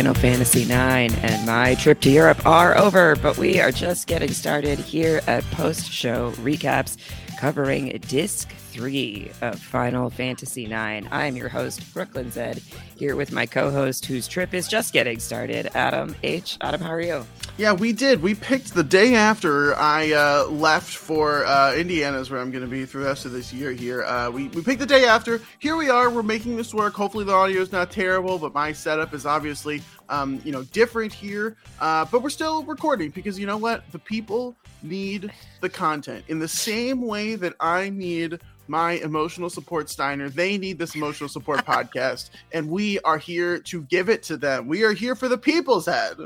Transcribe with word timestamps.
Final 0.00 0.14
Fantasy 0.14 0.62
IX 0.62 1.14
and 1.22 1.44
my 1.44 1.74
trip 1.74 2.00
to 2.00 2.08
Europe 2.08 2.46
are 2.46 2.74
over, 2.78 3.16
but 3.16 3.36
we 3.36 3.60
are 3.60 3.70
just 3.70 4.06
getting 4.06 4.30
started 4.30 4.78
here 4.78 5.20
at 5.26 5.44
post 5.50 5.92
show 5.92 6.30
recaps 6.38 6.96
covering 7.38 7.88
Disc 8.08 8.48
3 8.70 9.32
of 9.42 9.58
Final 9.58 10.10
Fantasy 10.10 10.64
IX. 10.66 11.06
I'm 11.10 11.34
your 11.34 11.48
host, 11.48 11.92
Brooklyn 11.92 12.30
Zed, 12.30 12.62
here 12.96 13.16
with 13.16 13.32
my 13.32 13.44
co 13.44 13.70
host, 13.70 14.06
whose 14.06 14.28
trip 14.28 14.54
is 14.54 14.68
just 14.68 14.92
getting 14.92 15.18
started, 15.18 15.70
Adam 15.74 16.14
H. 16.22 16.56
Adam, 16.60 16.80
how 16.80 16.90
are 16.90 17.00
you? 17.00 17.26
Yeah, 17.58 17.72
we 17.72 17.92
did. 17.92 18.22
We 18.22 18.34
picked 18.34 18.72
the 18.72 18.84
day 18.84 19.16
after 19.16 19.74
I 19.74 20.12
uh, 20.12 20.46
left 20.46 20.94
for 20.94 21.44
uh, 21.46 21.74
Indiana, 21.74 22.18
is 22.20 22.30
where 22.30 22.40
I'm 22.40 22.52
going 22.52 22.64
to 22.64 22.70
be 22.70 22.86
through 22.86 23.02
the 23.02 23.08
rest 23.08 23.26
of 23.26 23.32
this 23.32 23.52
year 23.52 23.72
here. 23.72 24.04
Uh, 24.04 24.30
we, 24.30 24.48
we 24.48 24.62
picked 24.62 24.80
the 24.80 24.86
day 24.86 25.04
after. 25.04 25.40
Here 25.58 25.76
we 25.76 25.90
are. 25.90 26.08
We're 26.08 26.22
making 26.22 26.56
this 26.56 26.72
work. 26.72 26.94
Hopefully, 26.94 27.24
the 27.24 27.34
audio 27.34 27.60
is 27.60 27.72
not 27.72 27.90
terrible, 27.90 28.38
but 28.38 28.54
my 28.54 28.72
setup 28.72 29.12
is 29.14 29.26
obviously 29.26 29.82
um, 30.10 30.40
you 30.44 30.52
know, 30.52 30.62
different 30.64 31.12
here. 31.12 31.56
Uh, 31.80 32.04
but 32.04 32.22
we're 32.22 32.30
still 32.30 32.62
recording 32.64 33.10
because 33.10 33.38
you 33.38 33.46
know 33.46 33.56
what? 33.56 33.90
The 33.92 33.98
people 33.98 34.54
need 34.82 35.30
the 35.60 35.68
content 35.68 36.24
in 36.28 36.38
the 36.38 36.48
same 36.48 37.02
way 37.02 37.36
that 37.36 37.54
I 37.60 37.90
need 37.90 38.38
my 38.70 38.92
emotional 38.92 39.50
support 39.50 39.90
Steiner. 39.90 40.30
They 40.30 40.56
need 40.56 40.78
this 40.78 40.94
emotional 40.94 41.28
support 41.28 41.66
podcast, 41.66 42.30
and 42.52 42.70
we 42.70 43.00
are 43.00 43.18
here 43.18 43.58
to 43.58 43.82
give 43.82 44.08
it 44.08 44.22
to 44.24 44.36
them. 44.36 44.68
We 44.68 44.84
are 44.84 44.92
here 44.92 45.16
for 45.16 45.28
the 45.28 45.36
people's 45.36 45.86
head. 45.86 46.16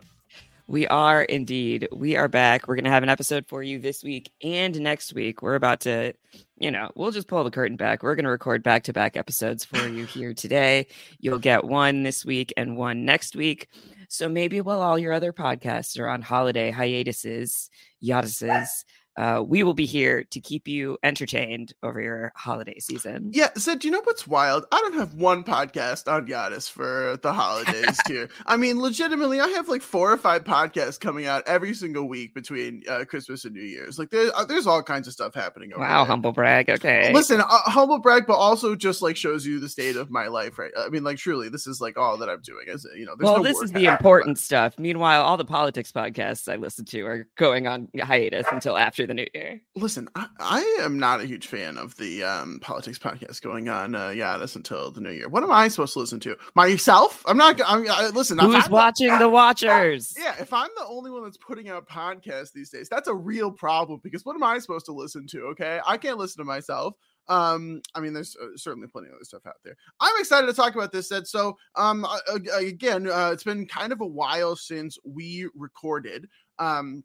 We 0.67 0.87
are 0.87 1.23
indeed. 1.23 1.89
We 1.93 2.17
are 2.17 2.29
back. 2.29 2.69
We're 2.69 2.77
going 2.77 2.85
to 2.85 2.91
have 2.91 3.03
an 3.03 3.09
episode 3.09 3.47
for 3.47 3.63
you 3.63 3.79
this 3.79 4.03
week 4.03 4.31
and 4.43 4.79
next 4.81 5.13
week. 5.13 5.43
We're 5.43 5.57
about 5.57 5.81
to, 5.81 6.15
you 6.59 6.71
know, 6.71 6.91
we'll 6.95 7.11
just 7.11 7.29
pull 7.29 7.45
the 7.45 7.51
curtain 7.51 7.77
back. 7.77 8.03
We're 8.03 8.15
going 8.15 8.25
to 8.25 8.31
record 8.31 8.63
back 8.63 8.85
to 8.85 8.93
back 8.95 9.17
episodes 9.17 9.65
for 9.65 9.87
you 9.89 10.07
here 10.07 10.33
today. 10.33 10.87
You'll 11.19 11.39
get 11.39 11.65
one 11.65 12.03
this 12.03 12.25
week 12.25 12.53
and 12.57 12.79
one 12.79 13.05
next 13.05 13.37
week. 13.37 13.69
So 14.09 14.29
maybe 14.29 14.61
while 14.63 14.81
all 14.81 14.99
your 14.99 15.13
other 15.13 15.35
podcasts 15.35 15.99
are 15.99 16.09
on 16.09 16.23
holiday 16.23 16.71
hiatuses, 16.71 17.69
hiatuses, 18.03 18.85
uh, 19.17 19.43
we 19.47 19.63
will 19.63 19.75
be 19.75 19.87
here 19.87 20.25
to 20.25 20.41
keep 20.41 20.67
you 20.67 20.99
entertained 21.03 21.73
over 21.83 22.01
your 22.01 22.33
holiday 22.35 22.79
season. 22.79 23.31
Yeah, 23.33 23.51
so 23.57 23.77
do 23.77 23.87
you 23.87 23.93
know 23.93 24.01
what's 24.03 24.27
wild? 24.27 24.65
I 24.73 24.81
don't 24.81 24.95
have 24.95 25.15
one 25.15 25.45
podcast 25.45 26.11
on 26.13 26.27
Giannis 26.27 26.69
for 26.71 27.19
the 27.23 27.33
holidays 27.33 27.99
here. 28.09 28.29
I 28.47 28.57
mean, 28.57 28.81
legitimately, 28.81 29.41
I 29.41 29.49
have 29.49 29.69
like 29.69 29.83
four 29.83 30.13
or 30.13 30.17
five 30.17 30.45
podcasts 30.45 30.99
coming 30.99 31.27
out 31.27 31.45
every 31.47 31.75
single 31.75 32.09
week 32.09 32.35
between 32.35 32.83
uh, 32.89 33.05
Christmas 33.05 33.45
and 33.45 33.55
New 33.55 33.63
Year's. 33.63 33.99
Like, 33.99 34.11
there's 34.11 34.33
uh, 34.35 34.45
there's 34.45 34.67
all 34.67 34.83
kinds 34.83 35.07
of 35.07 35.13
stuff 35.13 35.35
happening. 35.35 35.73
wow, 35.77 35.99
there. 35.99 36.07
humble 36.07 36.33
brag. 36.33 36.69
Okay, 36.69 37.13
listen, 37.13 37.41
uh, 37.41 37.47
humble 37.49 37.99
brag, 38.01 38.27
but 38.27 38.37
also 38.37 38.75
just 38.75 39.03
like 39.03 39.17
shows 39.17 39.47
you 39.47 39.61
the 39.61 39.69
state 39.69 39.97
of 39.97 40.11
my 40.11 40.27
life, 40.27 40.59
right? 40.59 40.73
I 40.77 40.89
mean, 40.89 41.05
like, 41.05 41.19
truly, 41.19 41.49
this 41.49 41.67
is 41.67 41.81
like 41.81 41.97
all 41.97 42.17
that 42.19 42.29
I'm 42.29 42.43
doing. 42.43 42.67
Is 42.67 42.87
you 42.97 43.07
know, 43.07 43.15
well, 43.19 43.39
no 43.39 43.43
this 43.45 43.61
is 43.61 43.71
the 43.71 43.87
important 43.87 44.39
stuff. 44.39 44.79
Meanwhile, 44.79 45.23
all 45.23 45.37
the 45.37 45.45
politics 45.45 45.93
podcasts 45.93 46.53
I 46.53 46.57
listen 46.57 46.85
to 46.87 47.07
are 47.07 47.29
going 47.37 47.67
on 47.67 47.89
hiatus 48.01 48.47
until 48.51 48.77
after 48.77 49.04
after 49.05 49.15
the 49.15 49.15
new 49.15 49.27
year. 49.35 49.61
Listen, 49.77 50.09
I, 50.15 50.27
I 50.39 50.79
am 50.81 50.99
not 50.99 51.21
a 51.21 51.27
huge 51.27 51.47
fan 51.47 51.77
of 51.77 51.97
the 51.97 52.23
um, 52.23 52.59
politics 52.61 52.99
podcast 52.99 53.43
going 53.43 53.69
on. 53.69 53.95
Uh, 53.95 54.11
yeah, 54.11 54.39
that's 54.39 54.57
until 54.57 54.91
the 54.91 55.01
new 55.01 55.11
year. 55.11 55.29
What 55.29 55.43
am 55.43 55.53
I 55.53 55.69
supposed 55.69 55.93
to 55.95 56.01
listen 56.01 56.21
to? 56.21 56.37
Myself? 56.55 57.23
I'm 57.27 57.37
not. 57.37 57.61
I'm, 57.67 57.87
I, 57.91 58.09
listen, 58.09 58.39
who's 58.39 58.69
watching 58.69 59.09
the, 59.09 59.19
the 59.21 59.29
Watchers? 59.29 60.15
Yeah, 60.19 60.35
if 60.41 60.53
I'm 60.53 60.71
the 60.77 60.87
only 60.87 61.11
one 61.11 61.23
that's 61.23 61.37
putting 61.37 61.69
out 61.69 61.89
podcasts 61.89 62.53
these 62.53 62.71
days, 62.71 62.89
that's 62.89 63.09
a 63.09 63.15
real 63.15 63.51
problem. 63.51 64.01
Because 64.03 64.25
what 64.25 64.35
am 64.35 64.43
I 64.43 64.59
supposed 64.59 64.87
to 64.87 64.93
listen 64.93 65.27
to? 65.29 65.43
Okay, 65.49 65.81
I 65.87 65.97
can't 65.97 66.19
listen 66.19 66.39
to 66.39 66.45
myself 66.45 66.95
um 67.29 67.81
i 67.95 68.01
mean 68.01 68.13
there's 68.13 68.37
uh, 68.37 68.49
certainly 68.55 68.87
plenty 68.87 69.09
of 69.09 69.15
other 69.15 69.25
stuff 69.25 69.47
out 69.47 69.55
there 69.65 69.75
i'm 70.01 70.13
excited 70.19 70.47
to 70.47 70.53
talk 70.53 70.75
about 70.75 70.93
this 70.93 71.11
Ed. 71.11 71.27
so 71.27 71.57
um 71.75 72.07
again 72.55 73.09
uh, 73.09 73.31
it's 73.33 73.45
been 73.45 73.67
kind 73.67 73.95
of 73.95 74.03
a 74.03 74.07
while 74.07 74.55
since 74.55 74.99
we 75.05 75.49
recorded 75.55 76.29
um 76.59 77.03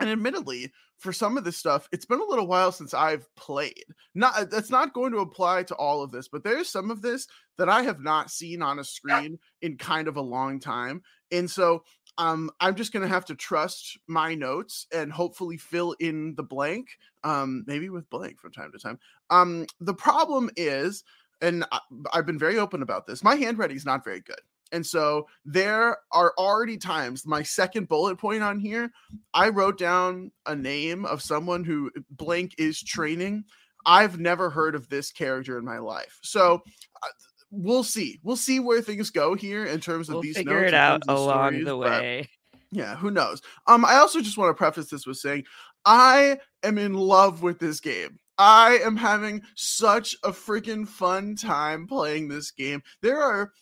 and 0.00 0.10
admittedly 0.10 0.72
for 0.98 1.12
some 1.12 1.38
of 1.38 1.44
this 1.44 1.56
stuff, 1.56 1.88
it's 1.92 2.04
been 2.04 2.20
a 2.20 2.24
little 2.24 2.46
while 2.46 2.72
since 2.72 2.92
I've 2.92 3.26
played. 3.36 3.84
Not 4.14 4.36
uh, 4.36 4.44
that's 4.44 4.70
not 4.70 4.92
going 4.92 5.12
to 5.12 5.18
apply 5.18 5.62
to 5.64 5.74
all 5.74 6.02
of 6.02 6.10
this, 6.10 6.28
but 6.28 6.44
there's 6.44 6.68
some 6.68 6.90
of 6.90 7.02
this 7.02 7.26
that 7.58 7.68
I 7.68 7.82
have 7.82 8.00
not 8.00 8.30
seen 8.30 8.62
on 8.62 8.78
a 8.78 8.84
screen 8.84 9.38
in 9.62 9.76
kind 9.76 10.08
of 10.08 10.16
a 10.16 10.22
long 10.22 10.60
time. 10.60 11.02
And 11.30 11.50
so 11.50 11.84
um, 12.18 12.50
I'm 12.60 12.74
just 12.74 12.92
gonna 12.92 13.08
have 13.08 13.24
to 13.26 13.34
trust 13.34 13.98
my 14.06 14.34
notes 14.34 14.86
and 14.92 15.12
hopefully 15.12 15.56
fill 15.56 15.94
in 16.00 16.34
the 16.34 16.42
blank, 16.42 16.88
um, 17.24 17.64
maybe 17.66 17.88
with 17.88 18.10
blank 18.10 18.40
from 18.40 18.52
time 18.52 18.72
to 18.72 18.78
time. 18.78 18.98
Um, 19.30 19.66
the 19.80 19.94
problem 19.94 20.50
is, 20.56 21.04
and 21.40 21.64
I, 21.72 21.80
I've 22.12 22.26
been 22.26 22.38
very 22.38 22.58
open 22.58 22.82
about 22.82 23.06
this, 23.06 23.24
my 23.24 23.36
handwriting 23.36 23.76
is 23.76 23.86
not 23.86 24.04
very 24.04 24.20
good. 24.20 24.40
And 24.72 24.86
so 24.86 25.26
there 25.44 25.96
are 26.12 26.32
already 26.38 26.76
times, 26.76 27.26
my 27.26 27.42
second 27.42 27.88
bullet 27.88 28.18
point 28.18 28.42
on 28.42 28.58
here, 28.58 28.90
I 29.34 29.48
wrote 29.48 29.78
down 29.78 30.30
a 30.46 30.54
name 30.54 31.04
of 31.04 31.22
someone 31.22 31.64
who 31.64 31.90
blank 32.10 32.54
is 32.58 32.82
training. 32.82 33.44
I've 33.86 34.20
never 34.20 34.50
heard 34.50 34.74
of 34.74 34.88
this 34.88 35.10
character 35.10 35.58
in 35.58 35.64
my 35.64 35.78
life. 35.78 36.18
So 36.22 36.62
uh, 37.02 37.08
we'll 37.50 37.84
see. 37.84 38.20
We'll 38.22 38.36
see 38.36 38.60
where 38.60 38.82
things 38.82 39.10
go 39.10 39.34
here 39.34 39.64
in 39.64 39.80
terms 39.80 40.08
of 40.08 40.14
we'll 40.14 40.22
these 40.22 40.36
figure 40.36 40.64
it 40.64 40.74
out 40.74 41.02
along 41.08 41.50
stories, 41.50 41.64
the 41.64 41.76
way. 41.76 42.28
Yeah, 42.72 42.94
who 42.94 43.10
knows? 43.10 43.42
Um, 43.66 43.84
I 43.84 43.96
also 43.96 44.20
just 44.20 44.38
want 44.38 44.50
to 44.50 44.54
preface 44.54 44.90
this 44.90 45.06
with 45.06 45.16
saying 45.16 45.44
I 45.84 46.38
am 46.62 46.78
in 46.78 46.94
love 46.94 47.42
with 47.42 47.58
this 47.58 47.80
game. 47.80 48.18
I 48.40 48.78
am 48.78 48.96
having 48.96 49.42
such 49.54 50.16
a 50.24 50.30
freaking 50.30 50.88
fun 50.88 51.36
time 51.36 51.86
playing 51.86 52.28
this 52.28 52.50
game. 52.50 52.82
There 53.02 53.20
are, 53.20 53.52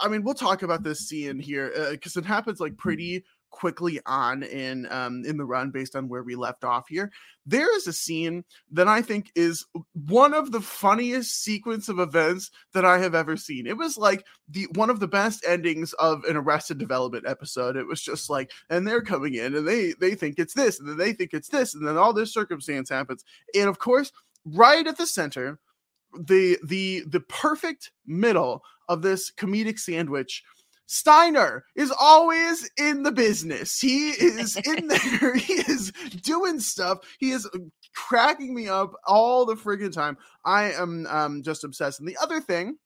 I 0.00 0.08
mean, 0.08 0.24
we'll 0.24 0.34
talk 0.34 0.64
about 0.64 0.82
this 0.82 1.06
scene 1.06 1.38
here 1.38 1.72
because 1.92 2.16
uh, 2.16 2.20
it 2.20 2.26
happens 2.26 2.58
like 2.58 2.76
pretty 2.76 3.24
quickly 3.54 4.00
on 4.04 4.42
in 4.42 4.84
um 4.90 5.24
in 5.24 5.36
the 5.36 5.44
run 5.44 5.70
based 5.70 5.94
on 5.94 6.08
where 6.08 6.24
we 6.24 6.34
left 6.34 6.64
off 6.64 6.88
here. 6.88 7.12
There 7.46 7.74
is 7.76 7.86
a 7.86 7.92
scene 7.92 8.42
that 8.72 8.88
i 8.88 9.00
think 9.00 9.30
is 9.36 9.64
one 9.92 10.34
of 10.34 10.50
the 10.50 10.60
funniest 10.60 11.40
sequence 11.40 11.88
of 11.88 12.00
events 12.00 12.50
that 12.72 12.84
i 12.84 12.98
have 12.98 13.14
ever 13.14 13.36
seen. 13.36 13.68
It 13.68 13.76
was 13.76 13.96
like 13.96 14.26
the 14.48 14.66
one 14.74 14.90
of 14.90 14.98
the 14.98 15.06
best 15.06 15.44
endings 15.46 15.92
of 15.94 16.24
an 16.24 16.36
arrested 16.36 16.78
development 16.78 17.26
episode. 17.28 17.76
It 17.76 17.86
was 17.86 18.02
just 18.02 18.28
like 18.28 18.50
and 18.70 18.88
they're 18.88 19.02
coming 19.02 19.34
in 19.34 19.54
and 19.54 19.68
they 19.68 19.92
they 20.00 20.16
think 20.16 20.40
it's 20.40 20.54
this 20.54 20.80
and 20.80 20.88
then 20.88 20.96
they 20.96 21.12
think 21.12 21.32
it's 21.32 21.48
this 21.48 21.76
and 21.76 21.86
then 21.86 21.96
all 21.96 22.12
this 22.12 22.32
circumstance 22.34 22.90
happens. 22.90 23.24
And 23.54 23.68
of 23.68 23.78
course 23.78 24.10
right 24.44 24.86
at 24.86 24.98
the 24.98 25.06
center 25.06 25.58
the 26.18 26.58
the 26.64 27.02
the 27.08 27.20
perfect 27.20 27.90
middle 28.06 28.62
of 28.88 29.02
this 29.02 29.32
comedic 29.32 29.78
sandwich 29.78 30.42
Steiner 30.86 31.64
is 31.74 31.92
always 31.98 32.70
in 32.76 33.02
the 33.02 33.12
business. 33.12 33.80
He 33.80 34.10
is 34.10 34.56
in 34.56 34.88
there. 35.20 35.34
he 35.34 35.54
is 35.54 35.92
doing 36.22 36.60
stuff. 36.60 36.98
He 37.18 37.30
is 37.30 37.48
cracking 37.94 38.54
me 38.54 38.68
up 38.68 38.92
all 39.06 39.46
the 39.46 39.54
friggin' 39.54 39.92
time. 39.92 40.18
I 40.44 40.72
am 40.72 41.06
um, 41.08 41.42
just 41.42 41.64
obsessed. 41.64 42.00
And 42.00 42.08
the 42.08 42.18
other 42.20 42.40
thing 42.40 42.76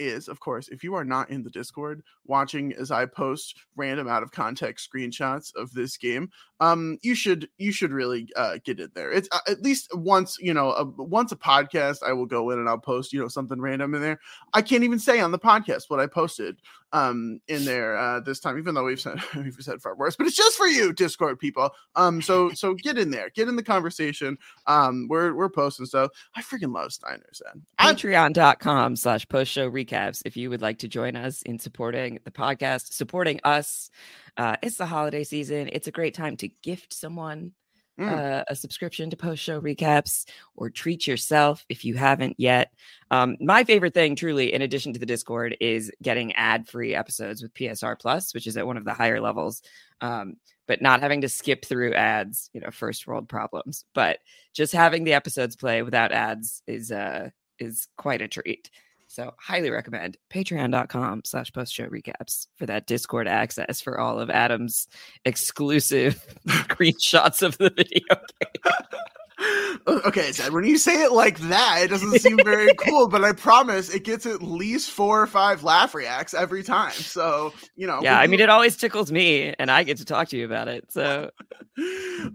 is, 0.00 0.28
of 0.28 0.40
course, 0.40 0.68
if 0.68 0.82
you 0.82 0.94
are 0.94 1.04
not 1.04 1.30
in 1.30 1.42
the 1.42 1.50
Discord 1.50 2.02
watching 2.24 2.72
as 2.72 2.90
I 2.90 3.06
post 3.06 3.56
random 3.76 4.08
out 4.08 4.22
of 4.22 4.32
context 4.32 4.88
screenshots 4.90 5.54
of 5.54 5.72
this 5.72 5.96
game, 5.96 6.30
um, 6.58 6.98
you 7.02 7.14
should 7.14 7.48
you 7.58 7.70
should 7.70 7.92
really 7.92 8.28
uh, 8.36 8.58
get 8.64 8.80
in 8.80 8.90
there. 8.94 9.12
It's 9.12 9.28
uh, 9.30 9.40
at 9.46 9.62
least 9.62 9.94
once 9.94 10.38
you 10.40 10.54
know 10.54 10.72
a, 10.72 10.84
once 10.84 11.32
a 11.32 11.36
podcast, 11.36 11.98
I 12.02 12.12
will 12.12 12.26
go 12.26 12.50
in 12.50 12.58
and 12.58 12.68
I'll 12.68 12.78
post 12.78 13.12
you 13.12 13.20
know 13.20 13.28
something 13.28 13.60
random 13.60 13.94
in 13.94 14.02
there. 14.02 14.18
I 14.54 14.62
can't 14.62 14.84
even 14.84 14.98
say 14.98 15.20
on 15.20 15.32
the 15.32 15.38
podcast 15.38 15.84
what 15.88 16.00
I 16.00 16.06
posted 16.06 16.56
um 16.92 17.40
in 17.48 17.64
there 17.64 17.96
uh 17.96 18.20
this 18.20 18.40
time 18.40 18.58
even 18.58 18.74
though 18.74 18.84
we've 18.84 19.00
said 19.00 19.18
we've 19.36 19.54
said 19.60 19.80
far 19.80 19.94
worse 19.94 20.16
but 20.16 20.26
it's 20.26 20.36
just 20.36 20.56
for 20.56 20.66
you 20.66 20.92
discord 20.92 21.38
people. 21.38 21.70
Um 21.96 22.20
so 22.20 22.50
so 22.54 22.74
get 22.74 22.98
in 22.98 23.10
there 23.10 23.30
get 23.30 23.48
in 23.48 23.56
the 23.56 23.62
conversation. 23.62 24.36
Um 24.66 25.06
we're 25.08 25.34
we're 25.34 25.48
posting 25.48 25.86
stuff. 25.86 26.10
I 26.34 26.42
freaking 26.42 26.74
love 26.74 26.90
steiners 26.90 27.40
and 27.52 27.62
patreon.com 27.78 28.96
slash 28.96 29.28
post 29.28 29.52
show 29.52 29.70
recaps 29.70 30.22
if 30.24 30.36
you 30.36 30.50
would 30.50 30.62
like 30.62 30.78
to 30.78 30.88
join 30.88 31.16
us 31.16 31.42
in 31.42 31.58
supporting 31.58 32.18
the 32.24 32.30
podcast 32.30 32.92
supporting 32.92 33.40
us. 33.44 33.90
Uh 34.36 34.56
it's 34.62 34.76
the 34.76 34.86
holiday 34.86 35.24
season. 35.24 35.68
It's 35.72 35.88
a 35.88 35.92
great 35.92 36.14
time 36.14 36.36
to 36.38 36.48
gift 36.62 36.92
someone 36.92 37.52
Mm. 38.00 38.08
Uh, 38.10 38.44
a 38.48 38.56
subscription 38.56 39.10
to 39.10 39.16
post 39.16 39.42
show 39.42 39.60
recaps 39.60 40.24
or 40.56 40.70
treat 40.70 41.06
yourself 41.06 41.66
if 41.68 41.84
you 41.84 41.94
haven't 41.94 42.34
yet. 42.38 42.72
Um, 43.10 43.36
my 43.40 43.62
favorite 43.62 43.92
thing, 43.92 44.16
truly, 44.16 44.54
in 44.54 44.62
addition 44.62 44.94
to 44.94 44.98
the 44.98 45.04
Discord, 45.04 45.56
is 45.60 45.92
getting 46.02 46.32
ad 46.32 46.66
free 46.66 46.94
episodes 46.94 47.42
with 47.42 47.52
PSR 47.52 48.00
Plus, 48.00 48.32
which 48.32 48.46
is 48.46 48.56
at 48.56 48.66
one 48.66 48.78
of 48.78 48.86
the 48.86 48.94
higher 48.94 49.20
levels. 49.20 49.60
Um, 50.00 50.36
but 50.66 50.80
not 50.80 51.00
having 51.00 51.20
to 51.22 51.28
skip 51.28 51.64
through 51.64 51.94
ads, 51.94 52.48
you 52.54 52.60
know, 52.60 52.70
first 52.70 53.06
world 53.06 53.28
problems. 53.28 53.84
But 53.92 54.20
just 54.54 54.72
having 54.72 55.04
the 55.04 55.14
episodes 55.14 55.56
play 55.56 55.82
without 55.82 56.12
ads 56.12 56.62
is 56.66 56.92
uh 56.92 57.30
is 57.58 57.88
quite 57.98 58.22
a 58.22 58.28
treat. 58.28 58.70
So 59.10 59.34
highly 59.40 59.70
recommend 59.70 60.18
patreon.com 60.32 61.22
slash 61.24 61.52
post 61.52 61.74
show 61.74 61.88
recaps 61.88 62.46
for 62.54 62.66
that 62.66 62.86
Discord 62.86 63.26
access 63.26 63.80
for 63.80 63.98
all 63.98 64.20
of 64.20 64.30
Adam's 64.30 64.86
exclusive 65.24 66.24
screenshots 66.46 67.42
of 67.42 67.58
the 67.58 67.70
video 67.70 68.06
game. 68.40 68.72
Okay, 69.86 70.32
Zed, 70.32 70.52
when 70.52 70.64
you 70.64 70.78
say 70.78 71.02
it 71.02 71.12
like 71.12 71.38
that, 71.40 71.80
it 71.82 71.88
doesn't 71.88 72.18
seem 72.20 72.38
very 72.38 72.72
cool, 72.78 73.08
but 73.08 73.24
I 73.24 73.32
promise 73.32 73.92
it 73.92 74.04
gets 74.04 74.26
at 74.26 74.42
least 74.42 74.90
four 74.90 75.20
or 75.22 75.26
five 75.26 75.62
laugh 75.62 75.94
reacts 75.94 76.34
every 76.34 76.62
time. 76.62 76.92
So, 76.92 77.52
you 77.76 77.86
know. 77.86 78.00
Yeah, 78.02 78.18
I 78.18 78.26
mean, 78.26 78.40
it 78.40 78.48
always 78.48 78.76
tickles 78.76 79.10
me, 79.10 79.54
and 79.58 79.70
I 79.70 79.82
get 79.82 79.98
to 79.98 80.04
talk 80.04 80.28
to 80.28 80.36
you 80.36 80.44
about 80.44 80.68
it. 80.68 80.90
So, 80.90 81.30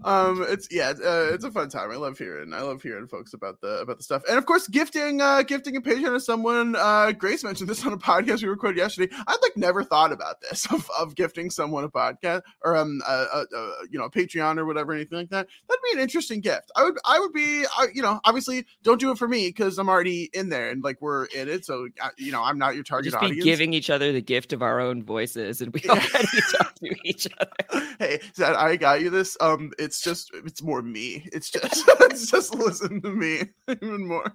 um, 0.04 0.44
it's 0.48 0.68
yeah, 0.70 0.90
uh, 0.90 1.32
it's 1.32 1.44
a 1.44 1.50
fun 1.50 1.68
time. 1.68 1.90
I 1.90 1.96
love 1.96 2.18
hearing, 2.18 2.52
I 2.52 2.62
love 2.62 2.82
hearing 2.82 3.06
folks 3.06 3.34
about 3.34 3.60
the 3.60 3.78
about 3.78 3.98
the 3.98 4.04
stuff, 4.04 4.22
and 4.28 4.38
of 4.38 4.46
course, 4.46 4.66
gifting, 4.68 5.20
uh, 5.20 5.42
gifting 5.42 5.76
a 5.76 5.80
Patreon 5.80 6.14
to 6.14 6.20
someone. 6.20 6.74
Uh, 6.76 7.12
Grace 7.12 7.44
mentioned 7.44 7.68
this 7.68 7.84
on 7.86 7.92
a 7.92 7.98
podcast 7.98 8.42
we 8.42 8.48
recorded 8.48 8.78
yesterday. 8.78 9.14
I'd 9.26 9.42
like 9.42 9.56
never 9.56 9.84
thought 9.84 10.12
about 10.12 10.40
this 10.40 10.66
of, 10.72 10.88
of 10.98 11.14
gifting 11.14 11.50
someone 11.50 11.84
a 11.84 11.88
podcast 11.88 12.42
or 12.64 12.76
um, 12.76 13.00
a, 13.06 13.12
a, 13.12 13.46
a 13.56 13.72
you 13.90 13.98
know, 13.98 14.06
a 14.06 14.10
Patreon 14.10 14.58
or 14.58 14.64
whatever, 14.64 14.92
anything 14.92 15.18
like 15.18 15.30
that. 15.30 15.46
That'd 15.68 15.82
be 15.90 15.96
an 15.96 16.02
interesting 16.02 16.40
gift. 16.40 16.70
I 16.76 16.84
would, 16.84 16.98
I 17.04 17.18
would 17.20 17.32
be 17.36 17.64
you 17.94 18.02
know, 18.02 18.20
obviously 18.24 18.66
don't 18.82 18.98
do 18.98 19.10
it 19.10 19.18
for 19.18 19.28
me 19.28 19.48
because 19.48 19.78
I'm 19.78 19.88
already 19.88 20.30
in 20.32 20.48
there 20.48 20.70
and 20.70 20.82
like 20.82 21.00
we're 21.00 21.26
in 21.26 21.48
it. 21.48 21.64
So, 21.64 21.88
you 22.18 22.32
know, 22.32 22.42
I'm 22.42 22.58
not 22.58 22.74
your 22.74 22.84
target 22.84 23.12
just 23.12 23.20
be 23.20 23.26
audience. 23.26 23.44
giving 23.44 23.72
each 23.72 23.90
other 23.90 24.12
the 24.12 24.20
gift 24.20 24.52
of 24.52 24.62
our 24.62 24.80
own 24.80 25.02
voices 25.02 25.60
and 25.60 25.72
we 25.72 25.82
already 25.88 26.26
talk 26.58 26.74
to 26.76 26.94
each 27.04 27.28
other. 27.38 27.82
Hey, 27.98 28.20
Zed, 28.34 28.54
I 28.54 28.76
got 28.76 29.00
you 29.00 29.08
this. 29.08 29.38
Um, 29.40 29.72
it's 29.78 30.02
just, 30.02 30.30
it's 30.34 30.62
more 30.62 30.82
me. 30.82 31.26
It's 31.32 31.48
just, 31.48 31.84
it's 32.00 32.30
just 32.30 32.54
listen 32.54 33.00
to 33.00 33.10
me 33.10 33.44
even 33.68 34.06
more. 34.06 34.30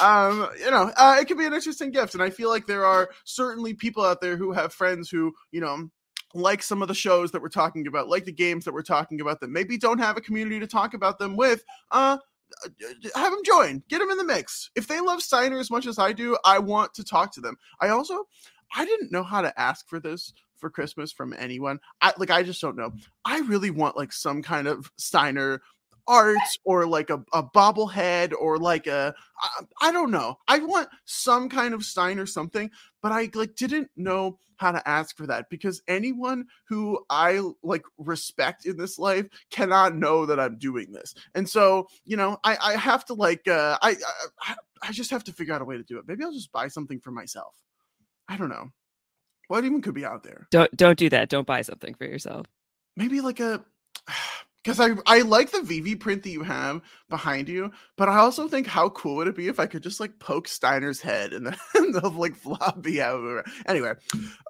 Um, 0.00 0.48
you 0.58 0.70
know, 0.70 0.90
uh, 0.96 1.16
it 1.20 1.28
could 1.28 1.38
be 1.38 1.46
an 1.46 1.54
interesting 1.54 1.92
gift. 1.92 2.14
And 2.14 2.22
I 2.22 2.30
feel 2.30 2.48
like 2.48 2.66
there 2.66 2.84
are 2.84 3.10
certainly 3.24 3.74
people 3.74 4.04
out 4.04 4.20
there 4.20 4.36
who 4.36 4.50
have 4.50 4.72
friends 4.72 5.10
who, 5.10 5.32
you 5.52 5.60
know, 5.60 5.90
like 6.34 6.62
some 6.62 6.82
of 6.82 6.88
the 6.88 6.94
shows 6.94 7.30
that 7.32 7.42
we're 7.42 7.48
talking 7.48 7.86
about, 7.86 8.08
like 8.08 8.24
the 8.24 8.32
games 8.32 8.64
that 8.64 8.74
we're 8.74 8.82
talking 8.82 9.20
about 9.20 9.40
that 9.40 9.50
maybe 9.50 9.76
don't 9.76 9.98
have 9.98 10.16
a 10.16 10.20
community 10.20 10.60
to 10.60 10.66
talk 10.66 10.94
about 10.94 11.18
them 11.18 11.36
with, 11.36 11.64
uh, 11.90 12.18
have 13.14 13.32
them 13.32 13.42
join, 13.44 13.82
get 13.88 13.98
them 13.98 14.10
in 14.10 14.18
the 14.18 14.24
mix. 14.24 14.70
If 14.74 14.86
they 14.86 15.00
love 15.00 15.22
Steiner 15.22 15.58
as 15.58 15.70
much 15.70 15.86
as 15.86 15.98
I 15.98 16.12
do, 16.12 16.36
I 16.44 16.58
want 16.58 16.94
to 16.94 17.04
talk 17.04 17.32
to 17.32 17.40
them. 17.40 17.56
I 17.80 17.88
also, 17.88 18.26
I 18.74 18.84
didn't 18.84 19.12
know 19.12 19.22
how 19.22 19.40
to 19.40 19.60
ask 19.60 19.88
for 19.88 20.00
this 20.00 20.32
for 20.56 20.70
Christmas 20.70 21.12
from 21.12 21.34
anyone. 21.38 21.80
I 22.00 22.12
like, 22.18 22.30
I 22.30 22.42
just 22.42 22.60
don't 22.60 22.76
know. 22.76 22.92
I 23.24 23.40
really 23.40 23.70
want 23.70 23.96
like 23.96 24.12
some 24.12 24.42
kind 24.42 24.68
of 24.68 24.90
Steiner 24.96 25.60
art 26.06 26.36
or 26.64 26.86
like 26.86 27.10
a, 27.10 27.22
a 27.32 27.42
bobblehead 27.42 28.32
or 28.38 28.58
like 28.58 28.86
a 28.86 29.14
I, 29.40 29.88
I 29.88 29.92
don't 29.92 30.10
know. 30.10 30.38
I 30.48 30.58
want 30.58 30.88
some 31.04 31.48
kind 31.48 31.74
of 31.74 31.84
sign 31.84 32.18
or 32.18 32.26
something 32.26 32.70
but 33.02 33.12
i 33.12 33.28
like 33.34 33.54
didn't 33.56 33.90
know 33.96 34.38
how 34.56 34.70
to 34.70 34.88
ask 34.88 35.16
for 35.16 35.26
that 35.26 35.50
because 35.50 35.82
anyone 35.88 36.46
who 36.68 37.04
i 37.10 37.42
like 37.62 37.82
respect 37.98 38.64
in 38.64 38.76
this 38.76 38.98
life 38.98 39.26
cannot 39.50 39.96
know 39.96 40.24
that 40.24 40.38
i'm 40.38 40.56
doing 40.56 40.92
this. 40.92 41.14
And 41.34 41.48
so 41.48 41.88
you 42.04 42.16
know 42.16 42.38
i 42.44 42.56
i 42.62 42.72
have 42.74 43.04
to 43.06 43.14
like 43.14 43.46
uh 43.48 43.76
i 43.82 43.96
i, 44.40 44.54
I 44.82 44.92
just 44.92 45.10
have 45.10 45.24
to 45.24 45.32
figure 45.32 45.52
out 45.52 45.62
a 45.62 45.64
way 45.64 45.76
to 45.76 45.82
do 45.82 45.98
it. 45.98 46.04
Maybe 46.06 46.24
i'll 46.24 46.32
just 46.32 46.52
buy 46.52 46.68
something 46.68 47.00
for 47.00 47.10
myself. 47.10 47.54
I 48.28 48.36
don't 48.36 48.48
know. 48.48 48.70
What 49.48 49.64
even 49.64 49.82
could 49.82 49.94
be 49.94 50.06
out 50.06 50.22
there? 50.22 50.46
Don't 50.50 50.74
don't 50.76 50.98
do 50.98 51.10
that. 51.10 51.28
Don't 51.28 51.46
buy 51.46 51.62
something 51.62 51.94
for 51.94 52.04
yourself. 52.04 52.46
Maybe 52.96 53.20
like 53.20 53.40
a 53.40 53.64
because 54.62 54.78
I 54.78 54.90
I 55.06 55.22
like 55.22 55.50
the 55.50 55.62
Vivi 55.62 55.94
print 55.94 56.22
that 56.22 56.30
you 56.30 56.42
have 56.42 56.82
behind 57.08 57.48
you, 57.48 57.72
but 57.96 58.08
I 58.08 58.18
also 58.18 58.48
think 58.48 58.66
how 58.66 58.90
cool 58.90 59.16
would 59.16 59.28
it 59.28 59.36
be 59.36 59.48
if 59.48 59.58
I 59.58 59.66
could 59.66 59.82
just 59.82 60.00
like 60.00 60.18
poke 60.18 60.46
Steiner's 60.46 61.00
head 61.00 61.32
and 61.32 61.46
then 61.46 61.56
the 61.92 62.08
like 62.08 62.36
floppy 62.36 63.00
out. 63.00 63.44
Anyway, 63.66 63.94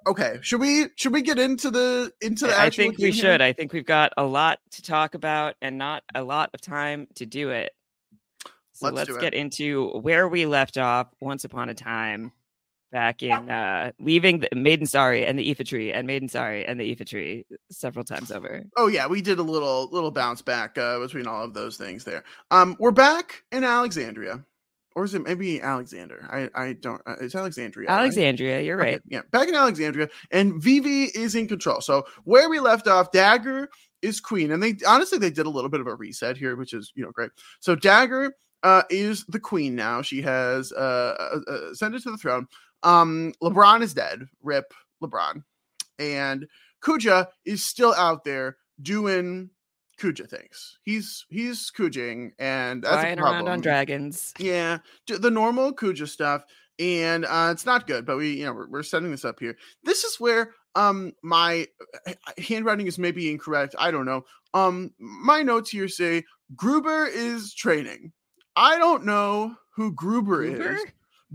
okay, 0.05 0.37
should 0.41 0.61
we 0.61 0.87
should 0.95 1.13
we 1.13 1.21
get 1.21 1.39
into 1.39 1.71
the 1.71 2.11
into 2.21 2.47
the? 2.47 2.59
I 2.59 2.69
think 2.69 2.97
we 2.97 3.11
should. 3.11 3.41
I 3.41 3.53
think 3.53 3.73
we've 3.73 3.85
got 3.85 4.13
a 4.17 4.23
lot 4.23 4.59
to 4.71 4.81
talk 4.81 5.15
about 5.15 5.55
and 5.61 5.77
not 5.77 6.03
a 6.13 6.23
lot 6.23 6.51
of 6.53 6.61
time 6.61 7.07
to 7.15 7.25
do 7.25 7.49
it. 7.49 7.71
So 8.73 8.89
let's, 8.89 9.09
let's 9.09 9.21
get 9.21 9.33
into 9.33 9.89
where 9.99 10.27
we 10.27 10.45
left 10.45 10.77
off 10.77 11.07
once 11.19 11.43
upon 11.43 11.69
a 11.69 11.75
time 11.75 12.31
back 12.93 13.23
in 13.23 13.49
uh 13.49 13.91
leaving 13.99 14.39
the 14.39 14.49
Madain 14.53 14.87
Sari 14.87 15.25
and 15.25 15.37
the 15.37 15.53
Iifa 15.53 15.67
Tree 15.67 15.91
and 15.91 16.07
Madain 16.07 16.29
Sari 16.29 16.65
and 16.65 16.79
the 16.79 16.95
Iifa 16.95 17.05
Tree 17.05 17.45
several 17.69 18.05
times 18.05 18.31
over. 18.31 18.63
Oh 18.77 18.87
yeah, 18.87 19.07
we 19.07 19.21
did 19.21 19.39
a 19.39 19.43
little 19.43 19.89
little 19.91 20.11
bounce 20.11 20.41
back 20.41 20.77
uh 20.77 20.99
between 20.99 21.27
all 21.27 21.43
of 21.43 21.53
those 21.53 21.75
things 21.75 22.05
there. 22.05 22.23
Um 22.51 22.77
we're 22.79 22.91
back 22.91 23.43
in 23.51 23.65
Alexandria. 23.65 24.45
Or 24.95 25.05
is 25.05 25.15
it 25.15 25.23
maybe 25.23 25.59
Alexander? 25.59 26.27
I 26.31 26.49
I 26.53 26.73
don't 26.73 27.01
uh, 27.05 27.15
it's 27.19 27.35
Alexandria. 27.35 27.89
Alexandria, 27.89 28.57
right? 28.57 28.65
you're 28.65 28.77
right. 28.77 28.95
Okay, 28.95 29.03
yeah, 29.07 29.21
back 29.31 29.49
in 29.49 29.55
Alexandria 29.55 30.07
and 30.31 30.61
Vivi 30.61 31.05
is 31.05 31.33
in 31.35 31.47
control. 31.47 31.81
So 31.81 32.05
where 32.23 32.47
we 32.47 32.59
left 32.59 32.87
off, 32.87 33.11
Dagger 33.11 33.69
is 34.03 34.19
queen 34.19 34.51
and 34.51 34.61
they 34.61 34.75
honestly 34.87 35.17
they 35.17 35.31
did 35.31 35.47
a 35.47 35.49
little 35.49 35.69
bit 35.69 35.79
of 35.79 35.87
a 35.87 35.95
reset 35.95 36.35
here 36.35 36.57
which 36.57 36.73
is 36.73 36.91
you 36.93 37.01
know 37.01 37.09
great 37.11 37.31
so 37.61 37.73
dagger 37.73 38.33
uh, 38.63 38.83
is 38.89 39.25
the 39.25 39.39
queen 39.39 39.75
now. 39.75 40.01
She 40.01 40.21
has 40.21 40.71
uh, 40.71 41.15
uh, 41.19 41.51
uh 41.51 41.71
ascended 41.71 42.01
to 42.03 42.11
the 42.11 42.17
throne. 42.17 42.47
Um, 42.83 43.33
LeBron 43.41 43.81
is 43.81 43.93
dead. 43.93 44.27
Rip 44.41 44.73
LeBron. 45.01 45.43
And 45.99 46.47
Kuja 46.83 47.27
is 47.45 47.63
still 47.63 47.93
out 47.93 48.23
there 48.23 48.57
doing 48.81 49.49
Kuja 49.99 50.29
things. 50.29 50.77
He's 50.83 51.25
he's 51.29 51.71
Kujing 51.71 52.31
and 52.39 52.83
that's 52.83 53.01
flying 53.01 53.19
around 53.19 53.47
on 53.47 53.61
dragons. 53.61 54.33
Yeah, 54.37 54.79
the 55.07 55.31
normal 55.31 55.73
Kuja 55.73 56.07
stuff, 56.07 56.43
and 56.79 57.25
uh, 57.25 57.49
it's 57.51 57.65
not 57.65 57.87
good. 57.87 58.05
But 58.05 58.17
we, 58.17 58.33
you 58.33 58.45
know, 58.45 58.53
we're, 58.53 58.67
we're 58.67 58.83
setting 58.83 59.11
this 59.11 59.25
up 59.25 59.39
here. 59.39 59.55
This 59.83 60.03
is 60.03 60.19
where 60.19 60.53
um 60.75 61.13
my 61.21 61.67
uh, 62.07 62.13
handwriting 62.37 62.87
is 62.87 62.97
maybe 62.97 63.29
incorrect. 63.29 63.75
I 63.77 63.91
don't 63.91 64.05
know. 64.05 64.25
Um, 64.53 64.91
my 64.99 65.41
notes 65.41 65.69
here 65.69 65.87
say 65.87 66.23
Gruber 66.55 67.05
is 67.05 67.53
training. 67.53 68.11
I 68.55 68.77
don't 68.77 69.05
know 69.05 69.55
who 69.75 69.93
Gruber, 69.93 70.43
Gruber? 70.43 70.73
is. 70.73 70.85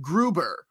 Gruber. 0.00 0.64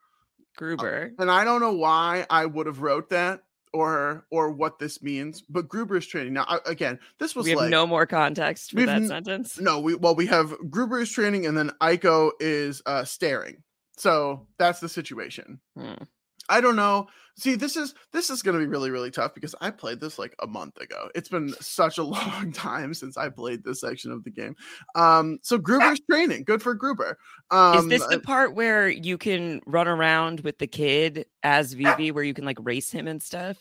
Gruber. 0.58 1.12
Uh, 1.18 1.22
and 1.22 1.30
I 1.30 1.44
don't 1.44 1.60
know 1.60 1.72
why 1.72 2.26
I 2.28 2.44
would 2.44 2.66
have 2.66 2.82
wrote 2.82 3.10
that 3.10 3.42
or 3.72 4.26
or 4.30 4.50
what 4.50 4.78
this 4.78 5.02
means, 5.02 5.42
but 5.48 5.68
Gruber 5.68 5.96
is 5.96 6.06
training. 6.06 6.34
Now 6.34 6.44
I, 6.46 6.58
again, 6.66 6.98
this 7.18 7.34
was 7.34 7.44
we 7.44 7.50
have 7.50 7.60
like, 7.60 7.70
no 7.70 7.86
more 7.86 8.06
context 8.06 8.72
for 8.72 8.84
that 8.84 9.04
sentence. 9.04 9.58
No, 9.58 9.80
we 9.80 9.94
well 9.94 10.14
we 10.14 10.26
have 10.26 10.54
Gruber 10.68 11.00
is 11.00 11.10
training 11.10 11.46
and 11.46 11.56
then 11.56 11.70
Eiko 11.80 12.32
is 12.40 12.82
uh 12.84 13.04
staring. 13.04 13.62
So 13.96 14.46
that's 14.58 14.80
the 14.80 14.88
situation. 14.88 15.60
Hmm. 15.76 15.94
I 16.48 16.60
don't 16.60 16.76
know. 16.76 17.08
See, 17.36 17.54
this 17.54 17.76
is 17.76 17.94
this 18.12 18.30
is 18.30 18.42
going 18.42 18.58
to 18.58 18.64
be 18.64 18.66
really 18.66 18.90
really 18.90 19.12
tough 19.12 19.32
because 19.34 19.54
I 19.60 19.70
played 19.70 20.00
this 20.00 20.18
like 20.18 20.34
a 20.40 20.46
month 20.46 20.76
ago. 20.78 21.08
It's 21.14 21.28
been 21.28 21.54
such 21.60 21.98
a 21.98 22.02
long 22.02 22.52
time 22.52 22.94
since 22.94 23.16
I 23.16 23.28
played 23.28 23.62
this 23.62 23.80
section 23.80 24.10
of 24.10 24.24
the 24.24 24.30
game. 24.30 24.56
Um, 24.94 25.38
so 25.42 25.56
Gruber's 25.58 26.00
training, 26.10 26.44
good 26.44 26.62
for 26.62 26.74
Gruber. 26.74 27.18
Um, 27.50 27.78
is 27.78 28.00
this 28.00 28.06
the 28.08 28.20
part 28.20 28.54
where 28.54 28.88
you 28.88 29.18
can 29.18 29.60
run 29.66 29.86
around 29.86 30.40
with 30.40 30.58
the 30.58 30.66
kid 30.66 31.26
as 31.42 31.74
Vivi, 31.74 32.10
where 32.10 32.24
you 32.24 32.34
can 32.34 32.44
like 32.44 32.58
race 32.60 32.90
him 32.90 33.06
and 33.06 33.22
stuff? 33.22 33.56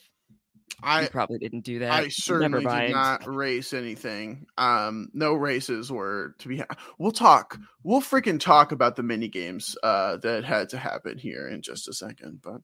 I 0.83 1.03
you 1.03 1.09
probably 1.09 1.39
didn't 1.39 1.61
do 1.61 1.79
that. 1.79 1.91
I 1.91 2.07
certainly 2.09 2.63
did 2.63 2.91
not 2.91 3.25
race 3.25 3.73
anything. 3.73 4.45
Um, 4.57 5.09
no 5.13 5.33
races 5.33 5.91
were 5.91 6.35
to 6.39 6.47
be. 6.47 6.57
Ha- 6.57 6.67
we'll 6.99 7.11
talk. 7.11 7.57
We'll 7.83 8.01
freaking 8.01 8.39
talk 8.39 8.71
about 8.71 8.95
the 8.95 9.03
mini 9.03 9.27
games 9.27 9.75
uh, 9.81 10.17
that 10.17 10.43
had 10.43 10.69
to 10.69 10.77
happen 10.77 11.17
here 11.17 11.47
in 11.47 11.61
just 11.63 11.87
a 11.87 11.93
second. 11.93 12.41
But 12.43 12.61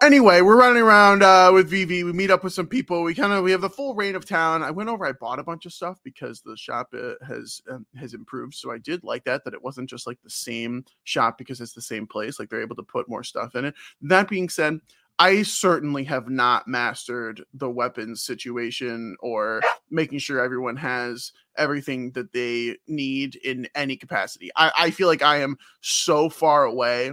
anyway, 0.00 0.40
we're 0.40 0.58
running 0.58 0.82
around 0.82 1.22
uh, 1.22 1.50
with 1.52 1.68
Vivi. 1.68 2.04
We 2.04 2.12
meet 2.12 2.30
up 2.30 2.44
with 2.44 2.52
some 2.52 2.66
people. 2.66 3.02
We 3.02 3.14
kind 3.14 3.32
of 3.32 3.42
we 3.42 3.50
have 3.50 3.60
the 3.60 3.70
full 3.70 3.94
reign 3.94 4.14
of 4.14 4.24
town. 4.24 4.62
I 4.62 4.70
went 4.70 4.88
over. 4.88 5.04
I 5.04 5.12
bought 5.12 5.40
a 5.40 5.44
bunch 5.44 5.66
of 5.66 5.72
stuff 5.72 5.98
because 6.04 6.40
the 6.42 6.56
shop 6.56 6.94
uh, 6.94 7.14
has 7.26 7.60
um, 7.68 7.86
has 7.96 8.14
improved. 8.14 8.54
So 8.54 8.70
I 8.70 8.78
did 8.78 9.02
like 9.02 9.24
that. 9.24 9.44
That 9.44 9.54
it 9.54 9.62
wasn't 9.62 9.90
just 9.90 10.06
like 10.06 10.18
the 10.22 10.30
same 10.30 10.84
shop 11.04 11.38
because 11.38 11.60
it's 11.60 11.74
the 11.74 11.82
same 11.82 12.06
place. 12.06 12.38
Like 12.38 12.50
they're 12.50 12.62
able 12.62 12.76
to 12.76 12.82
put 12.84 13.08
more 13.08 13.24
stuff 13.24 13.56
in 13.56 13.64
it. 13.64 13.74
That 14.02 14.28
being 14.28 14.48
said, 14.48 14.78
I 15.20 15.42
certainly 15.42 16.02
have 16.04 16.30
not 16.30 16.66
mastered 16.66 17.44
the 17.52 17.68
weapons 17.68 18.24
situation 18.24 19.16
or 19.20 19.60
making 19.90 20.18
sure 20.18 20.40
everyone 20.40 20.76
has 20.76 21.32
everything 21.58 22.12
that 22.12 22.32
they 22.32 22.78
need 22.88 23.36
in 23.36 23.68
any 23.74 23.98
capacity. 23.98 24.50
I, 24.56 24.72
I 24.78 24.90
feel 24.90 25.08
like 25.08 25.20
I 25.20 25.42
am 25.42 25.58
so 25.82 26.30
far 26.30 26.64
away 26.64 27.12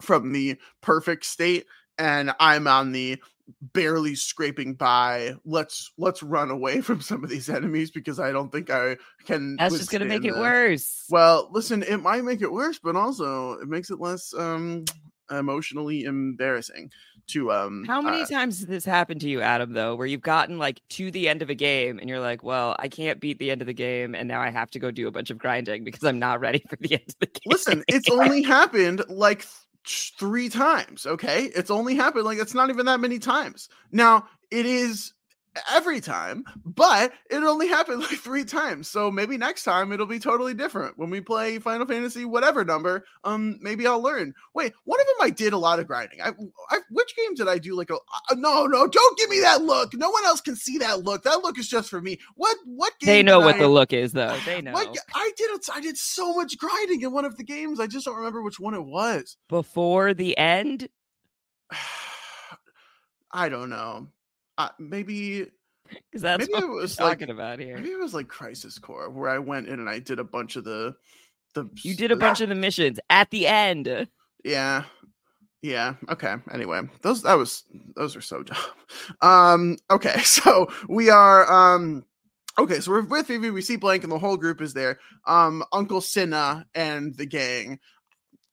from 0.00 0.30
the 0.30 0.56
perfect 0.82 1.26
state 1.26 1.66
and 1.98 2.32
I'm 2.38 2.68
on 2.68 2.92
the 2.92 3.20
barely 3.72 4.14
scraping 4.14 4.74
by 4.74 5.34
let's 5.44 5.90
let's 5.98 6.22
run 6.22 6.48
away 6.48 6.80
from 6.80 7.00
some 7.00 7.24
of 7.24 7.28
these 7.28 7.50
enemies 7.50 7.90
because 7.90 8.20
i 8.20 8.30
don't 8.30 8.52
think 8.52 8.70
i 8.70 8.96
can 9.26 9.56
that's 9.56 9.76
just 9.76 9.90
gonna 9.90 10.04
make 10.04 10.24
it 10.24 10.32
worse. 10.32 11.04
Well 11.10 11.50
listen 11.52 11.82
it 11.82 11.98
might 11.98 12.24
make 12.24 12.40
it 12.40 12.50
worse 12.50 12.78
but 12.78 12.94
also 12.94 13.54
it 13.54 13.68
makes 13.68 13.90
it 13.90 14.00
less 14.00 14.32
um 14.32 14.84
emotionally 15.30 16.04
embarrassing 16.04 16.90
to 17.26 17.52
um 17.52 17.84
how 17.84 18.00
many 18.00 18.22
uh, 18.22 18.26
times 18.26 18.58
has 18.58 18.66
this 18.66 18.84
happened 18.84 19.20
to 19.20 19.28
you 19.28 19.40
adam 19.40 19.72
though 19.72 19.94
where 19.94 20.06
you've 20.06 20.20
gotten 20.22 20.58
like 20.58 20.80
to 20.88 21.10
the 21.10 21.28
end 21.28 21.42
of 21.42 21.50
a 21.50 21.54
game 21.54 21.98
and 21.98 22.08
you're 22.08 22.20
like 22.20 22.42
well 22.42 22.76
i 22.78 22.88
can't 22.88 23.20
beat 23.20 23.38
the 23.38 23.50
end 23.50 23.60
of 23.60 23.66
the 23.66 23.74
game 23.74 24.14
and 24.14 24.28
now 24.28 24.40
i 24.40 24.50
have 24.50 24.70
to 24.70 24.78
go 24.78 24.90
do 24.90 25.06
a 25.08 25.10
bunch 25.10 25.30
of 25.30 25.38
grinding 25.38 25.84
because 25.84 26.02
i'm 26.04 26.18
not 26.18 26.40
ready 26.40 26.64
for 26.68 26.76
the 26.76 26.94
end 26.94 27.04
of 27.08 27.18
the 27.20 27.26
game. 27.26 27.40
listen 27.46 27.84
it's 27.88 28.08
only 28.10 28.42
happened 28.42 29.02
like 29.08 29.40
th- 29.40 30.12
three 30.18 30.48
times 30.48 31.06
okay? 31.06 31.44
It's 31.54 31.70
only 31.70 31.94
happened 31.94 32.24
like 32.24 32.38
it's 32.38 32.54
not 32.54 32.70
even 32.70 32.86
that 32.86 33.00
many 33.00 33.18
times. 33.18 33.68
Now 33.90 34.26
it 34.50 34.66
is 34.66 35.12
every 35.70 36.00
time, 36.00 36.44
but 36.64 37.12
it 37.30 37.42
only 37.42 37.68
happened 37.68 38.00
like 38.10 38.18
three 38.18 38.44
times. 38.44 38.88
So 38.88 39.10
maybe 39.10 39.36
next 39.36 39.64
time 39.64 39.92
it'll 39.92 40.06
be 40.06 40.18
totally 40.18 40.54
different. 40.54 40.98
When 40.98 41.10
we 41.10 41.20
play 41.20 41.58
Final 41.58 41.86
Fantasy, 41.86 42.24
whatever 42.24 42.64
number, 42.64 43.04
um, 43.24 43.58
maybe 43.60 43.86
I'll 43.86 44.02
learn. 44.02 44.34
Wait, 44.54 44.72
one 44.84 45.00
of 45.00 45.06
them 45.06 45.16
I 45.20 45.30
did 45.30 45.52
a 45.52 45.58
lot 45.58 45.78
of 45.78 45.86
grinding. 45.86 46.20
I, 46.22 46.32
I 46.70 46.78
which 46.90 47.14
game 47.16 47.34
did 47.34 47.48
I 47.48 47.58
do 47.58 47.76
like 47.76 47.90
a 47.90 47.94
uh, 47.94 48.34
no, 48.34 48.66
no, 48.66 48.86
don't 48.86 49.18
give 49.18 49.30
me 49.30 49.40
that 49.40 49.62
look. 49.62 49.94
No 49.94 50.10
one 50.10 50.24
else 50.24 50.40
can 50.40 50.56
see 50.56 50.78
that 50.78 51.04
look. 51.04 51.22
That 51.24 51.42
look 51.42 51.58
is 51.58 51.68
just 51.68 51.90
for 51.90 52.00
me. 52.00 52.18
What 52.36 52.56
what 52.64 52.92
game? 53.00 53.08
They 53.08 53.22
know 53.22 53.40
what 53.40 53.56
I, 53.56 53.58
the 53.58 53.68
look 53.68 53.92
is 53.92 54.12
though. 54.12 54.36
They 54.44 54.62
know. 54.62 54.72
What, 54.72 54.96
I 55.14 55.32
did 55.36 55.50
I 55.72 55.80
did 55.80 55.96
so 55.96 56.34
much 56.34 56.56
grinding 56.58 57.02
in 57.02 57.12
one 57.12 57.24
of 57.24 57.36
the 57.36 57.44
games. 57.44 57.80
I 57.80 57.86
just 57.86 58.06
don't 58.06 58.16
remember 58.16 58.42
which 58.42 58.60
one 58.60 58.74
it 58.74 58.84
was. 58.84 59.36
Before 59.48 60.14
the 60.14 60.36
end? 60.38 60.88
I 63.34 63.48
don't 63.48 63.70
know. 63.70 64.08
Uh, 64.58 64.68
maybe 64.78 65.46
because 65.88 66.22
that's 66.22 66.40
maybe 66.40 66.52
what 66.52 66.62
it 66.64 66.68
we're 66.68 66.80
was 66.82 66.96
talking 66.96 67.28
like 67.28 67.34
about 67.36 67.58
here. 67.58 67.76
maybe 67.76 67.90
it 67.90 67.98
was 67.98 68.14
like 68.14 68.28
Crisis 68.28 68.78
Core 68.78 69.10
where 69.10 69.30
I 69.30 69.38
went 69.38 69.68
in 69.68 69.80
and 69.80 69.88
I 69.88 69.98
did 69.98 70.18
a 70.18 70.24
bunch 70.24 70.56
of 70.56 70.64
the 70.64 70.94
the 71.54 71.68
You 71.82 71.94
did 71.94 72.10
a 72.12 72.16
bunch 72.16 72.40
of 72.40 72.48
the 72.48 72.54
missions 72.54 72.98
at 73.10 73.30
the 73.30 73.46
end. 73.46 74.08
yeah. 74.44 74.84
Yeah. 75.62 75.94
Okay. 76.08 76.34
Anyway 76.52 76.80
those 77.02 77.22
that 77.22 77.34
was 77.34 77.64
those 77.94 78.16
are 78.16 78.20
so 78.20 78.42
dumb. 78.42 78.56
Um 79.20 79.76
okay. 79.90 80.20
So 80.24 80.68
we 80.88 81.08
are 81.10 81.50
um 81.50 82.04
okay. 82.58 82.80
So 82.80 82.90
we're 82.92 83.02
with 83.02 83.28
Vivi. 83.28 83.50
We 83.50 83.62
see 83.62 83.76
Blank 83.76 84.02
and 84.02 84.12
the 84.12 84.18
whole 84.18 84.36
group 84.36 84.60
is 84.60 84.74
there. 84.74 84.98
Um 85.26 85.62
Uncle 85.72 86.00
Cinna 86.00 86.66
and 86.74 87.16
the 87.16 87.26
gang. 87.26 87.78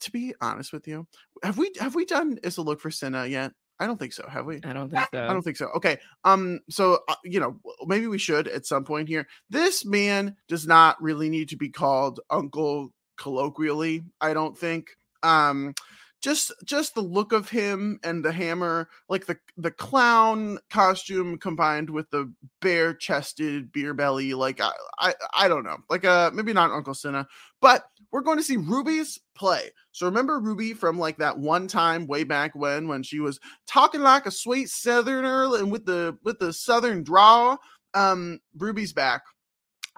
To 0.01 0.11
be 0.11 0.33
honest 0.39 0.71
with 0.71 0.87
you 0.87 1.07
have 1.43 1.57
we 1.57 1.71
have 1.79 1.95
we 1.95 2.05
done 2.05 2.37
is 2.43 2.57
a 2.57 2.61
look 2.61 2.79
for 2.79 2.91
Cinna 2.91 3.25
yet 3.25 3.51
I 3.79 3.87
don't 3.87 3.97
think 3.97 4.13
so 4.13 4.27
have 4.27 4.45
we 4.45 4.59
I 4.63 4.73
don't 4.73 4.89
think 4.89 5.07
so. 5.13 5.23
I 5.23 5.27
don't 5.27 5.41
think 5.41 5.57
so. 5.57 5.67
Okay. 5.75 5.97
Um. 6.23 6.59
So 6.69 6.99
uh, 7.07 7.15
you 7.23 7.39
know, 7.39 7.59
maybe 7.85 8.07
we 8.07 8.17
should 8.17 8.47
at 8.47 8.65
some 8.65 8.83
point 8.83 9.07
here. 9.07 9.27
This 9.49 9.85
man 9.85 10.35
does 10.47 10.67
not 10.67 11.01
really 11.01 11.29
need 11.29 11.49
to 11.49 11.57
be 11.57 11.69
called 11.69 12.19
Uncle 12.29 12.93
colloquially. 13.17 14.03
I 14.19 14.33
don't 14.33 14.57
think. 14.57 14.89
Um. 15.23 15.73
Just 16.21 16.51
just 16.65 16.95
the 16.95 17.01
look 17.01 17.31
of 17.31 17.49
him 17.49 17.99
and 18.03 18.25
the 18.25 18.33
hammer, 18.33 18.89
like 19.07 19.25
the 19.25 19.37
the 19.55 19.71
clown 19.71 20.59
costume 20.69 21.37
combined 21.37 21.89
with 21.89 22.09
the 22.09 22.31
bare 22.59 22.93
chested 22.93 23.71
beer 23.71 23.93
belly. 23.93 24.33
Like 24.33 24.59
I 24.59 24.71
I 24.97 25.13
I 25.33 25.47
don't 25.47 25.63
know. 25.63 25.77
Like 25.89 26.03
uh 26.03 26.31
maybe 26.33 26.51
not 26.51 26.71
Uncle 26.71 26.93
Cinna, 26.93 27.25
but 27.61 27.85
we're 28.11 28.21
going 28.21 28.37
to 28.37 28.43
see 28.43 28.57
Ruby's 28.57 29.19
play. 29.35 29.69
So 29.91 30.05
remember 30.05 30.39
Ruby 30.39 30.73
from 30.73 30.99
like 30.99 31.17
that 31.17 31.37
one 31.37 31.67
time 31.67 32.07
way 32.07 32.23
back 32.25 32.53
when 32.53 32.87
when 32.87 33.03
she 33.03 33.19
was 33.19 33.39
talking 33.65 34.01
like 34.01 34.25
a 34.25 34.31
sweet 34.31 34.69
southerner 34.69 35.55
and 35.55 35.71
with 35.71 35.85
the 35.85 36.17
with 36.23 36.39
the 36.39 36.51
southern 36.51 37.03
draw. 37.03 37.55
Um 37.93 38.39
Ruby's 38.57 38.91
back. 38.91 39.21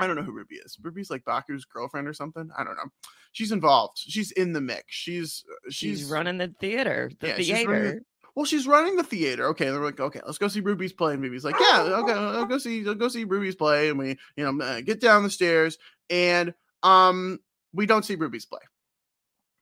I 0.01 0.07
don't 0.07 0.15
know 0.15 0.23
who 0.23 0.31
Ruby 0.31 0.55
is. 0.55 0.77
Ruby's 0.81 1.09
like 1.09 1.23
Baku's 1.23 1.65
girlfriend 1.65 2.07
or 2.07 2.13
something. 2.13 2.49
I 2.57 2.63
don't 2.63 2.75
know. 2.75 2.89
She's 3.31 3.51
involved. 3.51 3.99
She's 3.99 4.31
in 4.31 4.53
the 4.53 4.61
mix. 4.61 4.85
She's 4.89 5.43
uh, 5.49 5.69
She's, 5.69 5.99
she's, 5.99 6.09
running 6.09 6.37
the 6.37 6.53
theater. 6.59 7.11
The 7.19 7.27
Yeah, 7.27 7.35
she's 7.37 7.47
theater. 7.47 8.01
well, 8.35 8.45
she's 8.45 8.67
running 8.67 8.95
the 8.95 9.03
theater. 9.03 9.47
Okay, 9.47 9.65
they're 9.65 9.83
like, 9.83 9.99
okay, 9.99 10.21
let's 10.25 10.37
go 10.37 10.47
see 10.47 10.59
Ruby's 10.59 10.93
play. 10.93 11.13
And 11.13 11.21
Ruby's 11.21 11.45
like, 11.45 11.55
yeah, 11.59 11.81
okay, 11.81 12.13
I'll 12.13 12.45
go 12.45 12.57
see, 12.57 12.85
I'll 12.87 12.95
go 12.95 13.07
see 13.07 13.23
Ruby's 13.23 13.55
play. 13.55 13.89
And 13.89 13.99
we, 13.99 14.17
you 14.35 14.51
know, 14.51 14.65
uh, 14.65 14.81
get 14.81 14.99
down 14.99 15.23
the 15.23 15.29
stairs, 15.29 15.77
and 16.09 16.53
um, 16.83 17.39
we 17.73 17.85
don't 17.85 18.03
see 18.03 18.15
Ruby's 18.15 18.45
play. 18.45 18.61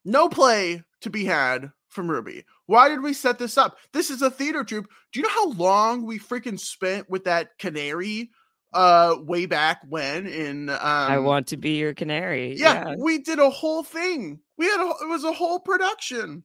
No 0.05 0.29
play 0.29 0.84
to 1.01 1.10
be 1.10 1.25
had 1.25 1.72
from 1.89 2.10
Ruby. 2.10 2.46
Why 2.67 2.88
did 2.88 3.01
we 3.01 3.13
set 3.13 3.39
this 3.39 3.58
up? 3.58 3.77
This 3.93 4.10
is 4.10 4.22
a 4.22 4.31
theater 4.31 4.63
troupe. 4.63 4.88
Do 5.12 5.19
you 5.19 5.24
know 5.24 5.34
how 5.34 5.51
long 5.51 6.05
we 6.05 6.19
freaking 6.19 6.60
spent 6.60 7.10
with 7.10 7.25
that 7.25 7.58
canary? 7.58 8.29
Uh, 8.72 9.16
way 9.22 9.48
back 9.48 9.82
when 9.90 10.28
in 10.28 10.70
um, 10.70 10.78
I 10.80 11.18
want 11.18 11.48
to 11.48 11.58
be 11.58 11.78
your 11.78 11.94
canary. 11.96 12.56
yeah, 12.56 12.94
we 12.98 13.18
did 13.18 13.40
a 13.40 13.50
whole 13.50 13.84
thing. 13.84 14.40
We 14.58 14.66
had 14.66 14.80
a, 14.80 14.90
it 15.04 15.10
was 15.10 15.24
a 15.24 15.34
whole 15.34 15.60
production, 15.60 16.44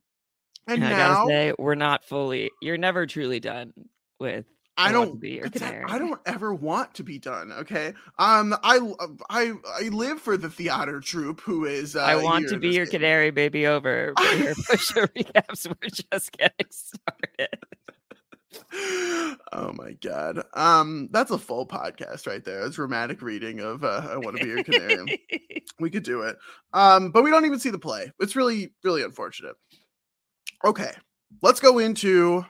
and 0.66 0.83
And 0.83 0.87
I 0.87 0.97
now 0.97 1.26
say, 1.26 1.52
we're 1.59 1.75
not 1.75 2.04
fully. 2.04 2.50
You're 2.62 2.78
never 2.78 3.07
truly 3.07 3.40
done 3.40 3.75
with. 4.19 4.47
I 4.76 4.88
to 4.88 4.93
don't 4.95 5.21
be 5.21 5.33
your 5.33 5.49
canary. 5.50 5.85
I 5.87 5.99
don't 5.99 6.21
ever 6.26 6.52
want 6.52 6.95
to 6.95 7.04
be 7.04 7.19
done. 7.19 7.52
Okay. 7.52 7.93
Um. 8.19 8.57
I 8.62 8.81
I 9.31 9.52
I 9.66 9.88
live 9.90 10.21
for 10.21 10.37
the 10.37 10.50
theater 10.50 11.00
troupe 11.00 11.40
who 11.40 11.64
is. 11.64 11.95
Uh, 11.95 12.00
I 12.00 12.16
want 12.16 12.49
to 12.49 12.59
be 12.59 12.71
your 12.71 12.87
canary, 12.87 13.31
baby. 13.31 13.66
Over. 13.66 14.14
Your 14.37 14.54
push 14.66 14.90
recaps. 14.93 15.66
We're 15.66 15.90
just 16.11 16.33
getting 16.33 16.66
started. 16.71 17.59
Oh 19.52 19.73
my 19.75 19.92
god. 20.02 20.42
Um. 20.54 21.08
That's 21.11 21.30
a 21.30 21.38
full 21.38 21.66
podcast 21.66 22.26
right 22.26 22.44
there. 22.44 22.64
It's 22.66 22.76
dramatic 22.76 23.23
reading 23.23 23.61
of 23.61 23.84
uh, 23.84 24.08
I 24.11 24.16
want 24.16 24.37
to 24.37 24.42
be 24.44 24.50
your 24.50 24.64
canary. 24.64 25.23
we 25.80 25.90
could 25.90 26.02
do 26.02 26.23
it. 26.23 26.37
Um. 26.73 27.11
But 27.11 27.25
we 27.25 27.30
don't 27.30 27.46
even 27.46 27.61
see 27.61 27.70
the 27.70 27.78
play. 27.78 28.12
It's 28.20 28.37
really 28.37 28.73
really 28.82 29.02
unfortunate. 29.02 29.56
Okay. 30.64 30.92
Let's 31.42 31.61
go 31.61 31.78
into 31.78 32.44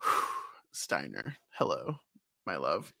Steiner. 0.72 1.36
Hello, 1.54 1.96
my 2.46 2.56
love. 2.56 2.92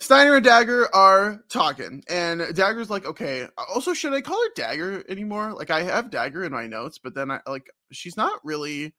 Steiner 0.00 0.36
and 0.36 0.44
Dagger 0.44 0.94
are 0.94 1.42
talking, 1.48 2.02
and 2.08 2.40
Dagger's 2.54 2.90
like, 2.90 3.06
okay. 3.06 3.48
Also, 3.56 3.94
should 3.94 4.12
I 4.12 4.20
call 4.20 4.42
her 4.42 4.50
Dagger 4.54 5.04
anymore? 5.08 5.52
Like, 5.52 5.70
I 5.70 5.82
have 5.82 6.10
Dagger 6.10 6.44
in 6.44 6.52
my 6.52 6.66
notes, 6.66 6.98
but 7.02 7.14
then 7.14 7.30
I 7.30 7.40
like 7.46 7.70
she's 7.92 8.16
not 8.16 8.40
really 8.44 8.94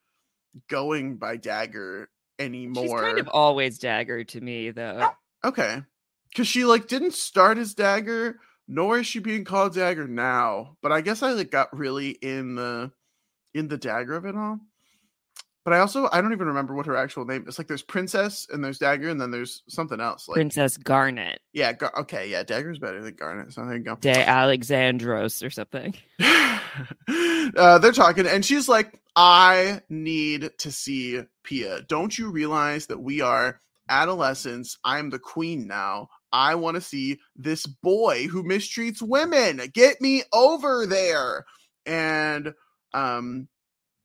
going 0.69 1.17
by 1.17 1.37
Dagger 1.37 2.09
anymore. 2.39 2.83
She's 2.83 2.91
kind 2.91 3.19
of 3.19 3.27
always 3.29 3.77
dagger 3.77 4.23
to 4.23 4.41
me, 4.41 4.71
though. 4.71 5.09
okay, 5.43 5.81
because 6.29 6.47
she 6.47 6.65
like 6.65 6.87
didn't 6.87 7.13
start 7.13 7.57
as 7.57 7.73
Dagger, 7.73 8.39
nor 8.67 8.99
is 8.99 9.07
she 9.07 9.19
being 9.19 9.45
called 9.45 9.73
Dagger 9.75 10.07
now. 10.07 10.77
But 10.81 10.91
I 10.91 11.01
guess 11.01 11.23
I 11.23 11.31
like 11.31 11.51
got 11.51 11.75
really 11.77 12.09
in 12.09 12.55
the 12.55 12.91
in 13.53 13.67
the 13.67 13.77
Dagger 13.77 14.15
of 14.15 14.25
it 14.25 14.35
all. 14.35 14.59
But 15.65 15.73
I 15.73 15.79
also 15.79 16.07
I 16.11 16.21
don't 16.21 16.31
even 16.31 16.47
remember 16.47 16.73
what 16.75 16.85
her 16.85 16.95
actual 16.95 17.25
name. 17.25 17.43
It's 17.47 17.57
like 17.57 17.67
there's 17.67 17.81
Princess 17.81 18.47
and 18.51 18.63
there's 18.63 18.77
Dagger 18.77 19.09
and 19.09 19.19
then 19.19 19.31
there's 19.31 19.63
something 19.67 19.99
else. 19.99 20.29
Like 20.29 20.35
Princess 20.35 20.77
Garnet 20.77 21.41
yeah, 21.55 21.71
Gar- 21.71 22.01
okay, 22.01 22.29
yeah, 22.29 22.43
Dagger's 22.43 22.79
better 22.79 23.01
than 23.01 23.15
Garnet. 23.15 23.53
So 23.53 23.65
there 23.65 23.77
you 23.77 23.83
go. 23.83 23.95
de 23.95 24.13
Alexandros 24.13 25.41
or 25.41 25.49
something. 25.49 25.95
uh, 26.19 27.79
they're 27.79 27.93
talking, 27.93 28.27
and 28.27 28.43
she's 28.43 28.67
like, 28.67 28.99
"I 29.15 29.81
need 29.87 30.51
to 30.57 30.69
see 30.69 31.21
Pia. 31.43 31.81
Don't 31.83 32.15
you 32.17 32.29
realize 32.29 32.87
that 32.87 33.01
we 33.01 33.21
are 33.21 33.61
adolescents? 33.87 34.77
I'm 34.83 35.09
the 35.09 35.19
queen 35.19 35.65
now. 35.65 36.09
I 36.33 36.55
want 36.55 36.75
to 36.75 36.81
see 36.81 37.19
this 37.37 37.65
boy 37.65 38.27
who 38.27 38.43
mistreats 38.43 39.01
women. 39.01 39.61
Get 39.73 40.01
me 40.01 40.23
over 40.33 40.85
there." 40.85 41.45
And 41.85 42.53
um, 42.93 43.47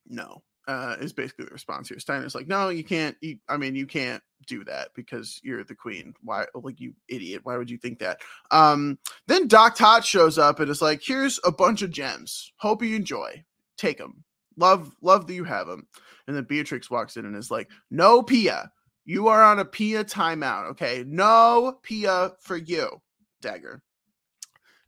no, 0.06 0.42
uh, 0.70 0.96
is 1.00 1.12
basically 1.12 1.46
the 1.46 1.50
response 1.50 1.88
here. 1.88 1.98
Steiner's 1.98 2.34
like, 2.34 2.48
"No, 2.48 2.68
you 2.68 2.84
can't. 2.84 3.16
You, 3.20 3.38
I 3.48 3.56
mean, 3.56 3.74
you 3.74 3.86
can't." 3.86 4.22
do 4.46 4.64
that 4.64 4.88
because 4.94 5.38
you're 5.42 5.62
the 5.64 5.74
queen 5.74 6.14
why 6.22 6.46
like 6.54 6.80
you 6.80 6.94
idiot 7.08 7.42
why 7.44 7.56
would 7.56 7.68
you 7.70 7.76
think 7.76 7.98
that 7.98 8.22
um 8.50 8.98
then 9.26 9.46
Doc 9.46 9.76
Tot 9.76 10.04
shows 10.04 10.38
up 10.38 10.60
and 10.60 10.70
is 10.70 10.82
like, 10.82 11.02
"Here's 11.04 11.38
a 11.44 11.52
bunch 11.52 11.82
of 11.82 11.90
gems. 11.90 12.52
Hope 12.56 12.82
you 12.82 12.96
enjoy. 12.96 13.44
Take 13.76 13.98
them. 13.98 14.24
Love, 14.56 14.94
love 15.02 15.26
that 15.26 15.34
you 15.34 15.44
have 15.44 15.66
them." 15.66 15.86
And 16.26 16.36
then 16.36 16.44
Beatrix 16.44 16.90
walks 16.90 17.16
in 17.16 17.26
and 17.26 17.36
is 17.36 17.50
like, 17.50 17.70
"No, 17.90 18.22
Pia. 18.22 18.72
You 19.04 19.28
are 19.28 19.42
on 19.42 19.58
a 19.58 19.64
Pia 19.64 20.04
timeout. 20.04 20.70
Okay, 20.70 21.04
no 21.06 21.78
Pia 21.82 22.32
for 22.40 22.56
you, 22.56 23.00
Dagger." 23.40 23.82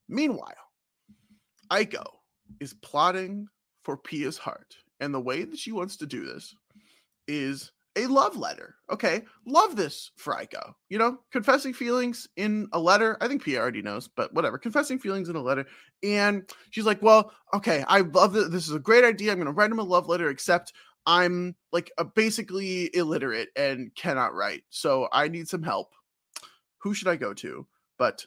Meanwhile, 0.09 0.55
Eiko 1.71 2.05
is 2.61 2.75
plotting 2.75 3.49
for 3.83 3.97
Pia's 3.97 4.39
heart, 4.39 4.77
and 5.03 5.13
the 5.13 5.21
way 5.21 5.45
that 5.45 5.59
she 5.59 5.73
wants 5.73 5.97
to 5.99 6.07
do 6.07 6.25
this 6.25 6.55
is 7.27 7.73
a 7.97 8.07
love 8.07 8.37
letter. 8.37 8.77
Okay, 8.91 9.23
love 9.47 9.77
this 9.77 10.13
for 10.17 10.35
Eiko. 10.35 10.73
You 10.89 10.99
know, 10.99 11.19
confessing 11.31 11.75
feelings 11.75 12.27
in 12.37 12.69
a 12.73 12.79
letter. 12.79 13.19
I 13.21 13.29
think 13.29 13.43
Pia 13.43 13.61
already 13.61 13.83
knows, 13.83 14.09
but 14.09 14.33
whatever. 14.33 14.57
Confessing 14.59 14.99
feelings 14.99 15.29
in 15.29 15.37
a 15.37 15.43
letter, 15.43 15.67
and 16.03 16.49
she's 16.71 16.87
like, 16.87 17.03
"Well, 17.03 17.33
okay, 17.53 17.85
I 17.89 18.01
love 18.01 18.33
this. 18.33 18.49
This 18.49 18.69
is 18.69 18.75
a 18.75 18.79
great 18.79 19.05
idea. 19.05 19.33
I'm 19.33 19.39
going 19.39 19.47
to 19.47 19.53
write 19.53 19.71
him 19.71 19.79
a 19.79 19.85
love 19.85 20.09
letter, 20.09 20.31
except." 20.31 20.73
I'm 21.05 21.57
like 21.73 21.91
a 21.99 22.05
basically 22.05 22.89
illiterate 22.95 23.49
and 23.57 23.93
cannot 23.97 24.35
write, 24.35 24.63
so 24.71 25.09
I 25.13 25.27
need 25.27 25.49
some 25.49 25.65
help. 25.65 25.89
Who 26.79 26.95
should 26.95 27.09
I 27.09 27.17
go 27.17 27.35
to? 27.35 27.67
But 27.99 28.25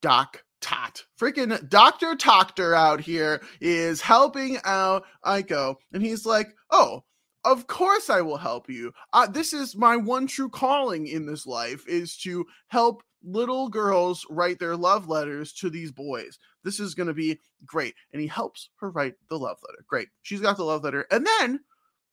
Doc 0.00 0.42
Tot, 0.64 1.04
freaking 1.20 1.68
Doctor 1.68 2.14
Toctor 2.14 2.74
out 2.74 2.98
here 2.98 3.42
is 3.60 4.00
helping 4.00 4.58
out 4.64 5.04
Eiko, 5.22 5.76
and 5.92 6.02
he's 6.02 6.24
like, 6.24 6.54
"Oh, 6.70 7.04
of 7.44 7.66
course 7.66 8.08
I 8.08 8.22
will 8.22 8.38
help 8.38 8.70
you. 8.70 8.92
Uh, 9.12 9.26
this 9.26 9.52
is 9.52 9.76
my 9.76 9.96
one 9.96 10.26
true 10.26 10.48
calling 10.48 11.06
in 11.06 11.26
this 11.26 11.46
life 11.46 11.86
is 11.86 12.16
to 12.18 12.46
help 12.68 13.02
little 13.22 13.68
girls 13.68 14.24
write 14.30 14.58
their 14.58 14.74
love 14.74 15.06
letters 15.06 15.52
to 15.54 15.68
these 15.68 15.92
boys. 15.92 16.38
This 16.62 16.80
is 16.80 16.94
going 16.94 17.08
to 17.08 17.14
be 17.14 17.40
great. 17.66 17.94
And 18.12 18.22
he 18.22 18.26
helps 18.26 18.70
her 18.76 18.90
write 18.90 19.14
the 19.28 19.38
love 19.38 19.58
letter. 19.66 19.84
Great. 19.86 20.08
She's 20.22 20.40
got 20.40 20.56
the 20.56 20.64
love 20.64 20.82
letter. 20.82 21.06
And 21.10 21.26
then 21.38 21.60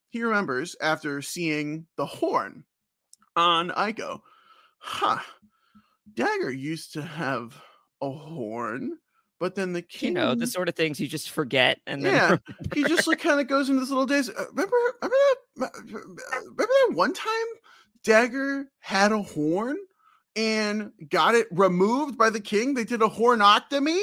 he 0.09 0.23
remembers 0.23 0.75
after 0.81 1.21
seeing 1.21 1.87
the 1.95 2.05
horn 2.05 2.65
on 3.37 3.69
Eiko, 3.69 4.19
huh, 4.79 5.19
Dagger 6.13 6.51
used 6.51 6.91
to 6.93 7.01
have 7.01 7.61
a 8.01 8.09
horn, 8.09 8.97
but 9.39 9.55
then 9.55 9.73
the 9.73 9.81
king, 9.81 10.09
you 10.09 10.13
know, 10.13 10.35
the 10.35 10.47
sort 10.47 10.69
of 10.69 10.75
things 10.75 10.99
you 10.99 11.07
just 11.07 11.29
forget. 11.31 11.79
And 11.87 12.05
then 12.05 12.13
yeah, 12.47 12.53
he 12.73 12.83
just 12.83 13.07
like 13.07 13.19
kind 13.19 13.39
of 13.39 13.47
goes 13.47 13.69
into 13.69 13.79
this 13.79 13.89
little 13.89 14.05
days. 14.05 14.29
Uh, 14.29 14.45
remember, 14.49 14.75
remember 15.01 15.15
that? 15.57 15.71
Remember 15.85 16.67
that 16.67 16.91
one 16.93 17.13
time 17.13 17.31
Dagger 18.03 18.67
had 18.79 19.11
a 19.11 19.21
horn 19.21 19.77
and 20.35 20.91
got 21.09 21.35
it 21.35 21.47
removed 21.51 22.17
by 22.17 22.29
the 22.29 22.39
king. 22.39 22.73
They 22.73 22.83
did 22.83 23.01
a 23.01 23.07
hornoctomy, 23.07 23.99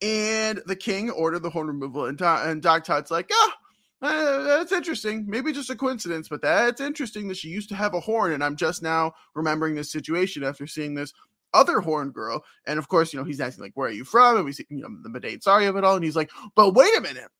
and 0.00 0.60
the 0.66 0.76
king 0.76 1.10
ordered 1.10 1.42
the 1.42 1.50
horn 1.50 1.68
removal. 1.68 2.06
And, 2.06 2.20
and 2.20 2.62
Doc 2.62 2.84
Tot's 2.84 3.10
like, 3.10 3.30
ah, 3.32 3.56
uh, 4.02 4.42
that's 4.42 4.72
interesting. 4.72 5.24
Maybe 5.28 5.52
just 5.52 5.70
a 5.70 5.76
coincidence, 5.76 6.28
but 6.28 6.42
that's 6.42 6.80
interesting 6.80 7.28
that 7.28 7.36
she 7.36 7.48
used 7.48 7.68
to 7.68 7.76
have 7.76 7.94
a 7.94 8.00
horn, 8.00 8.32
and 8.32 8.42
I'm 8.42 8.56
just 8.56 8.82
now 8.82 9.12
remembering 9.34 9.74
this 9.74 9.92
situation 9.92 10.42
after 10.42 10.66
seeing 10.66 10.94
this 10.94 11.12
other 11.54 11.80
horn 11.80 12.10
girl. 12.10 12.44
And 12.66 12.78
of 12.78 12.88
course, 12.88 13.12
you 13.12 13.18
know, 13.18 13.24
he's 13.24 13.40
asking 13.40 13.64
like, 13.64 13.72
"Where 13.74 13.88
are 13.88 13.92
you 13.92 14.04
from?" 14.04 14.36
And 14.36 14.44
we 14.44 14.52
see, 14.52 14.66
you 14.68 14.82
know, 14.82 14.88
the 15.02 15.08
Madain 15.08 15.42
Sari 15.42 15.66
of 15.66 15.76
it 15.76 15.84
all, 15.84 15.96
and 15.96 16.04
he's 16.04 16.16
like, 16.16 16.30
"But 16.54 16.74
wait 16.74 16.96
a 16.96 17.00
minute, 17.00 17.30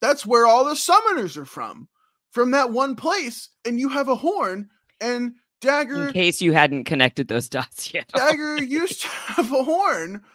that's 0.00 0.26
where 0.26 0.46
all 0.46 0.64
the 0.64 0.74
summoners 0.74 1.36
are 1.36 1.44
from, 1.44 1.88
from 2.30 2.50
that 2.52 2.70
one 2.70 2.96
place, 2.96 3.48
and 3.64 3.78
you 3.78 3.88
have 3.88 4.08
a 4.08 4.14
horn." 4.14 4.68
And 5.00 5.34
Dagger, 5.60 6.08
in 6.08 6.12
case 6.12 6.40
you 6.40 6.52
hadn't 6.52 6.84
connected 6.84 7.28
those 7.28 7.48
dots 7.48 7.92
yet, 7.92 8.08
Dagger 8.14 8.62
used 8.62 9.02
to 9.02 9.08
have 9.08 9.52
a 9.52 9.62
horn. 9.62 10.22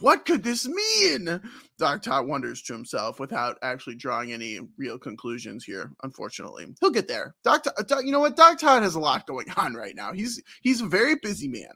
What 0.00 0.24
could 0.24 0.44
this 0.44 0.68
mean? 0.68 1.40
Doc 1.78 2.02
Tot 2.02 2.28
wonders 2.28 2.62
to 2.62 2.72
himself 2.72 3.18
without 3.18 3.58
actually 3.62 3.96
drawing 3.96 4.32
any 4.32 4.60
real 4.76 4.98
conclusions 4.98 5.64
here. 5.64 5.90
Unfortunately, 6.04 6.66
he'll 6.80 6.90
get 6.90 7.08
there. 7.08 7.34
Doc, 7.42 7.66
uh, 7.66 7.82
Doc, 7.82 8.04
you 8.04 8.12
know 8.12 8.20
what? 8.20 8.36
Doc 8.36 8.58
Tot 8.60 8.84
has 8.84 8.94
a 8.94 9.00
lot 9.00 9.26
going 9.26 9.46
on 9.56 9.74
right 9.74 9.96
now. 9.96 10.12
He's 10.12 10.40
he's 10.62 10.80
a 10.80 10.86
very 10.86 11.16
busy 11.16 11.48
man 11.48 11.72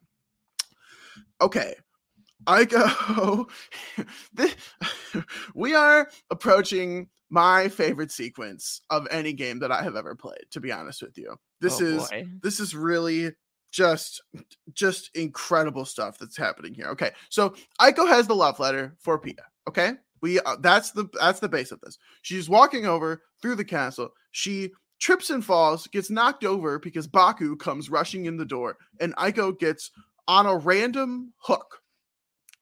okay, 1.43 1.75
I 2.47 2.65
go. 2.65 3.49
we 5.55 5.75
are 5.75 6.09
approaching 6.31 7.09
my 7.31 7.69
favorite 7.69 8.11
sequence 8.11 8.83
of 8.91 9.07
any 9.11 9.33
game 9.33 9.59
that 9.61 9.73
I 9.73 9.83
have 9.83 9.97
ever 9.97 10.15
played. 10.15 10.45
To 10.51 10.61
be 10.61 10.73
honest 10.73 11.03
with 11.03 11.17
you, 11.17 11.37
this 11.61 11.81
oh, 11.81 11.85
is 11.85 12.11
boy. 12.11 12.27
this 12.43 12.61
is 12.61 12.75
really 12.75 13.33
just 13.71 14.23
just 14.73 15.11
incredible 15.15 15.85
stuff 15.85 16.19
that's 16.19 16.37
happening 16.37 16.75
here. 16.75 16.87
Okay, 16.89 17.11
so 17.31 17.55
Eiko 17.81 18.07
has 18.07 18.27
the 18.27 18.37
love 18.37 18.61
letter 18.61 18.95
for 19.01 19.19
Pia. 19.19 19.35
Okay, 19.69 19.93
we 20.21 20.41
uh, 20.41 20.57
that's 20.61 20.91
the 20.93 21.09
that's 21.19 21.41
the 21.41 21.49
base 21.49 21.73
of 21.73 21.81
this. 21.81 21.99
She's 22.23 22.49
walking 22.49 22.87
over 22.87 23.23
through 23.41 23.57
the 23.57 23.65
castle. 23.65 24.11
She 24.33 24.71
trips 25.01 25.31
and 25.31 25.45
falls, 25.45 25.89
gets 25.89 26.11
knocked 26.11 26.45
over 26.45 26.79
because 26.79 27.09
Baku 27.09 27.57
comes 27.57 27.91
rushing 27.91 28.27
in 28.27 28.37
the 28.37 28.45
door, 28.45 28.77
and 29.01 29.17
Eiko 29.17 29.59
gets 29.59 29.91
on 30.29 30.47
a 30.47 30.57
random 30.57 31.33
hook 31.39 31.81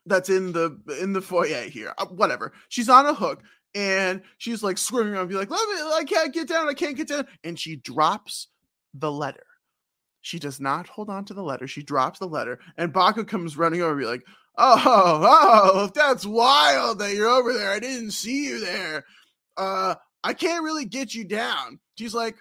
that's 0.07 0.29
in 0.29 0.53
the 0.53 0.79
in 1.01 1.13
the 1.13 1.21
foyer 1.21 1.63
here. 1.63 1.95
Uh, 1.99 2.07
whatever. 2.07 2.53
She's 2.69 2.89
on 2.89 3.07
a 3.07 3.15
hook 3.15 3.43
and 3.75 4.23
she's 4.39 4.63
like 4.63 4.79
swimming 4.79 5.15
around, 5.15 5.29
be 5.29 5.35
like, 5.35 5.51
"Let 5.51 5.69
me! 5.69 5.75
I 5.93 6.05
can't 6.05 6.35
get 6.35 6.49
down! 6.49 6.69
I 6.69 6.75
can't 6.75 6.97
get 6.97 7.09
down!" 7.09 7.27
And 7.45 7.59
she 7.59 7.77
drops 7.77 8.49
the 8.95 9.11
letter. 9.11 9.45
She 10.23 10.39
does 10.39 10.61
not 10.61 10.89
hold 10.89 11.09
on 11.09 11.25
to 11.27 11.35
the 11.35 11.43
letter. 11.43 11.67
She 11.67 11.83
drops 11.83 12.19
the 12.19 12.27
letter, 12.27 12.59
and 12.77 12.93
Baku 12.93 13.25
comes 13.25 13.57
running 13.57 13.83
over, 13.83 13.97
be 13.97 14.05
like, 14.05 14.25
"Oh, 14.59 14.81
oh, 15.75 15.91
that's 15.95 16.27
wild 16.27 16.99
that 16.99 17.15
you're 17.15 17.29
over 17.29 17.53
there. 17.53 17.71
I 17.71 17.79
didn't 17.79 18.13
see 18.13 18.45
you 18.45 18.61
there. 18.61 19.05
Uh, 19.57 19.95
I 20.25 20.35
can't 20.35 20.65
really 20.65 20.85
get 20.85 21.15
you 21.15 21.25
down." 21.25 21.79
She's 21.97 22.15
like, 22.15 22.37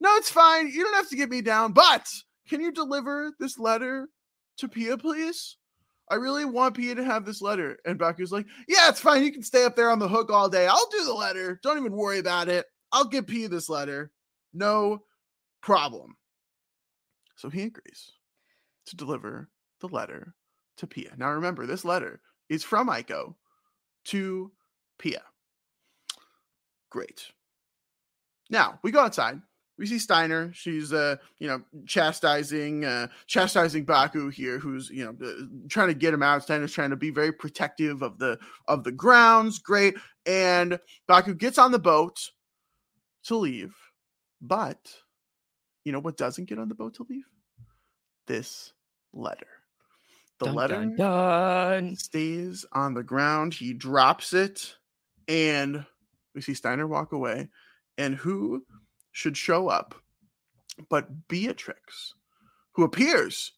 "No, 0.00 0.14
it's 0.16 0.30
fine. 0.30 0.68
You 0.68 0.84
don't 0.84 0.94
have 0.94 1.08
to 1.10 1.16
get 1.16 1.30
me 1.30 1.40
down, 1.40 1.72
but 1.72 2.06
can 2.48 2.60
you 2.60 2.72
deliver 2.72 3.32
this 3.40 3.58
letter 3.58 4.08
to 4.58 4.68
Pia, 4.68 4.96
please? 4.96 5.56
I 6.10 6.16
really 6.16 6.44
want 6.44 6.76
Pia 6.76 6.94
to 6.94 7.04
have 7.04 7.24
this 7.24 7.40
letter. 7.40 7.78
And 7.84 7.98
Baku's 7.98 8.32
like, 8.32 8.46
Yeah, 8.68 8.88
it's 8.88 9.00
fine. 9.00 9.24
You 9.24 9.32
can 9.32 9.42
stay 9.42 9.64
up 9.64 9.76
there 9.76 9.90
on 9.90 9.98
the 9.98 10.08
hook 10.08 10.30
all 10.30 10.48
day. 10.48 10.66
I'll 10.66 10.90
do 10.90 11.04
the 11.04 11.14
letter. 11.14 11.58
Don't 11.62 11.78
even 11.78 11.92
worry 11.92 12.18
about 12.18 12.48
it. 12.48 12.66
I'll 12.92 13.06
give 13.06 13.26
Pia 13.26 13.48
this 13.48 13.68
letter. 13.68 14.12
No 14.52 15.02
problem. 15.62 16.16
So 17.36 17.48
he 17.48 17.62
agrees 17.62 18.12
to 18.86 18.96
deliver 18.96 19.48
the 19.80 19.88
letter 19.88 20.34
to 20.76 20.86
Pia. 20.86 21.12
Now 21.16 21.30
remember, 21.30 21.66
this 21.66 21.84
letter 21.84 22.20
is 22.48 22.62
from 22.62 22.88
Eiko 22.88 23.34
to 24.06 24.52
Pia. 24.98 25.22
Great. 26.90 27.26
Now 28.50 28.78
we 28.82 28.92
go 28.92 29.00
outside 29.00 29.40
we 29.78 29.86
see 29.86 29.98
Steiner. 29.98 30.52
She's 30.52 30.92
uh, 30.92 31.16
you 31.38 31.48
know, 31.48 31.62
chastising 31.86 32.84
uh 32.84 33.08
chastising 33.26 33.84
Baku 33.84 34.30
here, 34.30 34.58
who's 34.58 34.90
you 34.90 35.04
know 35.04 35.48
trying 35.68 35.88
to 35.88 35.94
get 35.94 36.14
him 36.14 36.22
out. 36.22 36.42
Steiner's 36.42 36.72
trying 36.72 36.90
to 36.90 36.96
be 36.96 37.10
very 37.10 37.32
protective 37.32 38.02
of 38.02 38.18
the 38.18 38.38
of 38.68 38.84
the 38.84 38.92
grounds. 38.92 39.58
Great. 39.58 39.94
And 40.26 40.78
Baku 41.06 41.34
gets 41.34 41.58
on 41.58 41.72
the 41.72 41.78
boat 41.78 42.30
to 43.24 43.36
leave. 43.36 43.74
But 44.40 44.78
you 45.84 45.92
know 45.92 46.00
what 46.00 46.16
doesn't 46.16 46.48
get 46.48 46.58
on 46.58 46.68
the 46.68 46.74
boat 46.74 46.94
to 46.94 47.06
leave? 47.08 47.26
This 48.26 48.72
letter. 49.12 49.46
The 50.40 50.46
dun, 50.46 50.54
letter 50.54 50.74
dun, 50.74 50.96
dun. 50.96 51.96
stays 51.96 52.64
on 52.72 52.94
the 52.94 53.02
ground. 53.02 53.54
He 53.54 53.72
drops 53.72 54.32
it, 54.32 54.74
and 55.28 55.84
we 56.34 56.40
see 56.40 56.54
Steiner 56.54 56.86
walk 56.86 57.12
away. 57.12 57.48
And 57.98 58.16
who 58.16 58.64
should 59.14 59.36
show 59.36 59.68
up, 59.68 59.94
but 60.90 61.28
Beatrix, 61.28 62.14
who 62.72 62.82
appears 62.82 63.52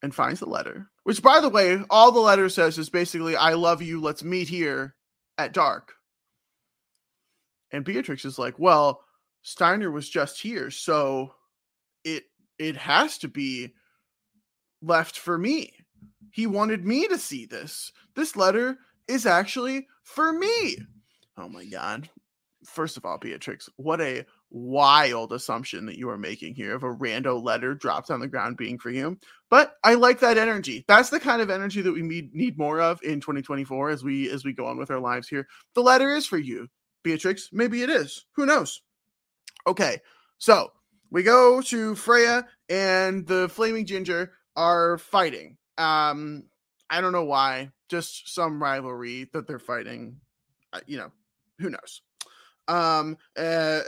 and 0.00 0.14
finds 0.14 0.40
the 0.40 0.46
letter, 0.46 0.90
which, 1.02 1.20
by 1.20 1.40
the 1.40 1.50
way, 1.50 1.80
all 1.90 2.12
the 2.12 2.20
letter 2.20 2.48
says 2.48 2.78
is 2.78 2.88
basically, 2.88 3.36
I 3.36 3.54
love 3.54 3.82
you, 3.82 4.00
let's 4.00 4.22
meet 4.22 4.48
here 4.48 4.94
at 5.36 5.52
dark. 5.52 5.92
And 7.72 7.84
Beatrix 7.84 8.24
is 8.24 8.38
like, 8.38 8.58
well, 8.58 9.00
Steiner 9.42 9.90
was 9.90 10.08
just 10.08 10.40
here, 10.40 10.70
so 10.70 11.34
it 12.04 12.24
it 12.58 12.76
has 12.76 13.18
to 13.18 13.28
be 13.28 13.74
left 14.80 15.18
for 15.18 15.36
me. 15.36 15.72
He 16.30 16.46
wanted 16.46 16.84
me 16.84 17.08
to 17.08 17.18
see 17.18 17.44
this. 17.44 17.90
This 18.14 18.36
letter 18.36 18.78
is 19.08 19.26
actually 19.26 19.88
for 20.04 20.32
me. 20.32 20.78
Oh 21.36 21.48
my 21.48 21.64
god. 21.64 22.08
First 22.64 22.96
of 22.96 23.04
all, 23.04 23.18
Beatrix, 23.18 23.68
what 23.76 24.00
a 24.00 24.24
wild 24.54 25.32
assumption 25.32 25.84
that 25.86 25.98
you 25.98 26.08
are 26.08 26.16
making 26.16 26.54
here 26.54 26.76
of 26.76 26.84
a 26.84 26.94
rando 26.94 27.42
letter 27.42 27.74
dropped 27.74 28.08
on 28.10 28.20
the 28.20 28.28
ground 28.28 28.56
being 28.56 28.78
for 28.78 28.88
you. 28.88 29.18
But 29.50 29.74
I 29.82 29.94
like 29.94 30.20
that 30.20 30.38
energy. 30.38 30.84
That's 30.86 31.10
the 31.10 31.18
kind 31.18 31.42
of 31.42 31.50
energy 31.50 31.82
that 31.82 31.92
we 31.92 32.02
need 32.02 32.32
need 32.32 32.56
more 32.56 32.80
of 32.80 33.02
in 33.02 33.20
2024 33.20 33.90
as 33.90 34.04
we 34.04 34.30
as 34.30 34.44
we 34.44 34.52
go 34.52 34.66
on 34.66 34.78
with 34.78 34.90
our 34.90 35.00
lives 35.00 35.28
here. 35.28 35.48
The 35.74 35.82
letter 35.82 36.14
is 36.14 36.26
for 36.26 36.38
you, 36.38 36.68
Beatrix. 37.02 37.50
Maybe 37.52 37.82
it 37.82 37.90
is. 37.90 38.26
Who 38.36 38.46
knows? 38.46 38.80
Okay. 39.66 40.00
So, 40.38 40.72
we 41.10 41.22
go 41.22 41.60
to 41.62 41.94
Freya 41.94 42.46
and 42.68 43.26
the 43.26 43.48
Flaming 43.48 43.86
Ginger 43.86 44.32
are 44.56 44.98
fighting. 44.98 45.56
Um 45.78 46.44
I 46.88 47.00
don't 47.00 47.12
know 47.12 47.24
why, 47.24 47.72
just 47.88 48.32
some 48.32 48.62
rivalry 48.62 49.28
that 49.32 49.48
they're 49.48 49.58
fighting. 49.58 50.20
You 50.86 50.98
know, 50.98 51.12
who 51.58 51.70
knows? 51.70 52.02
Um, 52.66 53.18
uh, 53.36 53.80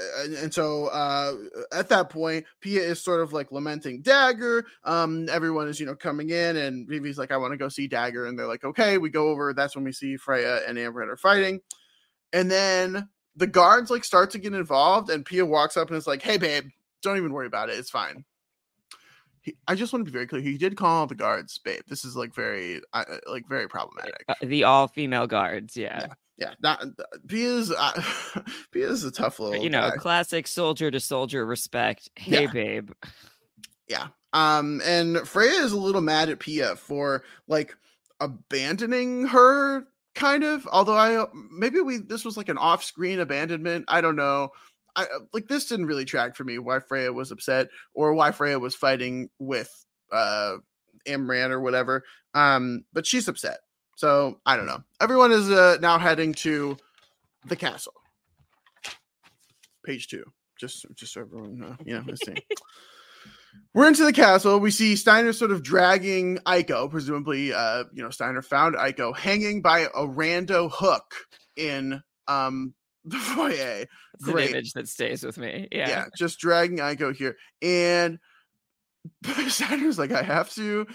and 0.43 0.53
so 0.53 0.87
uh, 0.87 1.35
at 1.73 1.89
that 1.89 2.11
point, 2.11 2.45
Pia 2.61 2.83
is 2.83 3.03
sort 3.03 3.21
of 3.21 3.33
like 3.33 3.53
lamenting 3.53 4.03
Dagger. 4.03 4.67
Um, 4.85 5.29
everyone 5.31 5.69
is 5.69 5.81
you 5.81 5.87
know 5.87 5.95
coming 5.95 6.31
in, 6.31 6.57
and 6.57 6.89
Vivi's 6.89 7.19
like, 7.19 7.31
"I 7.31 7.37
want 7.37 7.53
to 7.53 7.57
go 7.57 7.69
see 7.69 7.89
Dagger," 7.89 8.27
and 8.27 8.39
they're 8.39 8.47
like, 8.47 8.65
"Okay." 8.65 8.99
We 8.99 9.11
go 9.11 9.29
over. 9.29 9.55
That's 9.55 9.75
when 9.75 9.85
we 9.85 9.93
see 9.93 10.17
Freya 10.17 10.61
and 10.69 10.79
Amber 10.79 11.11
are 11.11 11.17
fighting, 11.17 11.61
and 12.33 12.51
then 12.51 13.09
the 13.37 13.47
guards 13.47 13.91
like 13.91 14.05
start 14.05 14.31
to 14.33 14.39
get 14.39 14.55
involved, 14.55 15.11
and 15.11 15.25
Pia 15.25 15.47
walks 15.47 15.77
up 15.77 15.89
and 15.89 15.97
is 15.97 16.07
like, 16.07 16.23
"Hey, 16.23 16.37
babe, 16.37 16.65
don't 17.03 17.17
even 17.17 17.33
worry 17.33 17.47
about 17.47 17.71
it. 17.71 17.79
It's 17.79 17.91
fine." 17.91 18.25
He, 19.47 19.57
I 19.69 19.77
just 19.77 19.93
want 19.93 20.05
to 20.05 20.11
be 20.11 20.15
very 20.15 20.27
clear. 20.27 20.43
He 20.43 20.59
did 20.59 20.77
call 20.77 21.07
the 21.07 21.15
guards 21.15 21.57
babe. 21.59 21.83
This 21.89 22.05
is 22.05 22.17
like 22.17 22.35
very, 22.35 22.81
uh, 22.93 23.05
like 23.31 23.49
very 23.49 23.69
problematic. 23.69 24.25
Uh, 24.29 24.35
the 24.43 24.65
all 24.65 24.89
female 24.89 25.27
guards, 25.27 25.77
yeah. 25.77 26.01
yeah 26.01 26.15
yeah, 26.39 26.53
not 26.61 26.85
Pia's 27.27 27.73
uh, 27.73 28.03
Pia's 28.71 29.05
a 29.05 29.11
tough 29.11 29.39
little 29.39 29.63
you 29.63 29.71
know, 29.71 29.91
guy. 29.91 29.97
classic 29.97 30.47
soldier 30.47 30.91
to 30.91 31.01
soldier 31.01 31.47
respect. 31.47 32.11
Hey 32.17 32.43
yeah. 32.43 32.53
babe. 32.53 32.91
Yeah. 33.89 34.09
Um 34.33 34.83
and 34.85 35.27
Freya 35.27 35.63
is 35.63 35.73
a 35.73 35.79
little 35.79 36.03
mad 36.03 36.29
at 36.29 36.39
Pia 36.39 36.77
for 36.77 37.25
like 37.49 37.75
abandoning 38.21 39.27
her 39.29 39.87
kind 40.15 40.45
of 40.45 40.67
although 40.71 40.97
I 40.97 41.25
maybe 41.51 41.81
we 41.81 41.99
this 41.99 42.25
was 42.25 42.37
like 42.37 42.51
an 42.51 42.59
off-screen 42.59 43.21
abandonment. 43.21 43.87
I 43.89 44.03
don't 44.03 44.17
know. 44.17 44.51
I 44.97 45.05
uh, 45.05 45.21
like 45.33 45.47
this 45.47 45.67
didn't 45.67 45.87
really 45.87 46.05
track 46.05 46.35
for 46.35 46.45
me 46.45 46.59
why 46.59 46.81
Freya 46.81 47.13
was 47.13 47.31
upset 47.31 47.69
or 47.95 48.15
why 48.15 48.33
Freya 48.33 48.59
was 48.59 48.75
fighting 48.75 49.29
with 49.39 49.71
uh 50.11 50.57
Amran 51.07 51.53
or 51.53 51.61
whatever. 51.61 52.03
Um 52.35 52.85
but 52.93 53.07
she's 53.07 53.29
upset. 53.29 53.59
So 53.97 54.41
I 54.45 54.57
don't 54.57 54.67
know. 54.67 54.83
Everyone 55.01 55.33
is 55.33 55.51
uh, 55.51 55.79
now 55.81 55.99
heading 55.99 56.35
to 56.35 56.77
the 57.47 57.57
castle. 57.57 57.95
Page 59.85 60.09
two, 60.09 60.25
just 60.59 60.85
just 60.95 61.15
so 61.15 61.23
everyone 61.23 61.63
uh, 61.63 61.77
you 61.85 61.95
know 61.95 62.05
is 62.09 62.21
seeing. 62.25 62.39
we're 63.75 63.89
into 63.89 64.05
the 64.05 64.13
castle. 64.13 64.59
We 64.59 64.71
see 64.71 64.97
Steiner 64.97 65.33
sort 65.33 65.51
of 65.51 65.63
dragging 65.63 66.39
Eiko, 66.47 66.91
presumably, 66.91 67.53
uh, 67.53 67.85
you 67.95 68.03
know, 68.03 68.11
Steiner 68.11 68.43
found 68.43 68.75
Eiko 68.75 69.17
hanging 69.17 69.63
by 69.63 69.81
a 69.81 70.07
rando 70.07 70.71
hook 70.71 71.15
in 71.57 72.03
um 72.29 72.75
the 73.11 73.19
foyer. 73.19 73.85
It's 74.15 74.25
Great. 74.25 74.51
image 74.51 74.73
that 74.73 74.89
stays 74.89 75.23
with 75.25 75.39
me. 75.39 75.69
Yeah. 75.71 75.89
Yeah, 75.89 76.05
just 76.17 76.41
dragging 76.41 76.79
Eiko 76.79 77.15
here. 77.15 77.37
And 77.63 78.19
Steiner's 79.49 79.99
like, 79.99 80.11
I 80.11 80.23
have 80.23 80.53
to, 80.55 80.87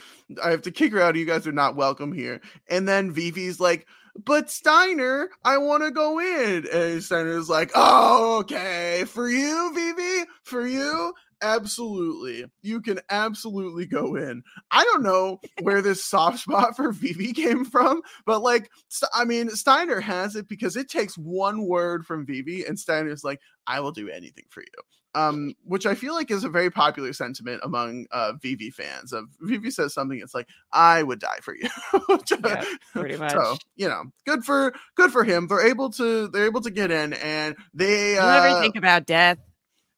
I 0.44 0.52
have 0.52 0.64
to 0.64 0.72
kick 0.72 0.92
her 0.92 1.02
out. 1.02 1.16
You 1.16 1.26
guys 1.26 1.48
are 1.48 1.54
not 1.54 1.78
welcome 1.78 2.12
here. 2.12 2.42
And 2.70 2.88
then 2.88 3.14
Vivi's 3.14 3.60
like, 3.62 3.88
but 4.26 4.50
Steiner, 4.50 5.30
I 5.46 5.58
want 5.58 5.84
to 5.84 5.92
go 5.92 6.20
in. 6.20 6.68
And 6.72 7.02
Steiner's 7.02 7.50
like, 7.50 7.72
oh, 7.76 8.40
okay. 8.40 9.06
For 9.08 9.30
you, 9.30 9.72
Vivi, 9.74 10.30
for 10.44 10.68
you, 10.68 11.14
absolutely. 11.42 12.46
You 12.62 12.82
can 12.82 13.00
absolutely 13.10 13.86
go 13.86 14.16
in. 14.16 14.44
I 14.70 14.84
don't 14.84 15.04
know 15.04 15.40
where 15.62 15.82
this 15.82 16.04
soft 16.04 16.40
spot 16.40 16.76
for 16.76 16.92
Vivi 16.92 17.34
came 17.34 17.66
from, 17.66 18.02
but 18.26 18.42
like, 18.42 18.70
I 19.14 19.26
mean, 19.26 19.50
Steiner 19.50 20.00
has 20.00 20.36
it 20.36 20.48
because 20.48 20.76
it 20.76 20.90
takes 20.90 21.18
one 21.18 21.68
word 21.68 22.06
from 22.06 22.26
Vivi, 22.26 22.66
and 22.66 22.80
Steiner's 22.80 23.24
like, 23.24 23.40
I 23.68 23.80
will 23.80 23.92
do 23.92 24.10
anything 24.10 24.46
for 24.50 24.62
you 24.62 24.84
um, 25.16 25.54
which 25.66 25.86
I 25.86 25.96
feel 25.96 26.14
like 26.14 26.32
is 26.32 26.44
a 26.44 26.50
very 26.50 26.70
popular 26.70 27.14
sentiment 27.14 27.62
among 27.64 28.08
uh, 28.12 28.34
Vivi 28.42 28.70
fans. 28.70 29.12
Of 29.12 29.26
Vivi 29.42 29.72
says 29.72 29.94
something, 29.94 30.20
it's 30.20 30.34
like 30.34 30.48
I 30.72 31.04
would 31.04 31.20
die 31.20 31.40
for 31.42 31.56
you. 31.56 31.70
Uh, 31.94 32.18
Yeah, 32.44 32.66
pretty 32.94 33.18
much. 33.20 33.32
So 33.32 33.58
you 33.76 33.88
know, 33.88 34.06
good 34.26 34.44
for 34.44 34.74
good 34.96 35.12
for 35.12 35.24
him. 35.24 35.48
They're 35.48 35.66
able 35.68 35.90
to 35.92 36.28
they're 36.28 36.46
able 36.46 36.62
to 36.62 36.72
get 36.72 36.92
in, 36.92 37.14
and 37.14 37.56
they 37.74 38.14
you 38.14 38.20
uh, 38.20 38.42
ever 38.44 38.62
think 38.62 38.76
about 38.76 39.06
death? 39.06 39.38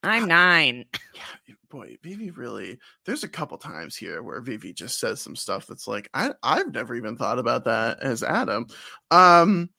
I'm 0.04 0.28
nine. 0.28 0.86
yeah, 1.16 1.56
boy, 1.70 1.98
Vivi 2.04 2.32
really. 2.32 2.78
There's 3.06 3.24
a 3.24 3.30
couple 3.30 3.58
times 3.58 3.96
here 3.96 4.22
where 4.22 4.42
Vivi 4.42 4.74
just 4.74 5.00
says 5.00 5.22
some 5.22 5.36
stuff 5.36 5.68
that's 5.68 5.88
like 5.88 6.10
I 6.14 6.32
I've 6.44 6.74
never 6.74 6.96
even 6.96 7.18
thought 7.18 7.40
about 7.40 7.66
that 7.66 8.02
as 8.02 8.24
Adam. 8.24 8.68
Um, 9.12 9.70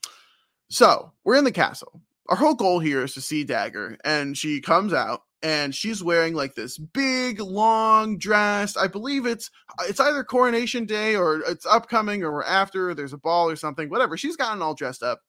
so 0.68 1.12
we're 1.24 1.36
in 1.36 1.44
the 1.44 1.52
castle. 1.52 2.00
Our 2.28 2.36
whole 2.36 2.54
goal 2.54 2.80
here 2.80 3.04
is 3.04 3.14
to 3.14 3.20
see 3.20 3.44
Dagger, 3.44 3.98
and 4.04 4.36
she 4.36 4.60
comes 4.60 4.92
out 4.94 5.20
and 5.44 5.74
she's 5.74 6.02
wearing 6.02 6.34
like 6.34 6.54
this 6.54 6.78
big 6.78 7.38
long 7.38 8.16
dress. 8.16 8.78
I 8.78 8.88
believe 8.88 9.26
it's 9.26 9.50
it's 9.82 10.00
either 10.00 10.24
coronation 10.24 10.86
day 10.86 11.16
or 11.16 11.40
it's 11.46 11.66
upcoming 11.66 12.24
or 12.24 12.42
after. 12.44 12.94
There's 12.94 13.12
a 13.12 13.18
ball 13.18 13.50
or 13.50 13.56
something, 13.56 13.90
whatever. 13.90 14.16
She's 14.16 14.36
gotten 14.36 14.62
all 14.62 14.74
dressed 14.74 15.02
up, 15.02 15.20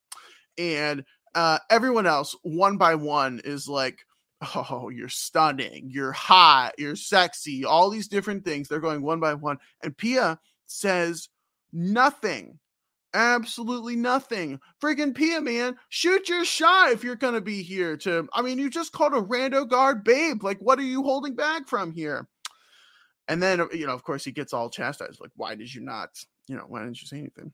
and 0.56 1.04
uh, 1.34 1.58
everyone 1.70 2.06
else 2.06 2.34
one 2.42 2.78
by 2.78 2.94
one 2.94 3.42
is 3.44 3.68
like, 3.68 3.98
"Oh, 4.54 4.88
you're 4.88 5.08
stunning, 5.08 5.90
you're 5.90 6.12
hot, 6.12 6.74
you're 6.78 6.96
sexy." 6.96 7.64
All 7.64 7.90
these 7.90 8.08
different 8.08 8.44
things. 8.44 8.68
They're 8.68 8.80
going 8.80 9.02
one 9.02 9.20
by 9.20 9.34
one, 9.34 9.58
and 9.82 9.96
Pia 9.96 10.38
says 10.66 11.28
nothing 11.72 12.58
absolutely 13.16 13.96
nothing. 13.96 14.60
Freaking 14.80 15.14
Pia, 15.14 15.40
man, 15.40 15.76
shoot 15.88 16.28
your 16.28 16.44
shot 16.44 16.92
if 16.92 17.02
you're 17.02 17.16
gonna 17.16 17.40
be 17.40 17.62
here. 17.62 17.96
To, 17.98 18.28
I 18.32 18.42
mean, 18.42 18.58
you 18.58 18.70
just 18.70 18.92
called 18.92 19.14
a 19.14 19.22
rando 19.22 19.68
guard 19.68 20.04
babe. 20.04 20.44
Like, 20.44 20.58
what 20.60 20.78
are 20.78 20.82
you 20.82 21.02
holding 21.02 21.34
back 21.34 21.66
from 21.66 21.92
here? 21.92 22.28
And 23.26 23.42
then, 23.42 23.66
you 23.72 23.86
know, 23.86 23.94
of 23.94 24.04
course, 24.04 24.24
he 24.24 24.30
gets 24.30 24.52
all 24.52 24.70
chastised. 24.70 25.20
Like, 25.20 25.32
why 25.34 25.54
did 25.56 25.74
you 25.74 25.80
not? 25.80 26.10
You 26.46 26.56
know, 26.56 26.64
why 26.68 26.82
didn't 26.82 27.00
you 27.00 27.08
say 27.08 27.18
anything? 27.18 27.52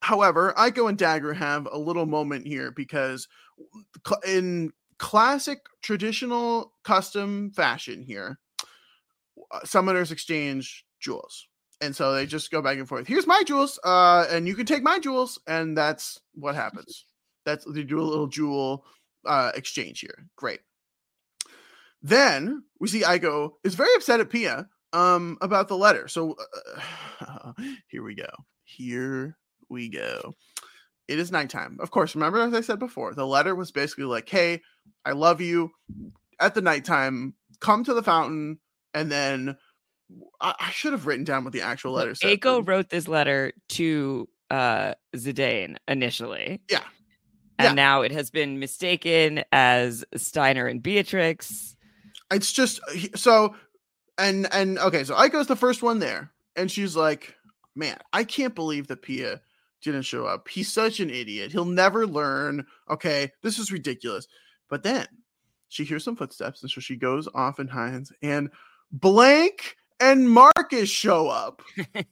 However, 0.00 0.54
Eiko 0.56 0.88
and 0.88 0.96
Dagger 0.96 1.34
have 1.34 1.68
a 1.70 1.78
little 1.78 2.06
moment 2.06 2.46
here 2.46 2.70
because 2.70 3.28
in 4.26 4.72
classic 5.02 5.58
traditional 5.82 6.72
custom 6.84 7.50
fashion 7.50 8.02
here, 8.02 8.38
uh, 9.50 9.60
summoners 9.64 10.12
exchange 10.12 10.86
jewels 11.00 11.48
and 11.82 11.94
so 11.94 12.14
they 12.14 12.26
just 12.26 12.50
go 12.50 12.62
back 12.62 12.78
and 12.78 12.88
forth. 12.88 13.08
Here's 13.08 13.26
my 13.26 13.42
jewels, 13.44 13.78
uh, 13.82 14.26
and 14.30 14.46
you 14.46 14.54
can 14.54 14.64
take 14.64 14.84
my 14.84 15.00
jewels, 15.00 15.40
and 15.48 15.76
that's 15.76 16.20
what 16.32 16.54
happens. 16.54 17.04
That's 17.44 17.64
they 17.64 17.82
do 17.82 18.00
a 18.00 18.02
little 18.02 18.28
jewel 18.28 18.86
uh, 19.26 19.50
exchange 19.56 19.98
here. 19.98 20.26
Great. 20.36 20.60
Then 22.00 22.62
we 22.78 22.86
see 22.86 23.02
Eiko 23.02 23.54
is 23.64 23.74
very 23.74 23.92
upset 23.96 24.20
at 24.20 24.30
Pia 24.30 24.68
um, 24.92 25.38
about 25.40 25.66
the 25.66 25.76
letter. 25.76 26.06
So 26.06 26.36
uh, 27.20 27.52
here 27.88 28.04
we 28.04 28.14
go. 28.14 28.30
Here 28.62 29.36
we 29.68 29.88
go. 29.88 30.34
It 31.08 31.18
is 31.18 31.32
nighttime. 31.32 31.78
Of 31.80 31.90
course, 31.90 32.14
remember 32.14 32.40
as 32.40 32.54
I 32.54 32.60
said 32.60 32.78
before, 32.78 33.14
the 33.14 33.26
letter 33.26 33.54
was 33.54 33.70
basically 33.72 34.04
like, 34.04 34.28
"Hey, 34.28 34.62
I 35.04 35.12
love 35.12 35.40
you." 35.40 35.72
At 36.40 36.54
the 36.54 36.62
nighttime, 36.62 37.34
come 37.60 37.84
to 37.84 37.94
the 37.94 38.02
fountain, 38.02 38.58
and 38.94 39.10
then 39.10 39.56
I, 40.40 40.54
I 40.58 40.70
should 40.70 40.92
have 40.92 41.06
written 41.06 41.24
down 41.24 41.44
what 41.44 41.52
the 41.52 41.62
actual 41.62 41.92
letter 41.92 42.14
said. 42.14 42.38
Eiko 42.40 42.66
wrote 42.66 42.88
this 42.90 43.08
letter 43.08 43.52
to 43.70 44.28
uh 44.50 44.94
Zidane 45.16 45.76
initially. 45.88 46.60
Yeah. 46.70 46.82
And 47.58 47.66
Yeah. 47.70 47.72
now 47.74 48.02
it 48.02 48.12
has 48.12 48.30
been 48.30 48.58
mistaken 48.58 49.44
as 49.52 50.04
Steiner 50.16 50.66
and 50.66 50.82
Beatrix. 50.82 51.76
it's 52.32 52.52
just 52.52 52.80
so 53.16 53.54
and 54.18 54.52
and 54.52 54.78
okay 54.78 55.04
so 55.04 55.14
Eiko's 55.14 55.46
the 55.46 55.56
first 55.56 55.82
one 55.82 55.98
there 55.98 56.32
and 56.56 56.70
she's 56.70 56.94
like 56.96 57.34
man 57.74 57.96
i 58.12 58.24
can't 58.24 58.54
believe 58.54 58.86
that 58.88 59.00
pia 59.02 59.40
didn't 59.82 60.02
show 60.02 60.26
up. 60.26 60.48
He's 60.48 60.72
such 60.72 61.00
an 61.00 61.10
idiot. 61.10 61.52
He'll 61.52 61.64
never 61.64 62.06
learn 62.06 62.66
okay 62.88 63.32
this 63.42 63.58
is 63.58 63.72
ridiculous. 63.72 64.26
But 64.68 64.82
then 64.82 65.06
she 65.68 65.84
hears 65.84 66.04
some 66.04 66.16
footsteps 66.16 66.62
and 66.62 66.70
so 66.70 66.80
she 66.80 66.96
goes 66.96 67.28
off 67.34 67.58
and 67.58 67.70
hides 67.70 68.12
and 68.22 68.50
blank 68.90 69.76
and 70.00 70.28
marcus 70.28 70.88
show 70.88 71.28
up. 71.28 71.62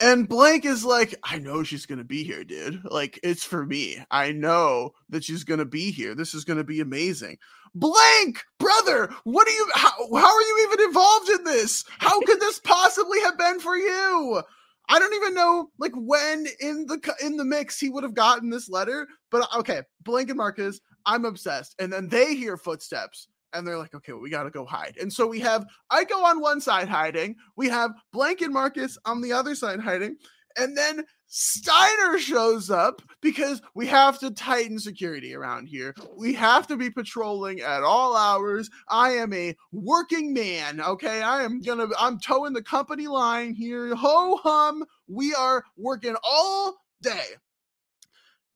And 0.00 0.28
blank 0.28 0.64
is 0.64 0.84
like 0.84 1.16
i 1.24 1.38
know 1.38 1.64
she's 1.64 1.84
gonna 1.84 2.04
be 2.04 2.22
here 2.22 2.44
dude. 2.44 2.84
Like 2.84 3.18
it's 3.24 3.44
for 3.44 3.66
me. 3.66 3.98
I 4.12 4.30
know 4.30 4.94
that 5.08 5.24
she's 5.24 5.42
gonna 5.42 5.64
be 5.64 5.90
here. 5.90 6.14
This 6.14 6.34
is 6.34 6.44
gonna 6.44 6.62
be 6.62 6.80
amazing. 6.80 7.38
Blank 7.74 8.44
brother 8.58 9.12
what 9.24 9.48
are 9.48 9.50
you 9.50 9.66
how, 9.74 9.90
how 10.16 10.34
are 10.34 10.40
you 10.40 10.68
even 10.70 10.86
involved 10.86 11.30
in 11.30 11.44
this? 11.44 11.84
How 11.98 12.20
could 12.20 12.38
this 12.40 12.60
possibly 12.60 13.20
have 13.22 13.36
been 13.36 13.58
for 13.58 13.76
you 13.76 14.42
i 14.88 14.98
don't 14.98 15.14
even 15.14 15.34
know 15.34 15.70
like 15.78 15.92
when 15.94 16.46
in 16.60 16.86
the 16.86 17.14
in 17.22 17.36
the 17.36 17.44
mix 17.44 17.78
he 17.78 17.90
would 17.90 18.02
have 18.02 18.14
gotten 18.14 18.50
this 18.50 18.68
letter 18.68 19.06
but 19.30 19.48
okay 19.54 19.82
blank 20.02 20.28
and 20.28 20.38
marcus 20.38 20.80
i'm 21.06 21.24
obsessed. 21.24 21.74
And 21.78 21.92
then 21.92 22.08
they 22.08 22.34
hear 22.34 22.56
footsteps 22.56 23.28
and 23.52 23.66
they're 23.66 23.78
like 23.78 23.94
okay 23.94 24.12
well, 24.12 24.20
we 24.20 24.30
gotta 24.30 24.50
go 24.50 24.66
hide. 24.66 24.96
And 25.00 25.12
so 25.12 25.26
we 25.26 25.40
have 25.40 25.66
i 25.90 26.04
go 26.04 26.24
on 26.24 26.40
one 26.40 26.60
side 26.60 26.88
hiding 26.88 27.34
we 27.56 27.68
have 27.68 27.92
blank 28.12 28.42
and 28.42 28.52
marcus 28.52 28.98
on 29.04 29.20
the 29.20 29.32
other 29.32 29.54
side 29.54 29.80
hiding 29.80 30.16
and 30.56 30.76
then 30.76 31.04
Steiner 31.30 32.18
shows 32.18 32.70
up 32.70 33.02
because 33.20 33.60
we 33.74 33.86
have 33.86 34.18
to 34.18 34.30
tighten 34.30 34.78
security 34.78 35.34
around 35.34 35.66
here. 35.66 35.94
We 36.16 36.32
have 36.34 36.66
to 36.68 36.76
be 36.76 36.90
patrolling 36.90 37.60
at 37.60 37.82
all 37.82 38.16
hours. 38.16 38.70
I 38.88 39.10
am 39.10 39.34
a 39.34 39.54
working 39.70 40.32
man, 40.32 40.80
okay? 40.80 41.22
I 41.22 41.42
am 41.42 41.60
gonna, 41.60 41.88
I'm 41.98 42.18
towing 42.18 42.54
the 42.54 42.62
company 42.62 43.06
line 43.08 43.54
here. 43.54 43.94
Ho 43.94 44.40
hum. 44.42 44.84
We 45.06 45.34
are 45.34 45.62
working 45.76 46.16
all 46.22 46.78
day. 47.02 47.24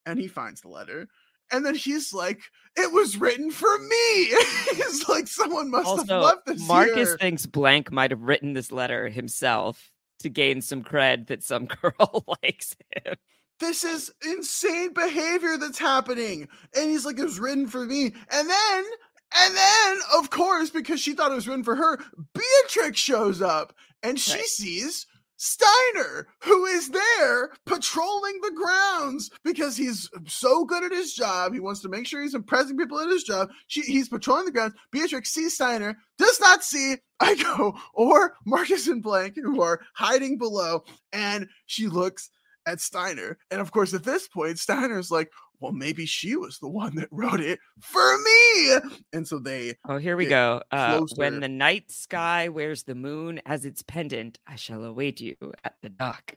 And 0.07 0.19
he 0.19 0.27
finds 0.27 0.63
the 0.63 0.69
letter. 0.69 1.09
And 1.53 1.67
then 1.67 1.75
he's 1.75 2.15
like, 2.15 2.41
it 2.79 2.91
was 2.91 3.19
written 3.19 3.51
for 3.51 3.79
me. 3.79 4.25
he's 4.75 5.07
like, 5.11 5.29
someone 5.29 5.71
must 5.71 6.09
have 6.09 6.23
left 6.23 6.47
this 6.47 6.67
Marcus 6.67 6.95
here. 6.97 7.19
thinks 7.19 7.45
Blank 7.45 7.93
might 7.93 8.11
have 8.11 8.23
written 8.23 8.55
this 8.55 8.73
letter 8.73 9.11
himself 9.11 9.92
to 10.23 10.29
gain 10.31 10.61
some 10.63 10.83
cred 10.83 11.27
that 11.29 11.43
some 11.45 11.67
girl 11.83 12.25
likes 12.43 12.75
him. 12.95 13.15
this 13.61 13.85
is 13.85 14.11
insane 14.25 14.93
behavior 14.93 15.57
that's 15.57 15.79
happening. 15.79 16.49
And 16.75 16.91
he's 16.91 17.05
like, 17.07 17.19
it 17.19 17.25
was 17.25 17.39
written 17.41 17.67
for 17.69 17.85
me. 17.85 18.07
And 18.07 18.51
then, 18.51 18.85
and 19.41 19.57
then, 19.57 19.99
of 20.19 20.31
course, 20.31 20.71
because 20.71 21.01
she 21.01 21.15
thought 21.15 21.31
it 21.33 21.37
was 21.37 21.47
written 21.49 21.65
for 21.65 21.77
her, 21.77 21.99
Beatrix 22.35 22.99
shows 22.99 23.41
up 23.41 23.73
and 24.03 24.19
she 24.19 24.33
Right. 24.33 24.45
sees 24.45 25.07
Steiner, 25.43 26.29
who 26.45 26.67
is 26.67 26.91
there 26.91 27.51
patrolling 27.67 28.39
the 28.43 28.53
grounds 28.53 29.29
because 29.43 29.77
he's 29.77 30.09
so 30.29 30.65
good 30.65 30.85
at 30.85 30.93
his 30.93 31.15
job. 31.15 31.53
He 31.53 31.59
wants 31.59 31.81
to 31.81 31.89
make 31.89 32.07
sure 32.07 32.23
he's 32.23 32.37
impressing 32.37 32.79
people 32.79 33.01
at 33.01 33.09
his 33.09 33.25
job. 33.25 33.51
She, 33.67 33.81
he's 33.81 34.09
patrolling 34.09 34.45
the 34.45 34.53
grounds. 34.53 34.75
Beatrix 34.93 35.31
sees 35.31 35.55
Steiner, 35.55 35.97
does 36.17 36.39
not 36.39 36.63
see 36.63 36.95
Eiko 37.23 37.77
or 37.93 38.35
Marcus 38.47 38.87
and 38.87 39.03
Blank, 39.03 39.35
who 39.35 39.61
are 39.61 39.81
hiding 39.97 40.39
below, 40.39 40.85
and 41.13 41.49
she 41.67 41.89
looks 41.89 42.31
at 42.65 42.81
Steiner. 42.81 43.37
And 43.51 43.61
of 43.61 43.73
course, 43.73 43.93
at 43.95 44.05
this 44.05 44.29
point, 44.29 44.61
Steiner's 44.61 45.11
like, 45.11 45.33
well, 45.63 45.73
maybe 45.73 46.05
she 46.07 46.35
was 46.37 46.59
the 46.59 46.69
one 46.69 46.97
that 46.97 47.09
wrote 47.13 47.41
it 47.41 47.61
for 47.81 48.19
me. 48.19 48.79
And 49.13 49.27
so 49.27 49.39
they, 49.39 49.77
Oh, 49.89 49.97
here 49.97 50.17
we 50.17 50.27
go. 50.27 50.61
Uh, 50.73 51.03
when 51.15 51.39
the 51.41 51.49
night 51.49 51.91
sky 51.93 52.49
wears 52.49 52.83
the 52.83 52.97
moon 52.97 53.41
as 53.47 53.65
its 53.65 53.83
pendant, 53.83 54.39
I 54.47 54.57
shall 54.57 54.85
await 54.85 55.21
you 55.21 55.37
at 55.65 55.77
the 55.81 55.89
dock. 55.89 56.35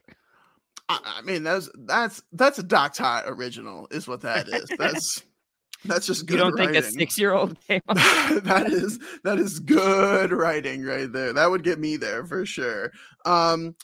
I, 0.88 1.00
I 1.18 1.22
mean, 1.22 1.42
that's 1.42 1.68
that's 1.74 2.22
that's 2.32 2.60
a 2.60 2.62
Doc 2.62 2.94
Tot 2.94 3.24
original, 3.26 3.88
is 3.90 4.06
what 4.06 4.20
that 4.20 4.48
is. 4.48 4.70
That's 4.78 5.22
That's 5.84 6.06
just 6.06 6.26
good. 6.26 6.34
You 6.34 6.38
don't 6.40 6.54
writing. 6.54 6.74
think 6.74 6.84
a 6.84 6.90
six-year-old 6.90 7.60
came 7.68 7.82
up? 7.88 7.96
that 8.44 8.68
is 8.68 8.98
that 9.24 9.38
is 9.38 9.60
good 9.60 10.32
writing 10.32 10.82
right 10.84 11.12
there. 11.12 11.32
That 11.32 11.50
would 11.50 11.62
get 11.64 11.78
me 11.78 11.96
there 11.96 12.24
for 12.24 12.46
sure. 12.46 12.92
Um, 13.24 13.76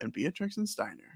and 0.00 0.12
Beatrix 0.12 0.56
and 0.56 0.68
Steiner 0.68 1.09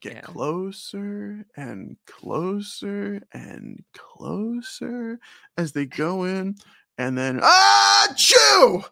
get 0.00 0.14
Yeah. 0.14 0.20
closer 0.22 1.46
and 1.56 1.96
closer 2.06 3.22
and 3.32 3.82
closer 3.94 5.18
as 5.56 5.72
they 5.72 5.86
go 5.86 6.24
in, 6.24 6.56
and 6.98 7.16
then 7.16 7.40
ah, 7.42 8.14
chew! 8.16 8.82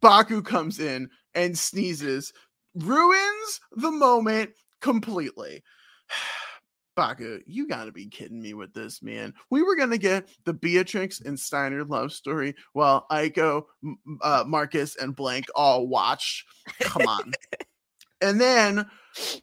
Baku 0.00 0.42
comes 0.42 0.80
in 0.80 1.08
and 1.34 1.56
sneezes, 1.58 2.32
ruins 2.74 3.60
the 3.72 3.90
moment 3.90 4.50
completely. 4.80 5.62
Baku, 6.96 7.40
you 7.46 7.66
gotta 7.68 7.92
be 7.92 8.06
kidding 8.08 8.42
me 8.42 8.52
with 8.52 8.74
this, 8.74 9.02
man. 9.02 9.32
We 9.50 9.62
were 9.62 9.76
gonna 9.76 9.96
get 9.96 10.28
the 10.44 10.52
Beatrix 10.52 11.20
and 11.20 11.38
Steiner 11.38 11.84
love 11.84 12.12
story 12.12 12.54
while 12.72 13.06
Eiko, 13.10 13.62
M- 13.84 13.98
uh, 14.22 14.44
Marcus, 14.46 14.96
and 14.96 15.14
Blank 15.14 15.46
all 15.54 15.86
watched. 15.86 16.44
Come 16.80 17.06
on. 17.06 17.32
And 18.20 18.40
then 18.40 18.86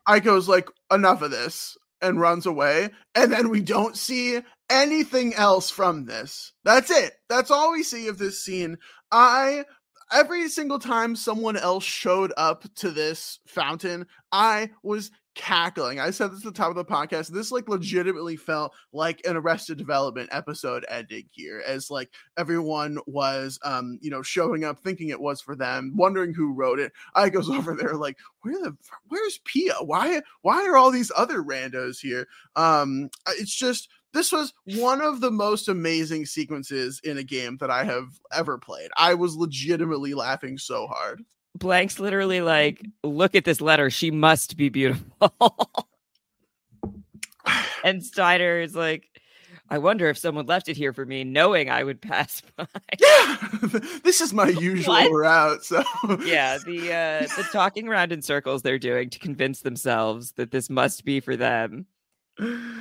Eiko's 0.07 0.47
like, 0.47 0.69
enough 0.91 1.21
of 1.21 1.31
this, 1.31 1.77
and 2.01 2.19
runs 2.19 2.45
away. 2.45 2.89
And 3.15 3.31
then 3.31 3.49
we 3.49 3.61
don't 3.61 3.97
see 3.97 4.41
anything 4.69 5.33
else 5.33 5.69
from 5.69 6.05
this. 6.05 6.53
That's 6.63 6.91
it. 6.91 7.13
That's 7.29 7.51
all 7.51 7.71
we 7.71 7.83
see 7.83 8.07
of 8.07 8.17
this 8.17 8.43
scene. 8.43 8.77
I 9.11 9.65
every 10.11 10.47
single 10.49 10.79
time 10.79 11.15
someone 11.15 11.57
else 11.57 11.83
showed 11.83 12.33
up 12.37 12.63
to 12.75 12.91
this 12.91 13.39
fountain, 13.47 14.05
I 14.31 14.71
was 14.83 15.11
cackling. 15.37 15.99
I 15.99 16.09
said 16.09 16.31
this 16.31 16.39
at 16.39 16.53
the 16.53 16.57
top 16.57 16.71
of 16.71 16.75
the 16.75 16.83
podcast. 16.83 17.27
This 17.27 17.51
like 17.51 17.69
legitimately 17.69 18.35
felt 18.35 18.73
like 18.91 19.25
an 19.25 19.37
Arrested 19.37 19.77
Development 19.77 20.27
episode 20.31 20.85
ending 20.89 21.29
here, 21.31 21.63
as 21.65 21.89
like 21.91 22.09
everyone 22.37 22.97
was, 23.05 23.59
um, 23.63 23.99
you 24.01 24.09
know, 24.09 24.23
showing 24.23 24.65
up 24.65 24.79
thinking 24.79 25.09
it 25.09 25.21
was 25.21 25.39
for 25.39 25.55
them, 25.55 25.93
wondering 25.95 26.33
who 26.33 26.53
wrote 26.53 26.79
it. 26.79 26.91
I 27.15 27.29
goes 27.29 27.49
over 27.51 27.75
there 27.75 27.93
like, 27.93 28.17
where 28.41 28.59
the 28.61 28.75
where's 29.07 29.39
Pia? 29.45 29.75
Why 29.81 30.21
why 30.41 30.65
are 30.67 30.75
all 30.75 30.91
these 30.91 31.11
other 31.15 31.43
randos 31.43 31.99
here? 32.01 32.27
Um, 32.55 33.09
it's 33.27 33.55
just 33.55 33.89
this 34.13 34.31
was 34.31 34.53
one 34.75 35.01
of 35.01 35.21
the 35.21 35.31
most 35.31 35.67
amazing 35.67 36.25
sequences 36.25 36.99
in 37.03 37.17
a 37.17 37.23
game 37.23 37.57
that 37.57 37.69
I 37.69 37.83
have 37.83 38.07
ever 38.33 38.57
played. 38.57 38.89
I 38.97 39.13
was 39.13 39.35
legitimately 39.35 40.15
laughing 40.15 40.57
so 40.57 40.87
hard. 40.87 41.23
Blank's 41.57 41.99
literally 41.99 42.41
like, 42.41 42.81
look 43.03 43.35
at 43.35 43.45
this 43.45 43.61
letter. 43.61 43.89
She 43.89 44.11
must 44.11 44.57
be 44.57 44.69
beautiful. 44.69 45.05
and 47.83 48.03
Steiner 48.03 48.59
is 48.59 48.75
like, 48.75 49.09
I 49.69 49.79
wonder 49.79 50.07
if 50.07 50.17
someone 50.17 50.45
left 50.45 50.69
it 50.69 50.77
here 50.77 50.93
for 50.93 51.05
me, 51.05 51.25
knowing 51.25 51.69
I 51.69 51.83
would 51.83 52.01
pass 52.01 52.41
by. 52.55 52.67
Yeah, 52.99 53.37
this 54.03 54.21
is 54.21 54.33
my 54.33 54.47
usual 54.47 54.93
What? 54.93 55.11
route. 55.11 55.63
So 55.65 55.83
yeah, 56.25 56.57
the 56.65 56.93
uh 56.93 57.27
the 57.35 57.47
talking 57.51 57.87
around 57.87 58.11
in 58.13 58.21
circles 58.21 58.61
they're 58.61 58.79
doing 58.79 59.09
to 59.09 59.19
convince 59.19 59.61
themselves 59.61 60.33
that 60.33 60.51
this 60.51 60.69
must 60.69 61.03
be 61.03 61.19
for 61.19 61.35
them. 61.35 61.85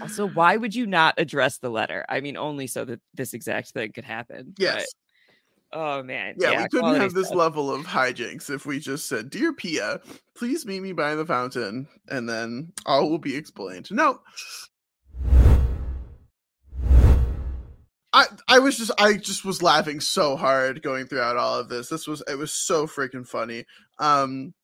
Also, 0.02 0.26
why 0.28 0.56
would 0.58 0.74
you 0.74 0.86
not 0.86 1.14
address 1.18 1.58
the 1.58 1.70
letter? 1.70 2.04
I 2.08 2.20
mean, 2.20 2.36
only 2.36 2.66
so 2.66 2.84
that 2.84 3.00
this 3.14 3.32
exact 3.34 3.70
thing 3.70 3.90
could 3.92 4.04
happen. 4.04 4.54
yes, 4.58 4.86
oh 5.76 6.02
man. 6.02 6.34
yeah, 6.38 6.62
we 6.62 6.68
couldn't 6.68 7.00
have 7.00 7.12
this 7.12 7.26
stuff. 7.26 7.36
level 7.38 7.72
of 7.72 7.86
hijinks 7.86 8.50
if 8.50 8.66
we 8.66 8.80
just 8.80 9.08
said, 9.08 9.30
"Dear 9.30 9.52
Pia, 9.52 10.00
please 10.34 10.64
meet 10.64 10.80
me 10.80 10.92
by 10.92 11.14
the 11.14 11.26
fountain," 11.26 11.86
and 12.08 12.28
then 12.28 12.72
all 12.86 13.10
will 13.10 13.18
be 13.18 13.36
explained. 13.36 13.88
No. 13.90 14.20
I, 18.12 18.24
I 18.48 18.60
was 18.60 18.78
just 18.78 18.92
I 18.98 19.14
just 19.14 19.44
was 19.44 19.62
laughing 19.62 20.00
so 20.00 20.36
hard 20.36 20.82
going 20.82 21.06
throughout 21.06 21.36
all 21.36 21.58
of 21.58 21.68
this. 21.68 21.90
This 21.90 22.06
was 22.06 22.22
it 22.26 22.38
was 22.38 22.52
so 22.52 22.86
freaking 22.86 23.26
funny. 23.26 23.66
Um 23.98 24.54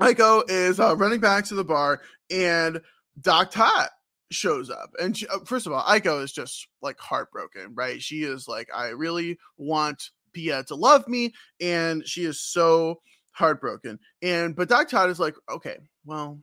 Eiko 0.00 0.42
is 0.48 0.80
uh, 0.80 0.96
running 0.96 1.20
back 1.20 1.44
to 1.46 1.54
the 1.54 1.64
bar 1.64 2.02
and 2.30 2.80
Doc 3.20 3.52
Tot 3.52 3.90
shows 4.30 4.70
up. 4.70 4.90
And 5.00 5.16
she, 5.16 5.26
uh, 5.28 5.38
first 5.44 5.66
of 5.66 5.72
all, 5.72 5.82
Eiko 5.84 6.22
is 6.22 6.32
just 6.32 6.68
like 6.82 6.98
heartbroken, 6.98 7.74
right? 7.74 8.02
She 8.02 8.22
is 8.22 8.48
like, 8.48 8.68
I 8.74 8.88
really 8.88 9.38
want 9.56 10.10
Pia 10.36 10.62
to 10.64 10.74
love 10.74 11.08
me, 11.08 11.32
and 11.58 12.06
she 12.06 12.24
is 12.24 12.42
so 12.42 13.00
heartbroken. 13.30 13.98
And 14.22 14.54
but 14.54 14.68
Doc 14.68 14.90
Tot 14.90 15.08
is 15.08 15.18
like, 15.18 15.34
okay, 15.50 15.78
well, 16.04 16.38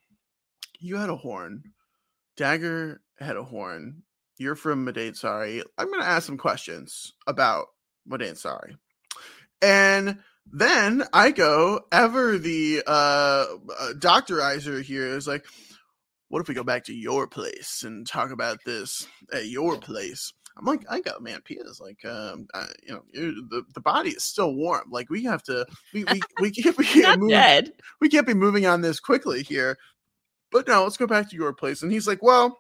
you 0.79 0.97
had 0.97 1.11
a 1.11 1.15
horn. 1.15 1.61
Dagger 2.35 3.01
had 3.19 3.37
a 3.37 3.43
horn. 3.43 4.01
You're 4.39 4.55
from 4.55 4.85
Madain 4.85 5.15
Sari. 5.15 5.61
I'm 5.77 5.91
gonna 5.91 6.03
ask 6.03 6.25
some 6.25 6.39
questions 6.39 7.13
about 7.27 7.67
Madain 8.09 8.35
Sari. 8.35 8.75
And 9.61 10.17
then 10.51 11.03
Eiko, 11.13 11.81
ever 11.91 12.39
the 12.39 12.81
uh, 12.87 13.45
uh 13.79 13.93
doctorizer 13.93 14.81
here, 14.81 15.15
is 15.15 15.27
like, 15.27 15.45
what 16.29 16.41
if 16.41 16.47
we 16.47 16.55
go 16.55 16.63
back 16.63 16.85
to 16.85 16.93
your 16.95 17.27
place 17.27 17.83
and 17.83 18.07
talk 18.07 18.31
about 18.31 18.57
this 18.65 19.07
at 19.31 19.45
your 19.45 19.77
place? 19.77 20.33
I'm 20.57 20.65
like, 20.65 20.85
I 20.89 21.01
got 21.01 21.21
man, 21.23 21.41
Pia's 21.41 21.81
like, 21.81 22.03
um, 22.05 22.47
uh, 22.53 22.67
you 22.85 22.93
know, 22.93 23.03
the 23.13 23.63
the 23.73 23.81
body 23.81 24.11
is 24.11 24.23
still 24.23 24.53
warm. 24.53 24.89
Like 24.91 25.09
we 25.09 25.23
have 25.23 25.43
to, 25.43 25.65
we 25.93 26.03
we 26.05 26.21
we 26.39 26.51
can't, 26.51 26.77
we 26.77 26.85
can't 26.93 27.03
Not 27.07 27.19
move, 27.19 27.29
dead. 27.31 27.73
we 28.01 28.09
can't 28.09 28.27
be 28.27 28.33
moving 28.33 28.65
on 28.65 28.81
this 28.81 28.99
quickly 28.99 29.43
here. 29.43 29.77
But 30.51 30.67
no, 30.67 30.83
let's 30.83 30.97
go 30.97 31.07
back 31.07 31.29
to 31.29 31.35
your 31.35 31.53
place. 31.53 31.81
And 31.81 31.91
he's 31.91 32.07
like, 32.07 32.21
well, 32.21 32.59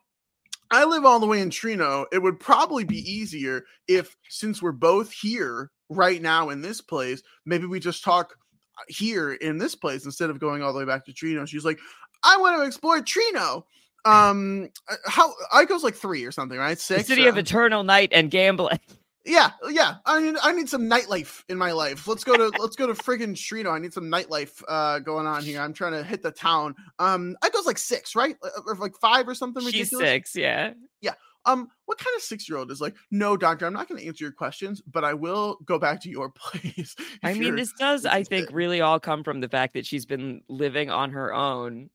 I 0.71 0.85
live 0.85 1.05
all 1.05 1.19
the 1.19 1.27
way 1.27 1.39
in 1.39 1.51
Treno. 1.51 2.05
It 2.11 2.19
would 2.23 2.39
probably 2.39 2.83
be 2.83 2.97
easier 2.97 3.65
if, 3.87 4.17
since 4.29 4.61
we're 4.63 4.71
both 4.71 5.11
here 5.11 5.69
right 5.89 6.19
now 6.19 6.49
in 6.49 6.61
this 6.61 6.81
place, 6.81 7.21
maybe 7.45 7.67
we 7.67 7.79
just 7.79 8.03
talk 8.03 8.33
uh, 8.79 8.83
here 8.87 9.33
in 9.33 9.59
this 9.59 9.75
place 9.75 10.05
instead 10.05 10.31
of 10.31 10.39
going 10.39 10.63
all 10.63 10.73
the 10.73 10.79
way 10.79 10.85
back 10.85 11.05
to 11.05 11.13
Treno. 11.13 11.47
She's 11.47 11.65
like, 11.65 11.77
I 12.23 12.37
want 12.37 12.57
to 12.57 12.65
explore 12.65 12.99
Treno. 13.01 13.63
Um, 14.05 14.69
uh, 14.89 14.95
how 15.07 15.33
I 15.51 15.65
goes 15.65 15.83
like 15.83 15.95
three 15.95 16.25
or 16.25 16.31
something, 16.31 16.57
right? 16.57 16.75
The 16.77 16.81
Six. 16.81 17.07
city 17.07 17.25
of 17.27 17.35
uh, 17.35 17.39
eternal 17.39 17.83
night 17.83 18.09
and 18.11 18.29
gambling. 18.29 18.79
yeah, 19.25 19.51
yeah. 19.69 19.95
I 20.05 20.21
need 20.21 20.35
I 20.41 20.51
need 20.51 20.67
some 20.67 20.83
nightlife 20.89 21.43
in 21.47 21.57
my 21.57 21.71
life. 21.71 22.07
Let's 22.07 22.23
go 22.23 22.35
to 22.35 22.51
let's 22.59 22.75
go 22.75 22.85
to 22.87 22.93
friggin' 22.93 23.35
Treno. 23.35 23.71
I 23.71 23.79
need 23.79 23.93
some 23.93 24.05
nightlife 24.11 24.61
uh 24.67 24.99
going 24.99 25.25
on 25.27 25.43
here. 25.43 25.61
I'm 25.61 25.73
trying 25.73 25.93
to 25.93 26.03
hit 26.03 26.21
the 26.21 26.31
town. 26.31 26.75
Um, 26.99 27.37
I 27.41 27.49
goes 27.49 27.65
like 27.65 27.77
six, 27.77 28.15
right? 28.15 28.35
Uh, 28.43 28.49
Or 28.65 28.75
like 28.75 28.95
five 28.99 29.27
or 29.27 29.35
something 29.35 29.63
She's 29.63 29.73
ridiculous. 29.91 30.05
six, 30.07 30.35
yeah. 30.35 30.73
Yeah. 31.01 31.13
Um, 31.45 31.67
what 31.87 31.97
kind 31.97 32.15
of 32.15 32.21
six 32.21 32.47
year 32.47 32.57
old 32.57 32.71
is 32.71 32.79
like, 32.79 32.95
no, 33.11 33.35
doctor, 33.35 33.65
I'm 33.65 33.73
not 33.73 33.89
going 33.89 33.99
to 33.99 34.07
answer 34.07 34.23
your 34.23 34.31
questions, 34.31 34.81
but 34.81 35.03
I 35.03 35.13
will 35.13 35.57
go 35.65 35.77
back 35.77 36.01
to 36.03 36.09
your 36.09 36.29
place. 36.35 36.95
I 37.21 37.33
mean, 37.33 37.55
this 37.57 37.73
does, 37.73 38.05
I 38.05 38.23
think, 38.23 38.31
interested." 38.31 38.55
really 38.55 38.79
all 38.81 38.97
come 38.99 39.25
from 39.25 39.41
the 39.41 39.49
fact 39.49 39.73
that 39.73 39.85
she's 39.85 40.05
been 40.05 40.41
living 40.47 40.89
on 40.89 41.11
her 41.11 41.33
own, 41.33 41.89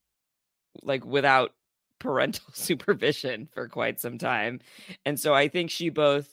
like 0.82 1.02
without 1.04 1.52
parental 1.98 2.46
supervision 2.52 3.48
for 3.52 3.68
quite 3.68 4.00
some 4.00 4.18
time. 4.18 4.60
And 5.04 5.18
so 5.18 5.34
I 5.34 5.48
think 5.48 5.70
she 5.70 5.88
both 5.90 6.28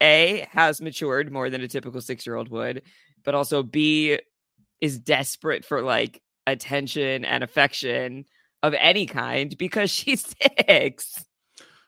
A 0.00 0.46
has 0.50 0.80
matured 0.80 1.32
more 1.32 1.50
than 1.50 1.60
a 1.60 1.68
typical 1.68 2.00
six 2.00 2.26
year 2.26 2.36
old 2.36 2.48
would, 2.48 2.82
but 3.24 3.34
also 3.34 3.62
B 3.62 4.18
is 4.80 4.98
desperate 4.98 5.64
for 5.64 5.82
like 5.82 6.20
attention 6.46 7.24
and 7.24 7.42
affection 7.42 8.24
of 8.62 8.74
any 8.74 9.06
kind 9.06 9.56
because 9.58 9.90
she's 9.92 10.34
six. 10.68 11.24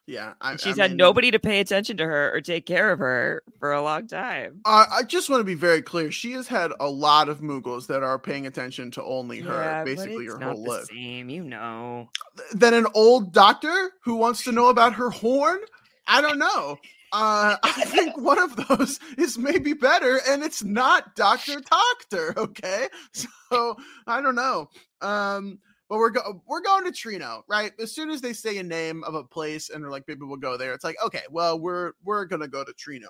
Yeah, 0.07 0.35
I, 0.41 0.55
she's 0.57 0.79
I 0.79 0.83
had 0.83 0.93
mean, 0.93 0.99
nobody 0.99 1.33
to 1.33 1.39
pay 1.41 1.59
attention 1.59 1.97
to 1.97 2.05
her 2.05 2.33
or 2.33 2.41
take 2.41 2.65
care 2.65 2.93
of 2.93 3.01
her 3.01 3.43
for 3.59 3.73
a 3.73 3.83
long 3.83 4.07
time. 4.07 4.61
Uh, 4.65 4.87
I 4.91 5.03
just 5.03 5.29
want 5.29 5.41
to 5.41 5.45
be 5.45 5.55
very 5.55 5.83
clear. 5.83 6.13
She 6.13 6.33
has 6.33 6.47
had 6.47 6.71
a 6.79 6.89
lot 6.89 7.29
of 7.29 7.41
Muggles 7.41 7.89
that 7.89 8.05
are 8.05 8.19
paying 8.19 8.47
attention 8.47 8.93
to 8.93 9.03
only 9.03 9.41
her, 9.41 9.53
Yeah, 9.53 9.85
basically 9.85 10.27
her 10.27 10.39
not 10.39 10.55
whole 10.55 10.63
the 10.65 10.71
life. 10.71 10.87
Same, 10.87 11.29
you 11.29 11.43
know. 11.43 12.09
Then 12.53 12.73
an 12.75 12.87
old 12.95 13.33
doctor 13.33 13.91
who 14.05 14.15
wants 14.15 14.45
to 14.45 14.53
know 14.53 14.69
about 14.69 14.93
her 14.95 15.11
horn. 15.11 15.59
I 16.07 16.21
don't 16.21 16.39
know. 16.39 16.79
Uh, 17.13 17.57
I 17.63 17.85
think 17.87 18.17
one 18.17 18.39
of 18.39 18.55
those 18.69 19.01
is 19.19 19.39
maybe 19.39 19.73
better, 19.73 20.21
and 20.29 20.43
it's 20.43 20.63
not 20.63 21.17
Doctor 21.17 21.61
Doctor. 21.61 22.35
Okay, 22.37 22.89
so 23.51 23.77
I 24.07 24.21
don't 24.21 24.35
know. 24.37 24.69
Um, 25.01 25.59
but 25.89 25.99
we're 25.99 26.11
go- 26.11 26.43
we're 26.47 26.61
going 26.61 26.85
to 26.85 26.93
Treno, 26.93 27.43
right? 27.49 27.73
As 27.79 27.95
soon 27.95 28.11
as 28.11 28.21
they 28.21 28.33
say 28.33 28.59
a 28.59 28.63
name 28.63 29.05
of 29.05 29.15
a 29.15 29.25
place 29.25 29.71
and 29.71 29.83
they're 29.83 29.91
like, 29.91 30.05
maybe 30.09 30.25
we'll 30.25 30.37
go 30.37 30.57
there. 30.57 30.73
It's 30.73 30.85
like, 30.85 30.97
okay, 31.05 31.23
well, 31.31 31.59
we're 31.59 31.93
we're 32.05 32.25
gonna 32.25 32.49
go 32.49 32.65
to 32.65 32.73
Treno, 32.73 33.09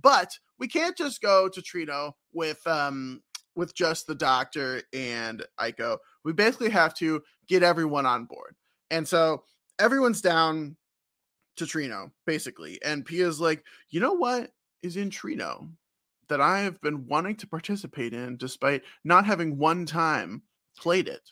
but 0.00 0.38
we 0.58 0.68
can't 0.68 0.96
just 0.96 1.22
go 1.22 1.48
to 1.48 1.60
Treno 1.62 2.12
with 2.32 2.64
um 2.66 3.22
with 3.54 3.74
just 3.74 4.06
the 4.06 4.14
doctor 4.14 4.82
and 4.92 5.44
Eiko. 5.58 5.98
We 6.24 6.32
basically 6.32 6.70
have 6.70 6.94
to 6.96 7.22
get 7.48 7.62
everyone 7.62 8.06
on 8.06 8.26
board, 8.26 8.54
and 8.90 9.06
so 9.06 9.44
everyone's 9.78 10.20
down 10.20 10.76
to 11.56 11.64
Treno, 11.64 12.10
basically. 12.26 12.80
And 12.82 13.04
Pia's 13.04 13.40
like, 13.40 13.64
you 13.88 14.00
know 14.00 14.12
what 14.12 14.50
is 14.82 14.96
in 14.96 15.10
Treno 15.10 15.68
that 16.28 16.40
I 16.40 16.60
have 16.60 16.80
been 16.80 17.06
wanting 17.06 17.36
to 17.36 17.46
participate 17.46 18.12
in 18.14 18.36
despite 18.36 18.82
not 19.04 19.26
having 19.26 19.58
one 19.58 19.86
time 19.86 20.42
played 20.78 21.08
it? 21.08 21.30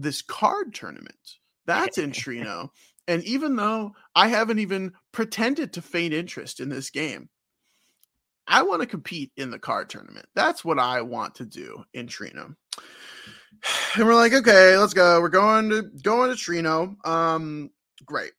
This 0.00 0.22
card 0.22 0.74
tournament. 0.74 1.36
That's 1.66 1.98
in 1.98 2.12
Treno. 2.12 2.70
And 3.08 3.24
even 3.24 3.56
though 3.56 3.92
I 4.14 4.28
haven't 4.28 4.60
even 4.60 4.92
pretended 5.12 5.72
to 5.72 5.82
feign 5.82 6.12
interest 6.12 6.60
in 6.60 6.68
this 6.68 6.90
game, 6.90 7.28
I 8.46 8.62
want 8.62 8.82
to 8.82 8.86
compete 8.86 9.32
in 9.36 9.50
the 9.50 9.58
card 9.58 9.90
tournament. 9.90 10.26
That's 10.34 10.64
what 10.64 10.78
I 10.78 11.02
want 11.02 11.36
to 11.36 11.44
do 11.44 11.84
in 11.94 12.06
Treno. 12.06 12.54
And 13.96 14.06
we're 14.06 14.14
like, 14.14 14.32
okay, 14.32 14.78
let's 14.78 14.94
go. 14.94 15.20
We're 15.20 15.28
going 15.28 15.68
to 15.70 15.82
going 16.02 16.30
to 16.30 16.36
Treno. 16.36 16.94
Um, 17.06 17.70
great. 18.06 18.30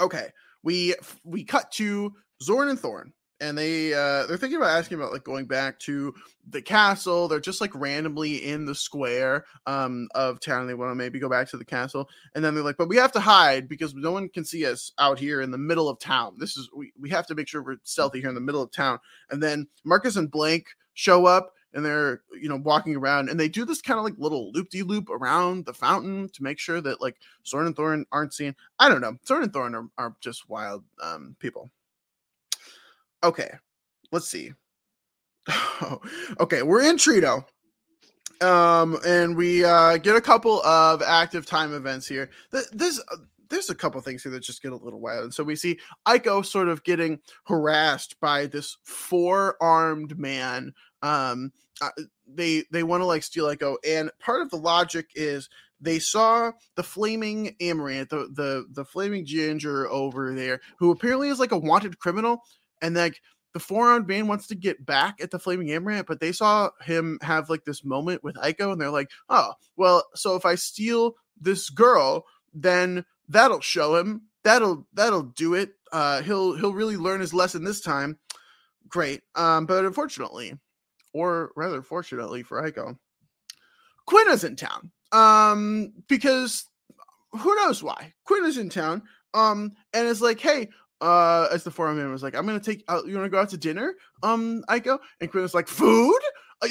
Okay, 0.00 0.28
we 0.64 0.94
we 1.22 1.44
cut 1.44 1.70
to 1.72 2.12
Zorn 2.42 2.68
and 2.68 2.80
Thorn, 2.80 3.12
and 3.40 3.58
they 3.58 3.92
uh 3.92 4.26
they're 4.26 4.36
thinking 4.36 4.56
about 4.56 4.76
asking 4.76 4.98
about 4.98 5.12
like 5.12 5.24
going 5.24 5.44
back 5.44 5.78
to 5.78 6.14
the 6.50 6.62
castle 6.62 7.26
they're 7.26 7.40
just 7.40 7.60
like 7.60 7.74
randomly 7.74 8.36
in 8.44 8.64
the 8.64 8.74
square 8.74 9.44
um 9.66 10.08
of 10.14 10.40
town 10.40 10.66
they 10.66 10.74
want 10.74 10.90
to 10.90 10.94
maybe 10.94 11.18
go 11.18 11.28
back 11.28 11.48
to 11.48 11.56
the 11.56 11.64
castle 11.64 12.08
and 12.34 12.44
then 12.44 12.54
they're 12.54 12.64
like 12.64 12.76
but 12.76 12.88
we 12.88 12.96
have 12.96 13.12
to 13.12 13.20
hide 13.20 13.68
because 13.68 13.94
no 13.94 14.12
one 14.12 14.28
can 14.28 14.44
see 14.44 14.64
us 14.64 14.92
out 14.98 15.18
here 15.18 15.40
in 15.40 15.50
the 15.50 15.58
middle 15.58 15.88
of 15.88 15.98
town 15.98 16.34
this 16.38 16.56
is 16.56 16.68
we, 16.74 16.92
we 17.00 17.10
have 17.10 17.26
to 17.26 17.34
make 17.34 17.48
sure 17.48 17.62
we're 17.62 17.76
stealthy 17.82 18.20
here 18.20 18.28
in 18.28 18.34
the 18.34 18.40
middle 18.40 18.62
of 18.62 18.70
town 18.70 18.98
and 19.30 19.42
then 19.42 19.66
marcus 19.84 20.16
and 20.16 20.30
blank 20.30 20.66
show 20.94 21.26
up 21.26 21.52
and 21.74 21.84
they're 21.84 22.22
you 22.40 22.48
know 22.48 22.56
walking 22.56 22.96
around 22.96 23.28
and 23.28 23.38
they 23.38 23.48
do 23.48 23.64
this 23.64 23.82
kind 23.82 23.98
of 23.98 24.04
like 24.04 24.14
little 24.16 24.52
loop-de-loop 24.52 25.10
around 25.10 25.66
the 25.66 25.74
fountain 25.74 26.28
to 26.32 26.42
make 26.42 26.58
sure 26.58 26.80
that 26.80 27.00
like 27.00 27.16
Zorn 27.46 27.66
and 27.66 27.76
Thorn 27.76 28.06
aren't 28.12 28.32
seen. 28.32 28.54
I 28.78 28.88
don't 28.88 29.00
know. 29.00 29.16
Zorn 29.26 29.42
and 29.42 29.52
Thorn 29.52 29.74
are, 29.74 29.88
are 29.98 30.16
just 30.20 30.48
wild 30.48 30.84
um 31.02 31.36
people. 31.40 31.70
Okay, 33.24 33.50
let's 34.12 34.28
see. 34.28 34.52
okay, 36.40 36.62
we're 36.62 36.82
in 36.82 36.96
Treno. 36.96 37.44
Um, 38.42 38.98
and 39.06 39.34
we 39.34 39.64
uh, 39.64 39.96
get 39.96 40.14
a 40.14 40.20
couple 40.20 40.62
of 40.62 41.00
active 41.00 41.46
time 41.46 41.72
events 41.72 42.06
here. 42.06 42.28
There's 42.50 43.00
uh, 43.10 43.16
there's 43.48 43.70
a 43.70 43.74
couple 43.74 44.00
things 44.02 44.22
here 44.22 44.32
that 44.32 44.42
just 44.42 44.62
get 44.62 44.72
a 44.72 44.76
little 44.76 45.00
wild. 45.00 45.24
And 45.24 45.34
so 45.34 45.42
we 45.42 45.56
see 45.56 45.78
Eiko 46.06 46.44
sort 46.44 46.68
of 46.68 46.84
getting 46.84 47.20
harassed 47.44 48.20
by 48.20 48.46
this 48.46 48.76
four 48.84 49.56
armed 49.60 50.18
man. 50.18 50.74
Um, 51.02 51.52
uh, 51.80 51.90
they 52.26 52.64
they 52.70 52.82
want 52.82 53.00
to 53.00 53.06
like 53.06 53.22
steal 53.22 53.46
Eiko, 53.46 53.76
and 53.86 54.10
part 54.20 54.42
of 54.42 54.50
the 54.50 54.56
logic 54.56 55.10
is 55.14 55.48
they 55.80 55.98
saw 55.98 56.52
the 56.76 56.82
flaming 56.82 57.56
Amarant, 57.60 58.10
the 58.10 58.28
the 58.32 58.66
the 58.70 58.84
flaming 58.84 59.24
ginger 59.24 59.88
over 59.88 60.34
there, 60.34 60.60
who 60.78 60.90
apparently 60.90 61.28
is 61.28 61.40
like 61.40 61.52
a 61.52 61.58
wanted 61.58 61.98
criminal 61.98 62.42
and 62.84 62.94
like 62.94 63.20
the 63.54 63.60
four 63.60 63.88
armed 63.88 64.08
man 64.08 64.26
wants 64.26 64.46
to 64.48 64.54
get 64.54 64.84
back 64.84 65.20
at 65.22 65.30
the 65.30 65.38
flaming 65.38 65.68
Amarant, 65.68 66.06
but 66.06 66.20
they 66.20 66.32
saw 66.32 66.70
him 66.82 67.18
have 67.22 67.48
like 67.48 67.64
this 67.64 67.84
moment 67.84 68.22
with 68.22 68.36
Eiko, 68.36 68.72
and 68.72 68.80
they're 68.80 68.90
like, 68.90 69.10
oh, 69.28 69.52
well, 69.76 70.04
so 70.14 70.36
if 70.36 70.44
I 70.44 70.56
steal 70.56 71.14
this 71.40 71.70
girl, 71.70 72.26
then 72.52 73.04
that'll 73.28 73.60
show 73.60 73.96
him. 73.96 74.22
That'll 74.42 74.86
that'll 74.92 75.22
do 75.22 75.54
it. 75.54 75.70
Uh, 75.92 76.20
he'll 76.22 76.54
he'll 76.56 76.74
really 76.74 76.96
learn 76.96 77.20
his 77.20 77.32
lesson 77.32 77.64
this 77.64 77.80
time. 77.80 78.18
Great. 78.88 79.22
Um, 79.34 79.64
but 79.66 79.84
unfortunately, 79.84 80.58
or 81.14 81.52
rather 81.56 81.80
fortunately 81.80 82.42
for 82.42 82.62
Eiko, 82.62 82.98
Quinn 84.06 84.28
is 84.28 84.44
in 84.44 84.56
town. 84.56 84.90
Um, 85.12 85.92
because 86.08 86.66
who 87.32 87.54
knows 87.54 87.82
why? 87.82 88.12
Quinn 88.24 88.44
is 88.44 88.58
in 88.58 88.68
town. 88.68 89.02
Um, 89.32 89.72
and 89.92 90.06
it's 90.06 90.20
like, 90.20 90.38
hey, 90.40 90.68
uh, 91.04 91.48
as 91.52 91.62
the 91.64 91.70
foreman 91.70 92.10
was 92.10 92.22
like, 92.22 92.34
I'm 92.34 92.46
gonna 92.46 92.58
take 92.58 92.82
out, 92.88 93.06
you 93.06 93.14
wanna 93.14 93.28
go 93.28 93.38
out 93.38 93.50
to 93.50 93.58
dinner? 93.58 93.94
Um, 94.22 94.64
I 94.68 94.78
go, 94.78 94.98
and 95.20 95.30
Quinn 95.30 95.42
was 95.42 95.54
like, 95.54 95.68
Food? 95.68 96.18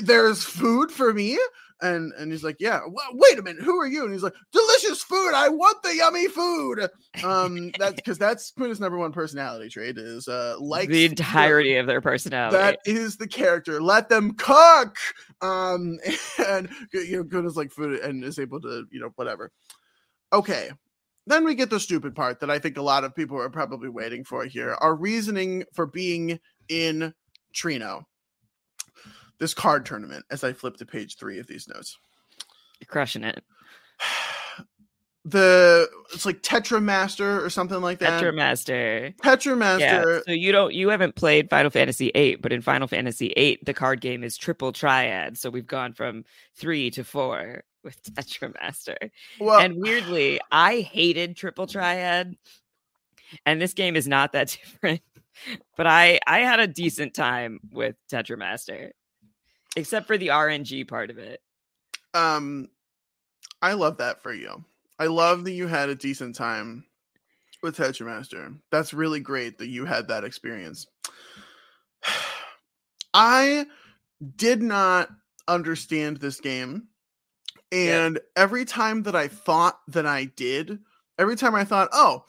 There's 0.02 0.44
food 0.44 0.92
for 0.92 1.14
me? 1.14 1.38
And 1.82 2.12
and 2.14 2.32
he's 2.32 2.44
like, 2.44 2.56
Yeah, 2.60 2.80
well, 2.90 3.10
wait 3.12 3.38
a 3.38 3.44
minute, 3.44 3.62
who 3.62 3.80
are 3.80 3.86
you? 3.86 4.06
And 4.06 4.12
he's 4.12 4.24
like, 4.24 4.34
Delicious 4.52 5.04
food, 5.04 5.34
I 5.36 5.50
want 5.50 5.84
the 5.84 5.96
yummy 5.96 6.28
food. 6.30 6.90
Um, 7.24 7.72
that's 7.78 7.94
because 7.94 8.18
that's 8.18 8.50
Quinn's 8.52 8.80
number 8.80 8.98
one 8.98 9.12
personality 9.12 9.70
trait 9.70 10.00
is 10.00 10.28
uh 10.28 10.56
like 10.60 10.90
the 10.90 11.06
entirety 11.06 11.76
of 11.76 11.86
their 11.86 12.02
personality. 12.02 12.58
That 12.58 12.80
is 12.86 13.18
the 13.18 13.28
character. 13.28 13.80
Let 13.84 14.10
them 14.10 14.34
cook. 14.34 14.98
Um, 15.42 16.00
and 16.48 16.70
you 16.92 17.18
know, 17.18 17.24
Quinn 17.24 17.46
is 17.46 17.56
like 17.56 17.72
food 17.72 18.00
and 18.00 18.24
is 18.24 18.40
able 18.40 18.62
to, 18.62 18.86
you 18.90 19.00
know, 19.00 19.12
whatever. 19.16 19.52
Okay, 20.32 20.72
then 21.26 21.44
we 21.46 21.56
get 21.56 21.70
the 21.70 21.80
stupid 21.80 22.16
part 22.16 22.40
that 22.40 22.50
I 22.50 22.60
think 22.60 22.78
a 22.78 22.82
lot 22.82 23.04
of 23.04 23.16
people 23.16 23.40
are 23.40 23.50
probably 23.50 23.90
waiting 23.90 24.24
for 24.24 24.44
here. 24.46 24.76
Our 24.82 24.96
reasoning 24.96 25.64
for 25.74 25.86
being 25.86 26.40
in 26.68 27.14
Treno, 27.56 28.04
this 29.40 29.54
card 29.54 29.86
tournament, 29.86 30.26
as 30.32 30.44
I 30.44 30.54
flip 30.54 30.78
to 30.78 30.86
page 30.86 31.18
three 31.18 31.40
of 31.40 31.48
these 31.48 31.68
notes. 31.68 31.98
You're 32.80 32.88
crushing 32.88 33.24
it. 33.24 33.44
The 35.26 35.88
it's 36.14 36.26
like 36.26 36.42
Tetramaster 36.42 37.42
or 37.42 37.50
something 37.50 37.80
like 37.80 38.00
that. 38.00 38.22
Tetramaster. 38.22 39.16
Tetramaster. 39.24 39.80
Yeah, 39.80 40.20
so 40.28 40.34
you 40.34 40.52
don't 40.52 40.74
you 40.74 40.90
haven't 40.90 41.16
played 41.16 41.50
Final 41.50 41.72
Fantasy 41.72 42.12
VIII, 42.14 42.36
but 42.42 42.52
in 42.52 42.62
Final 42.62 42.90
Fantasy 42.90 43.32
VIII, 43.34 43.60
the 43.66 43.74
card 43.74 44.02
game 44.02 44.22
is 44.22 44.36
triple 44.36 44.74
triad. 44.74 45.38
So 45.38 45.50
we've 45.50 45.66
gone 45.66 45.94
from 45.94 46.26
three 46.58 46.92
to 46.92 47.06
four 47.06 47.64
with 47.84 48.02
Tetramaster. 48.14 49.12
Well, 49.40 49.60
and 49.60 49.76
weirdly, 49.78 50.40
I 50.52 50.82
hated 50.82 51.36
Triple 51.36 51.68
Triad, 51.68 52.36
and 53.46 53.62
this 53.62 53.74
game 53.74 53.96
is 53.96 54.08
not 54.08 54.32
that 54.34 54.58
different. 54.64 55.02
But 55.76 55.88
I 55.88 56.20
I 56.28 56.40
had 56.40 56.60
a 56.60 56.68
decent 56.68 57.14
time 57.14 57.60
with 57.72 57.96
Tetramaster, 58.12 58.92
except 59.76 60.08
for 60.08 60.18
the 60.18 60.28
RNG 60.28 60.88
part 60.88 61.10
of 61.10 61.18
it. 61.18 61.42
Um, 62.14 62.70
I 63.62 63.74
love 63.74 63.98
that 63.98 64.22
for 64.22 64.34
you. 64.34 64.64
I 65.00 65.08
love 65.08 65.44
that 65.46 65.52
you 65.54 65.68
had 65.68 65.90
a 65.90 65.96
decent 65.96 66.36
time 66.36 66.86
with 67.64 67.78
Tetramaster. 67.78 68.56
That's 68.72 68.94
really 68.94 69.20
great 69.20 69.58
that 69.58 69.70
you 69.70 69.86
had 69.86 70.08
that 70.10 70.24
experience. 70.24 70.86
I 73.14 73.66
did 74.36 74.62
not 74.62 75.10
understand 75.48 76.18
this 76.18 76.40
game 76.40 76.88
and 77.74 78.20
every 78.36 78.66
time 78.66 79.04
that 79.04 79.16
I 79.16 79.28
thought 79.28 79.80
that 79.88 80.06
I 80.06 80.26
did, 80.26 80.80
every 81.18 81.36
time 81.36 81.56
I 81.56 81.64
thought, 81.64 81.90
oh, 81.92 82.24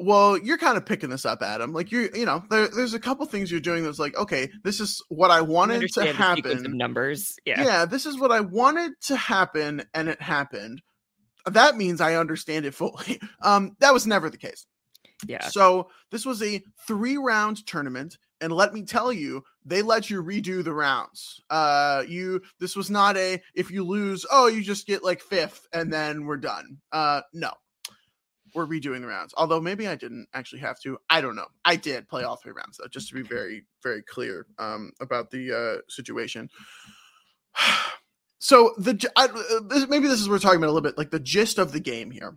well, 0.00 0.38
you're 0.38 0.58
kind 0.58 0.78
of 0.78 0.86
picking 0.86 1.10
this 1.10 1.26
up, 1.26 1.42
Adam. 1.42 1.72
Like 1.72 1.92
you, 1.92 2.08
you 2.14 2.24
know, 2.24 2.42
there, 2.48 2.68
there's 2.68 2.94
a 2.94 3.00
couple 3.00 3.26
things 3.26 3.50
you're 3.50 3.60
doing 3.60 3.84
that's 3.84 3.98
like, 3.98 4.16
okay, 4.16 4.50
this 4.64 4.80
is 4.80 5.02
what 5.08 5.30
I 5.30 5.42
wanted 5.42 5.92
to 5.92 6.12
happen. 6.12 6.76
numbers, 6.76 7.36
yeah, 7.44 7.62
yeah, 7.62 7.84
this 7.84 8.06
is 8.06 8.18
what 8.18 8.32
I 8.32 8.40
wanted 8.40 8.92
to 9.02 9.16
happen, 9.16 9.82
and 9.92 10.08
it 10.08 10.20
happened. 10.20 10.80
That 11.46 11.76
means 11.76 12.00
I 12.00 12.14
understand 12.14 12.66
it 12.66 12.74
fully. 12.74 13.20
Um, 13.42 13.76
that 13.80 13.92
was 13.92 14.06
never 14.06 14.30
the 14.30 14.38
case. 14.38 14.66
Yeah. 15.26 15.48
So 15.48 15.88
this 16.10 16.24
was 16.24 16.42
a 16.42 16.62
three 16.86 17.16
round 17.16 17.66
tournament 17.66 18.16
and 18.42 18.52
let 18.52 18.74
me 18.74 18.82
tell 18.82 19.12
you 19.12 19.44
they 19.64 19.80
let 19.80 20.10
you 20.10 20.22
redo 20.22 20.62
the 20.62 20.74
rounds. 20.74 21.40
Uh 21.48 22.04
you 22.06 22.42
this 22.58 22.76
was 22.76 22.90
not 22.90 23.16
a 23.16 23.40
if 23.54 23.70
you 23.70 23.84
lose 23.84 24.26
oh 24.30 24.48
you 24.48 24.62
just 24.62 24.86
get 24.86 25.02
like 25.02 25.20
fifth 25.20 25.66
and 25.72 25.92
then 25.92 26.26
we're 26.26 26.36
done. 26.36 26.78
Uh 26.90 27.22
no. 27.32 27.52
We're 28.54 28.66
redoing 28.66 29.00
the 29.00 29.06
rounds. 29.06 29.32
Although 29.36 29.60
maybe 29.62 29.88
i 29.88 29.94
didn't 29.94 30.28
actually 30.34 30.60
have 30.60 30.78
to. 30.80 30.98
I 31.08 31.22
don't 31.22 31.36
know. 31.36 31.46
I 31.64 31.76
did 31.76 32.08
play 32.08 32.24
all 32.24 32.36
three 32.36 32.52
rounds 32.52 32.76
though 32.76 32.88
just 32.88 33.08
to 33.08 33.14
be 33.14 33.22
very 33.22 33.64
very 33.82 34.02
clear 34.02 34.46
um 34.58 34.92
about 35.00 35.30
the 35.30 35.52
uh 35.52 35.80
situation. 35.88 36.50
So 38.44 38.74
the 38.76 39.08
I, 39.14 39.26
uh, 39.26 39.86
maybe 39.88 40.08
this 40.08 40.20
is 40.20 40.28
what 40.28 40.34
we're 40.34 40.38
talking 40.40 40.56
about 40.56 40.66
a 40.66 40.74
little 40.74 40.80
bit 40.80 40.98
like 40.98 41.12
the 41.12 41.20
gist 41.20 41.58
of 41.58 41.70
the 41.70 41.78
game 41.78 42.10
here. 42.10 42.36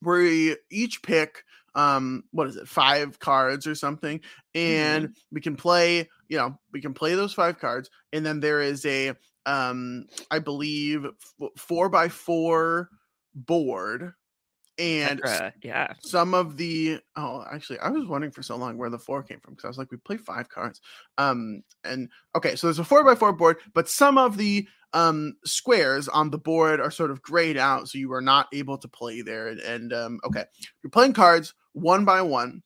We 0.00 0.56
each 0.70 1.02
pick 1.02 1.44
um 1.74 2.22
what 2.30 2.46
is 2.46 2.56
it 2.56 2.68
five 2.68 3.18
cards 3.18 3.66
or 3.66 3.74
something 3.74 4.20
and 4.54 5.06
mm-hmm. 5.06 5.12
we 5.32 5.40
can 5.40 5.56
play 5.56 6.08
you 6.28 6.36
know 6.36 6.56
we 6.72 6.80
can 6.80 6.94
play 6.94 7.14
those 7.14 7.34
five 7.34 7.58
cards 7.58 7.90
and 8.12 8.24
then 8.24 8.40
there 8.40 8.60
is 8.60 8.84
a 8.86 9.12
um 9.46 10.06
i 10.30 10.38
believe 10.38 11.04
f- 11.04 11.50
four 11.56 11.88
by 11.88 12.08
four 12.08 12.88
board 13.34 14.12
and 14.78 15.20
yeah 15.62 15.92
some 16.00 16.34
of 16.34 16.56
the 16.56 16.98
oh 17.16 17.44
actually 17.52 17.78
i 17.78 17.88
was 17.88 18.06
wondering 18.06 18.32
for 18.32 18.42
so 18.42 18.56
long 18.56 18.76
where 18.76 18.90
the 18.90 18.98
four 18.98 19.22
came 19.22 19.38
from 19.40 19.54
because 19.54 19.64
i 19.64 19.68
was 19.68 19.78
like 19.78 19.90
we 19.90 19.96
play 19.98 20.16
five 20.16 20.48
cards 20.48 20.80
um 21.18 21.62
and 21.84 22.08
okay 22.34 22.56
so 22.56 22.66
there's 22.66 22.78
a 22.80 22.84
four 22.84 23.04
by 23.04 23.14
four 23.14 23.32
board 23.32 23.58
but 23.72 23.88
some 23.88 24.18
of 24.18 24.36
the 24.36 24.66
um 24.92 25.34
squares 25.44 26.08
on 26.08 26.30
the 26.30 26.38
board 26.38 26.80
are 26.80 26.90
sort 26.90 27.10
of 27.12 27.22
grayed 27.22 27.56
out 27.56 27.88
so 27.88 27.98
you 27.98 28.12
are 28.12 28.20
not 28.20 28.48
able 28.52 28.76
to 28.76 28.88
play 28.88 29.22
there 29.22 29.48
and, 29.48 29.60
and 29.60 29.92
um 29.92 30.18
okay 30.24 30.44
you're 30.82 30.90
playing 30.90 31.12
cards 31.12 31.54
one 31.74 32.04
by 32.04 32.22
one 32.22 32.62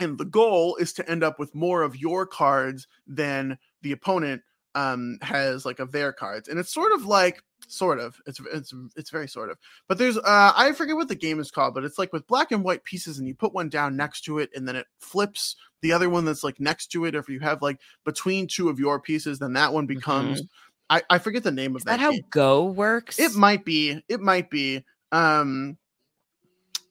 and 0.00 0.18
the 0.18 0.24
goal 0.24 0.76
is 0.76 0.92
to 0.94 1.08
end 1.08 1.22
up 1.22 1.38
with 1.38 1.54
more 1.54 1.82
of 1.82 1.96
your 1.96 2.26
cards 2.26 2.86
than 3.06 3.58
the 3.82 3.92
opponent 3.92 4.42
um 4.74 5.18
has 5.22 5.64
like 5.64 5.78
of 5.78 5.92
their 5.92 6.12
cards 6.12 6.48
and 6.48 6.58
it's 6.58 6.72
sort 6.72 6.92
of 6.92 7.06
like 7.06 7.42
sort 7.68 7.98
of 7.98 8.20
it's 8.26 8.40
it's 8.52 8.74
it's 8.94 9.10
very 9.10 9.26
sort 9.26 9.50
of 9.50 9.56
but 9.88 9.96
there's 9.96 10.18
uh 10.18 10.52
i 10.54 10.70
forget 10.72 10.96
what 10.96 11.08
the 11.08 11.14
game 11.14 11.40
is 11.40 11.50
called 11.50 11.72
but 11.72 11.84
it's 11.84 11.98
like 11.98 12.12
with 12.12 12.26
black 12.26 12.52
and 12.52 12.62
white 12.62 12.84
pieces 12.84 13.18
and 13.18 13.26
you 13.26 13.34
put 13.34 13.54
one 13.54 13.68
down 13.68 13.96
next 13.96 14.20
to 14.20 14.38
it 14.38 14.50
and 14.54 14.68
then 14.68 14.76
it 14.76 14.86
flips 14.98 15.56
the 15.80 15.92
other 15.92 16.10
one 16.10 16.24
that's 16.24 16.44
like 16.44 16.60
next 16.60 16.88
to 16.88 17.06
it 17.06 17.14
or 17.14 17.18
if 17.18 17.28
you 17.28 17.40
have 17.40 17.62
like 17.62 17.80
between 18.04 18.46
two 18.46 18.68
of 18.68 18.78
your 18.78 19.00
pieces 19.00 19.38
then 19.38 19.54
that 19.54 19.72
one 19.72 19.86
becomes 19.86 20.40
mm-hmm. 20.40 20.46
I, 20.88 21.02
I 21.10 21.18
forget 21.18 21.42
the 21.42 21.50
name 21.50 21.74
of 21.74 21.84
that. 21.84 21.92
that 21.92 22.00
how 22.00 22.12
game. 22.12 22.22
Go 22.30 22.64
works? 22.66 23.18
It 23.18 23.34
might 23.34 23.64
be. 23.64 24.00
It 24.08 24.20
might 24.20 24.50
be. 24.50 24.84
Um 25.10 25.78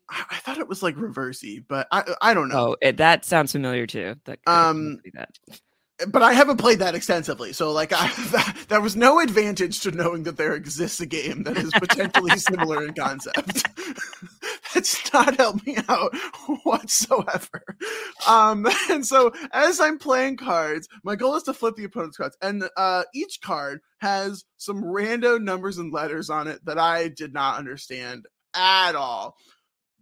I, 0.09 0.23
I 0.31 0.35
thought 0.37 0.57
it 0.59 0.67
was 0.67 0.83
like 0.83 0.95
reversey, 0.95 1.63
but 1.67 1.87
I 1.91 2.03
I 2.21 2.33
don't 2.33 2.49
know. 2.49 2.69
Oh, 2.71 2.75
it, 2.81 2.97
that 2.97 3.25
sounds 3.25 3.51
familiar 3.51 3.87
too. 3.87 4.15
That 4.25 4.39
Um, 4.47 4.99
that. 5.13 5.37
but 6.07 6.21
I 6.21 6.33
haven't 6.33 6.57
played 6.57 6.79
that 6.79 6.95
extensively, 6.95 7.53
so 7.53 7.71
like 7.71 7.91
I 7.93 8.07
that, 8.31 8.65
there 8.69 8.81
was 8.81 8.95
no 8.95 9.19
advantage 9.19 9.79
to 9.81 9.91
knowing 9.91 10.23
that 10.23 10.37
there 10.37 10.53
exists 10.53 10.99
a 10.99 11.05
game 11.05 11.43
that 11.43 11.57
is 11.57 11.71
potentially 11.71 12.37
similar 12.37 12.85
in 12.85 12.93
concept. 12.93 13.67
That's 14.73 15.13
not 15.13 15.37
helped 15.37 15.65
me 15.65 15.77
out 15.87 16.13
whatsoever. 16.63 17.63
Um, 18.27 18.67
and 18.89 19.05
so 19.05 19.31
as 19.53 19.79
I'm 19.79 19.97
playing 19.97 20.35
cards, 20.35 20.89
my 21.03 21.15
goal 21.15 21.35
is 21.35 21.43
to 21.43 21.53
flip 21.53 21.77
the 21.77 21.85
opponent's 21.85 22.17
cards, 22.17 22.37
and 22.41 22.67
uh, 22.75 23.03
each 23.13 23.39
card 23.41 23.79
has 23.99 24.43
some 24.57 24.83
random 24.83 25.45
numbers 25.45 25.77
and 25.77 25.93
letters 25.93 26.29
on 26.29 26.47
it 26.47 26.63
that 26.65 26.77
I 26.77 27.07
did 27.07 27.33
not 27.33 27.57
understand 27.57 28.25
at 28.53 28.95
all. 28.95 29.35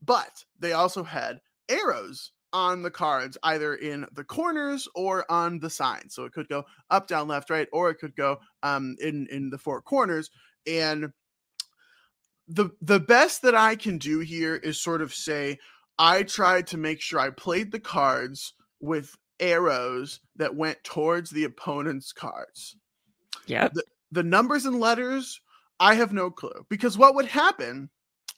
But 0.03 0.45
they 0.59 0.73
also 0.73 1.03
had 1.03 1.39
arrows 1.69 2.31
on 2.51 2.83
the 2.83 2.91
cards, 2.91 3.37
either 3.43 3.73
in 3.75 4.05
the 4.13 4.23
corners 4.23 4.87
or 4.95 5.29
on 5.31 5.59
the 5.59 5.69
signs. 5.69 6.13
So 6.13 6.25
it 6.25 6.33
could 6.33 6.49
go 6.49 6.65
up, 6.89 7.07
down, 7.07 7.27
left, 7.27 7.49
right, 7.49 7.67
or 7.73 7.89
it 7.89 7.95
could 7.95 8.15
go 8.15 8.39
um, 8.61 8.95
in 8.99 9.27
in 9.31 9.49
the 9.49 9.57
four 9.57 9.81
corners. 9.81 10.29
And 10.67 11.13
the 12.47 12.69
the 12.81 12.99
best 12.99 13.41
that 13.43 13.55
I 13.55 13.75
can 13.75 13.97
do 13.97 14.19
here 14.19 14.55
is 14.55 14.79
sort 14.79 15.01
of 15.01 15.13
say 15.13 15.59
I 15.97 16.23
tried 16.23 16.67
to 16.67 16.77
make 16.77 17.01
sure 17.01 17.19
I 17.19 17.29
played 17.29 17.71
the 17.71 17.79
cards 17.79 18.53
with 18.79 19.15
arrows 19.39 20.19
that 20.35 20.55
went 20.55 20.83
towards 20.83 21.29
the 21.31 21.43
opponent's 21.43 22.13
cards 22.13 22.75
Yep. 23.47 23.73
the 24.11 24.23
numbers 24.23 24.65
and 24.65 24.79
letters 24.79 25.41
i 25.79 25.95
have 25.95 26.13
no 26.13 26.29
clue 26.29 26.65
because 26.69 26.97
what 26.97 27.15
would 27.15 27.25
happen 27.25 27.89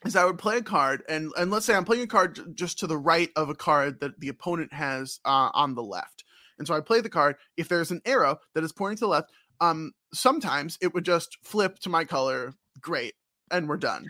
is 0.05 0.15
i 0.15 0.25
would 0.25 0.37
play 0.37 0.57
a 0.57 0.61
card 0.61 1.03
and 1.09 1.31
and 1.37 1.51
let's 1.51 1.65
say 1.65 1.73
i'm 1.73 1.85
playing 1.85 2.03
a 2.03 2.07
card 2.07 2.55
just 2.55 2.79
to 2.79 2.87
the 2.87 2.97
right 2.97 3.29
of 3.35 3.49
a 3.49 3.55
card 3.55 3.99
that 3.99 4.19
the 4.19 4.29
opponent 4.29 4.71
has 4.73 5.19
uh, 5.25 5.49
on 5.53 5.75
the 5.75 5.83
left. 5.83 6.23
And 6.57 6.67
so 6.67 6.73
i 6.73 6.79
play 6.79 7.01
the 7.01 7.09
card. 7.09 7.35
If 7.57 7.67
there's 7.67 7.91
an 7.91 8.01
arrow 8.05 8.37
that 8.53 8.63
is 8.63 8.71
pointing 8.71 8.97
to 8.97 9.05
the 9.05 9.09
left 9.09 9.31
um 9.61 9.91
sometimes 10.13 10.77
it 10.81 10.93
would 10.93 11.05
just 11.05 11.37
flip 11.43 11.79
to 11.79 11.89
my 11.89 12.03
color. 12.03 12.53
Great. 12.79 13.13
And 13.51 13.67
we're 13.69 13.77
done. 13.77 14.09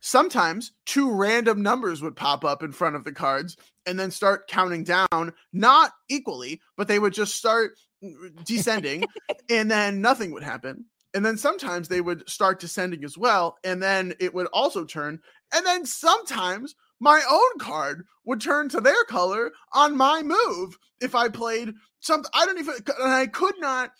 Sometimes 0.00 0.72
two 0.84 1.10
random 1.10 1.62
numbers 1.62 2.02
would 2.02 2.16
pop 2.16 2.44
up 2.44 2.62
in 2.62 2.72
front 2.72 2.96
of 2.96 3.04
the 3.04 3.12
cards 3.12 3.56
and 3.86 3.98
then 3.98 4.10
start 4.10 4.48
counting 4.48 4.84
down 4.84 5.32
not 5.52 5.92
equally 6.08 6.60
but 6.76 6.88
they 6.88 6.98
would 6.98 7.14
just 7.14 7.34
start 7.34 7.72
mm, 8.02 8.12
descending 8.44 9.04
and 9.48 9.70
then 9.70 10.00
nothing 10.00 10.32
would 10.32 10.42
happen. 10.42 10.84
And 11.14 11.24
then 11.24 11.36
sometimes 11.36 11.86
they 11.86 12.00
would 12.00 12.28
start 12.28 12.58
descending 12.58 13.04
as 13.04 13.16
well 13.16 13.56
and 13.64 13.82
then 13.82 14.14
it 14.18 14.34
would 14.34 14.48
also 14.48 14.84
turn 14.84 15.20
and 15.52 15.66
then 15.66 15.84
sometimes 15.84 16.74
my 17.00 17.20
own 17.30 17.58
card 17.58 18.04
would 18.24 18.40
turn 18.40 18.68
to 18.68 18.80
their 18.80 19.04
color 19.04 19.52
on 19.72 19.96
my 19.96 20.22
move 20.22 20.76
if 21.00 21.14
i 21.14 21.28
played 21.28 21.72
something 22.00 22.30
i 22.34 22.44
don't 22.46 22.58
even 22.58 22.74
and 23.00 23.12
i 23.12 23.26
could 23.26 23.54
not 23.58 23.90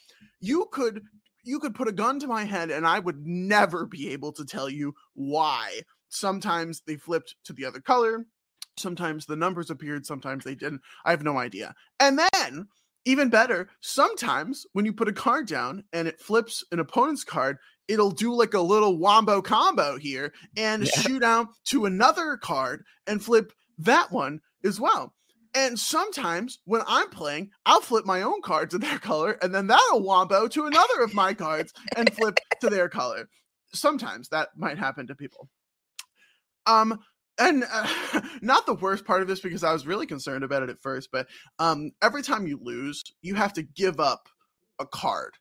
you 0.40 0.66
could 0.70 1.02
you 1.44 1.58
could 1.58 1.74
put 1.74 1.88
a 1.88 1.92
gun 1.92 2.18
to 2.18 2.26
my 2.26 2.44
head 2.44 2.70
and 2.70 2.86
i 2.86 2.98
would 2.98 3.26
never 3.26 3.86
be 3.86 4.10
able 4.10 4.32
to 4.32 4.44
tell 4.44 4.68
you 4.68 4.94
why. 5.14 5.80
Sometimes 6.08 6.80
they 6.86 6.96
flipped 6.96 7.34
to 7.44 7.52
the 7.52 7.64
other 7.64 7.80
color 7.80 8.26
sometimes 8.76 9.26
the 9.26 9.36
numbers 9.36 9.70
appeared 9.70 10.04
sometimes 10.04 10.42
they 10.44 10.54
didn't 10.54 10.80
i 11.04 11.10
have 11.10 11.22
no 11.22 11.38
idea. 11.38 11.74
And 12.00 12.18
then 12.18 12.66
even 13.04 13.28
better, 13.28 13.68
sometimes 13.80 14.66
when 14.72 14.84
you 14.84 14.92
put 14.92 15.08
a 15.08 15.12
card 15.12 15.46
down 15.46 15.84
and 15.92 16.08
it 16.08 16.20
flips 16.20 16.64
an 16.72 16.78
opponent's 16.78 17.24
card, 17.24 17.58
it'll 17.88 18.10
do 18.10 18.32
like 18.34 18.54
a 18.54 18.60
little 18.60 18.98
wombo 18.98 19.42
combo 19.42 19.98
here 19.98 20.32
and 20.56 20.84
Yeah. 20.84 20.90
shoot 20.90 21.22
out 21.22 21.48
to 21.66 21.84
another 21.86 22.36
card 22.36 22.84
and 23.06 23.22
flip 23.22 23.52
that 23.78 24.10
one 24.10 24.40
as 24.64 24.80
well. 24.80 25.14
And 25.54 25.78
sometimes 25.78 26.58
when 26.64 26.82
I'm 26.86 27.10
playing, 27.10 27.50
I'll 27.64 27.80
flip 27.80 28.04
my 28.04 28.22
own 28.22 28.42
card 28.42 28.70
to 28.70 28.78
their 28.78 28.98
color 29.10 29.38
and 29.42 29.54
then 29.54 29.66
that'll 29.68 30.02
wombo 30.02 30.48
to 30.48 30.66
another 30.66 31.00
of 31.02 31.14
my 31.14 31.34
cards 31.34 31.72
and 31.96 32.12
flip 32.12 32.38
to 32.60 32.70
their 32.70 32.88
color. 32.88 33.28
Sometimes 33.72 34.28
that 34.30 34.50
might 34.56 34.78
happen 34.78 35.06
to 35.08 35.14
people. 35.14 35.48
Um, 36.66 37.00
and 37.38 37.64
uh, 37.70 38.20
not 38.42 38.66
the 38.66 38.74
worst 38.74 39.04
part 39.04 39.22
of 39.22 39.28
this 39.28 39.40
because 39.40 39.64
I 39.64 39.72
was 39.72 39.86
really 39.86 40.06
concerned 40.06 40.44
about 40.44 40.62
it 40.62 40.70
at 40.70 40.80
first, 40.80 41.10
but 41.12 41.26
um, 41.58 41.90
every 42.00 42.22
time 42.22 42.46
you 42.46 42.58
lose, 42.62 43.02
you 43.22 43.34
have 43.34 43.52
to 43.54 43.62
give 43.62 44.00
up 44.00 44.28
a 44.78 44.86
card. 44.86 45.34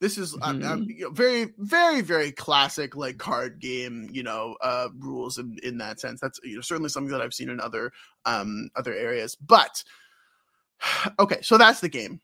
This 0.00 0.16
is 0.18 0.34
uh, 0.42 0.54
uh, 0.62 0.76
Mhm. 0.76 0.86
you 0.86 1.04
know, 1.06 1.10
very, 1.10 1.54
very, 1.58 2.02
very 2.02 2.30
classic 2.30 2.94
like 2.96 3.18
card 3.18 3.58
game, 3.60 4.08
you 4.12 4.22
know, 4.22 4.56
uh, 4.62 4.88
rules 4.98 5.38
in 5.38 5.58
in 5.64 5.78
that 5.78 5.98
sense. 6.00 6.20
That's 6.20 6.38
you 6.44 6.54
know, 6.56 6.60
certainly 6.60 6.88
something 6.88 7.10
that 7.12 7.20
I've 7.20 7.34
seen 7.34 7.50
in 7.50 7.60
other 7.60 7.92
um 8.24 8.70
other 8.76 8.94
areas. 8.94 9.34
But 9.36 9.82
okay, 11.18 11.40
so 11.42 11.58
that's 11.58 11.80
the 11.80 11.88
game. 11.88 12.20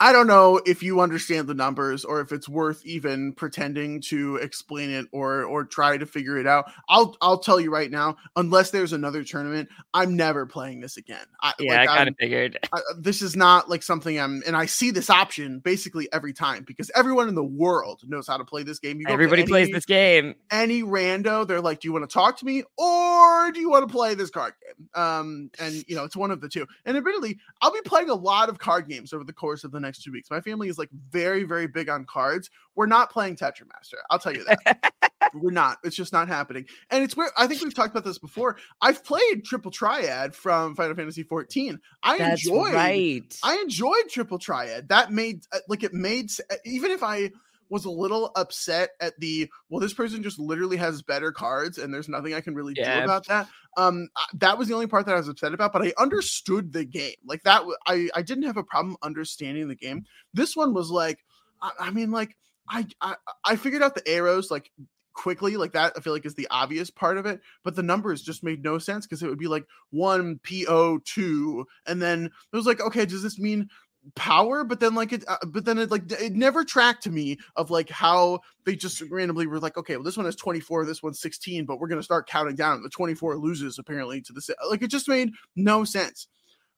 I 0.00 0.12
don't 0.12 0.26
know 0.26 0.60
if 0.66 0.82
you 0.82 1.00
understand 1.00 1.48
the 1.48 1.54
numbers 1.54 2.04
or 2.04 2.20
if 2.20 2.32
it's 2.32 2.48
worth 2.48 2.84
even 2.84 3.32
pretending 3.32 4.00
to 4.02 4.36
explain 4.36 4.90
it 4.90 5.06
or 5.12 5.44
or 5.44 5.64
try 5.64 5.96
to 5.96 6.06
figure 6.06 6.38
it 6.38 6.46
out. 6.46 6.70
I'll 6.88 7.16
I'll 7.20 7.38
tell 7.38 7.60
you 7.60 7.70
right 7.70 7.90
now, 7.90 8.16
unless 8.36 8.70
there's 8.70 8.92
another 8.92 9.24
tournament, 9.24 9.68
I'm 9.92 10.16
never 10.16 10.46
playing 10.46 10.80
this 10.80 10.96
again. 10.96 11.24
I, 11.40 11.52
Yeah, 11.58 11.78
like, 11.78 11.88
I 11.88 11.96
kind 11.96 12.08
of 12.08 12.16
figured. 12.18 12.58
I, 12.72 12.80
this 12.98 13.22
is 13.22 13.36
not 13.36 13.68
like 13.70 13.82
something 13.82 14.18
I'm, 14.18 14.42
and 14.46 14.56
I 14.56 14.66
see 14.66 14.90
this 14.90 15.10
option 15.10 15.60
basically 15.60 16.08
every 16.12 16.32
time 16.32 16.64
because 16.66 16.90
everyone 16.94 17.28
in 17.28 17.34
the 17.34 17.44
world 17.44 18.02
knows 18.06 18.26
how 18.26 18.36
to 18.36 18.44
play 18.44 18.62
this 18.62 18.78
game. 18.78 18.98
You 18.98 19.06
go 19.06 19.12
up 19.12 19.14
Everybody 19.14 19.44
plays 19.46 19.70
this 19.70 19.86
game. 19.86 20.34
any 20.50 20.82
rando 20.82 21.46
they're 21.46 21.60
like 21.60 21.80
do 21.80 21.88
you 21.88 21.92
want 21.92 22.08
to 22.08 22.12
talk 22.12 22.36
to 22.38 22.44
me 22.44 22.62
or 22.76 23.50
do 23.52 23.60
you 23.60 23.68
want 23.68 23.86
to 23.86 23.92
play 23.92 24.14
this 24.14 24.30
card 24.30 24.52
game 24.62 24.88
um 24.94 25.50
and 25.58 25.84
you 25.88 25.94
know 25.94 26.04
it's 26.04 26.16
one 26.16 26.30
of 26.30 26.40
the 26.40 26.48
two 26.48 26.66
and 26.84 26.96
admittedly 26.96 27.38
i'll 27.62 27.72
be 27.72 27.80
playing 27.84 28.10
a 28.10 28.14
lot 28.14 28.48
of 28.48 28.58
card 28.58 28.88
games 28.88 29.12
over 29.12 29.24
the 29.24 29.32
course 29.32 29.64
of 29.64 29.72
the 29.72 29.80
next 29.84 30.02
two 30.02 30.12
weeks. 30.12 30.30
My 30.30 30.40
family 30.40 30.68
is 30.68 30.78
like 30.78 30.90
very 31.10 31.44
very 31.44 31.66
big 31.66 31.88
on 31.88 32.04
cards. 32.04 32.50
We're 32.74 32.86
not 32.86 33.10
playing 33.10 33.36
tetramaster 33.36 33.94
i'll 34.10 34.18
tell 34.18 34.34
you 34.34 34.44
that. 34.44 34.92
We're 35.34 35.50
not. 35.50 35.78
It's 35.82 35.96
just 35.96 36.12
not 36.12 36.28
happening. 36.28 36.66
And 36.90 37.02
it's 37.02 37.16
where 37.16 37.30
i 37.36 37.46
think 37.46 37.62
we've 37.62 37.74
talked 37.74 37.90
about 37.90 38.04
this 38.04 38.18
before. 38.18 38.56
I've 38.80 39.04
played 39.04 39.44
triple 39.44 39.70
triad 39.70 40.34
from 40.34 40.74
final 40.74 40.94
fantasy 40.94 41.22
14 41.22 41.78
i 42.02 42.18
That's 42.18 42.46
enjoyed 42.46 42.74
right. 42.74 43.38
I 43.42 43.56
enjoyed 43.58 44.08
Triple 44.10 44.38
Triad. 44.38 44.88
That 44.88 45.12
made 45.12 45.44
uh, 45.52 45.58
like 45.68 45.82
it 45.82 45.92
made 45.94 46.30
uh, 46.50 46.56
even 46.64 46.90
if 46.90 47.02
I 47.02 47.30
was 47.74 47.84
a 47.86 47.90
little 47.90 48.30
upset 48.36 48.90
at 49.00 49.18
the 49.18 49.50
well, 49.68 49.80
this 49.80 49.92
person 49.92 50.22
just 50.22 50.38
literally 50.38 50.76
has 50.76 51.02
better 51.02 51.32
cards 51.32 51.76
and 51.76 51.92
there's 51.92 52.08
nothing 52.08 52.32
I 52.32 52.40
can 52.40 52.54
really 52.54 52.72
do 52.72 52.82
about 53.02 53.26
that. 53.26 53.48
Um, 53.76 54.08
that 54.34 54.56
was 54.56 54.68
the 54.68 54.74
only 54.74 54.86
part 54.86 55.06
that 55.06 55.16
I 55.16 55.18
was 55.18 55.26
upset 55.26 55.52
about, 55.52 55.72
but 55.72 55.82
I 55.82 55.92
understood 55.98 56.72
the 56.72 56.84
game. 56.84 57.16
Like 57.26 57.42
that, 57.42 57.62
I 57.86 58.08
I 58.14 58.22
didn't 58.22 58.44
have 58.44 58.56
a 58.56 58.62
problem 58.62 58.96
understanding 59.02 59.66
the 59.66 59.74
game. 59.74 60.04
This 60.32 60.54
one 60.54 60.72
was 60.72 60.88
like, 60.88 61.18
I, 61.60 61.70
I 61.80 61.90
mean, 61.90 62.12
like 62.12 62.36
I, 62.68 62.86
I 63.00 63.16
I 63.44 63.56
figured 63.56 63.82
out 63.82 63.96
the 63.96 64.08
arrows 64.08 64.52
like 64.52 64.70
quickly 65.14 65.56
like 65.56 65.72
that 65.72 65.92
i 65.96 66.00
feel 66.00 66.12
like 66.12 66.26
is 66.26 66.34
the 66.34 66.48
obvious 66.50 66.90
part 66.90 67.16
of 67.16 67.24
it 67.24 67.40
but 67.62 67.76
the 67.76 67.82
numbers 67.84 68.20
just 68.20 68.42
made 68.42 68.64
no 68.64 68.78
sense 68.78 69.06
because 69.06 69.22
it 69.22 69.28
would 69.28 69.38
be 69.38 69.46
like 69.46 69.64
1 69.90 70.40
po2 70.42 71.64
and 71.86 72.02
then 72.02 72.24
it 72.24 72.56
was 72.56 72.66
like 72.66 72.80
okay 72.80 73.06
does 73.06 73.22
this 73.22 73.38
mean 73.38 73.68
power 74.14 74.64
but 74.64 74.80
then 74.80 74.94
like 74.94 75.12
it 75.12 75.24
uh, 75.28 75.36
but 75.46 75.64
then 75.64 75.78
it 75.78 75.90
like 75.90 76.10
it 76.12 76.34
never 76.34 76.62
tracked 76.62 77.02
to 77.02 77.10
me 77.10 77.38
of 77.56 77.70
like 77.70 77.88
how 77.88 78.38
they 78.64 78.76
just 78.76 79.00
randomly 79.10 79.46
were 79.46 79.58
like 79.58 79.78
okay 79.78 79.96
well 79.96 80.04
this 80.04 80.16
one 80.16 80.26
has 80.26 80.36
24 80.36 80.84
this 80.84 81.02
one's 81.02 81.20
16 81.20 81.64
but 81.64 81.78
we're 81.78 81.88
going 81.88 81.98
to 81.98 82.04
start 82.04 82.28
counting 82.28 82.54
down. 82.54 82.82
The 82.82 82.90
24 82.90 83.36
loses 83.38 83.78
apparently 83.78 84.20
to 84.22 84.32
the 84.32 84.54
like 84.68 84.82
it 84.82 84.88
just 84.88 85.08
made 85.08 85.30
no 85.56 85.84
sense. 85.84 86.28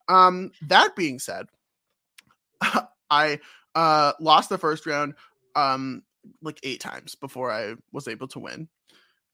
Um 0.07 0.51
that 0.63 0.95
being 0.95 1.19
said 1.19 1.47
i 3.11 3.39
uh 3.75 4.13
lost 4.19 4.49
the 4.49 4.57
first 4.57 4.85
round 4.85 5.13
um 5.55 6.03
like 6.41 6.59
eight 6.63 6.79
times 6.79 7.15
before 7.15 7.51
i 7.51 7.75
was 7.91 8.07
able 8.07 8.27
to 8.29 8.39
win. 8.39 8.69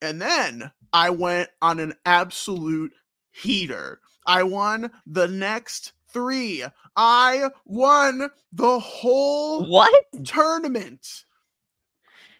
And 0.01 0.19
then 0.19 0.71
i 0.91 1.11
went 1.11 1.49
on 1.61 1.79
an 1.79 1.93
absolute 2.05 2.93
heater. 3.31 3.99
I 4.25 4.43
won 4.43 4.91
the 5.05 5.27
next 5.27 5.93
three 6.13 6.63
i 6.95 7.49
won 7.65 8.29
the 8.51 8.79
whole 8.79 9.65
what? 9.65 9.91
tournament 10.23 11.25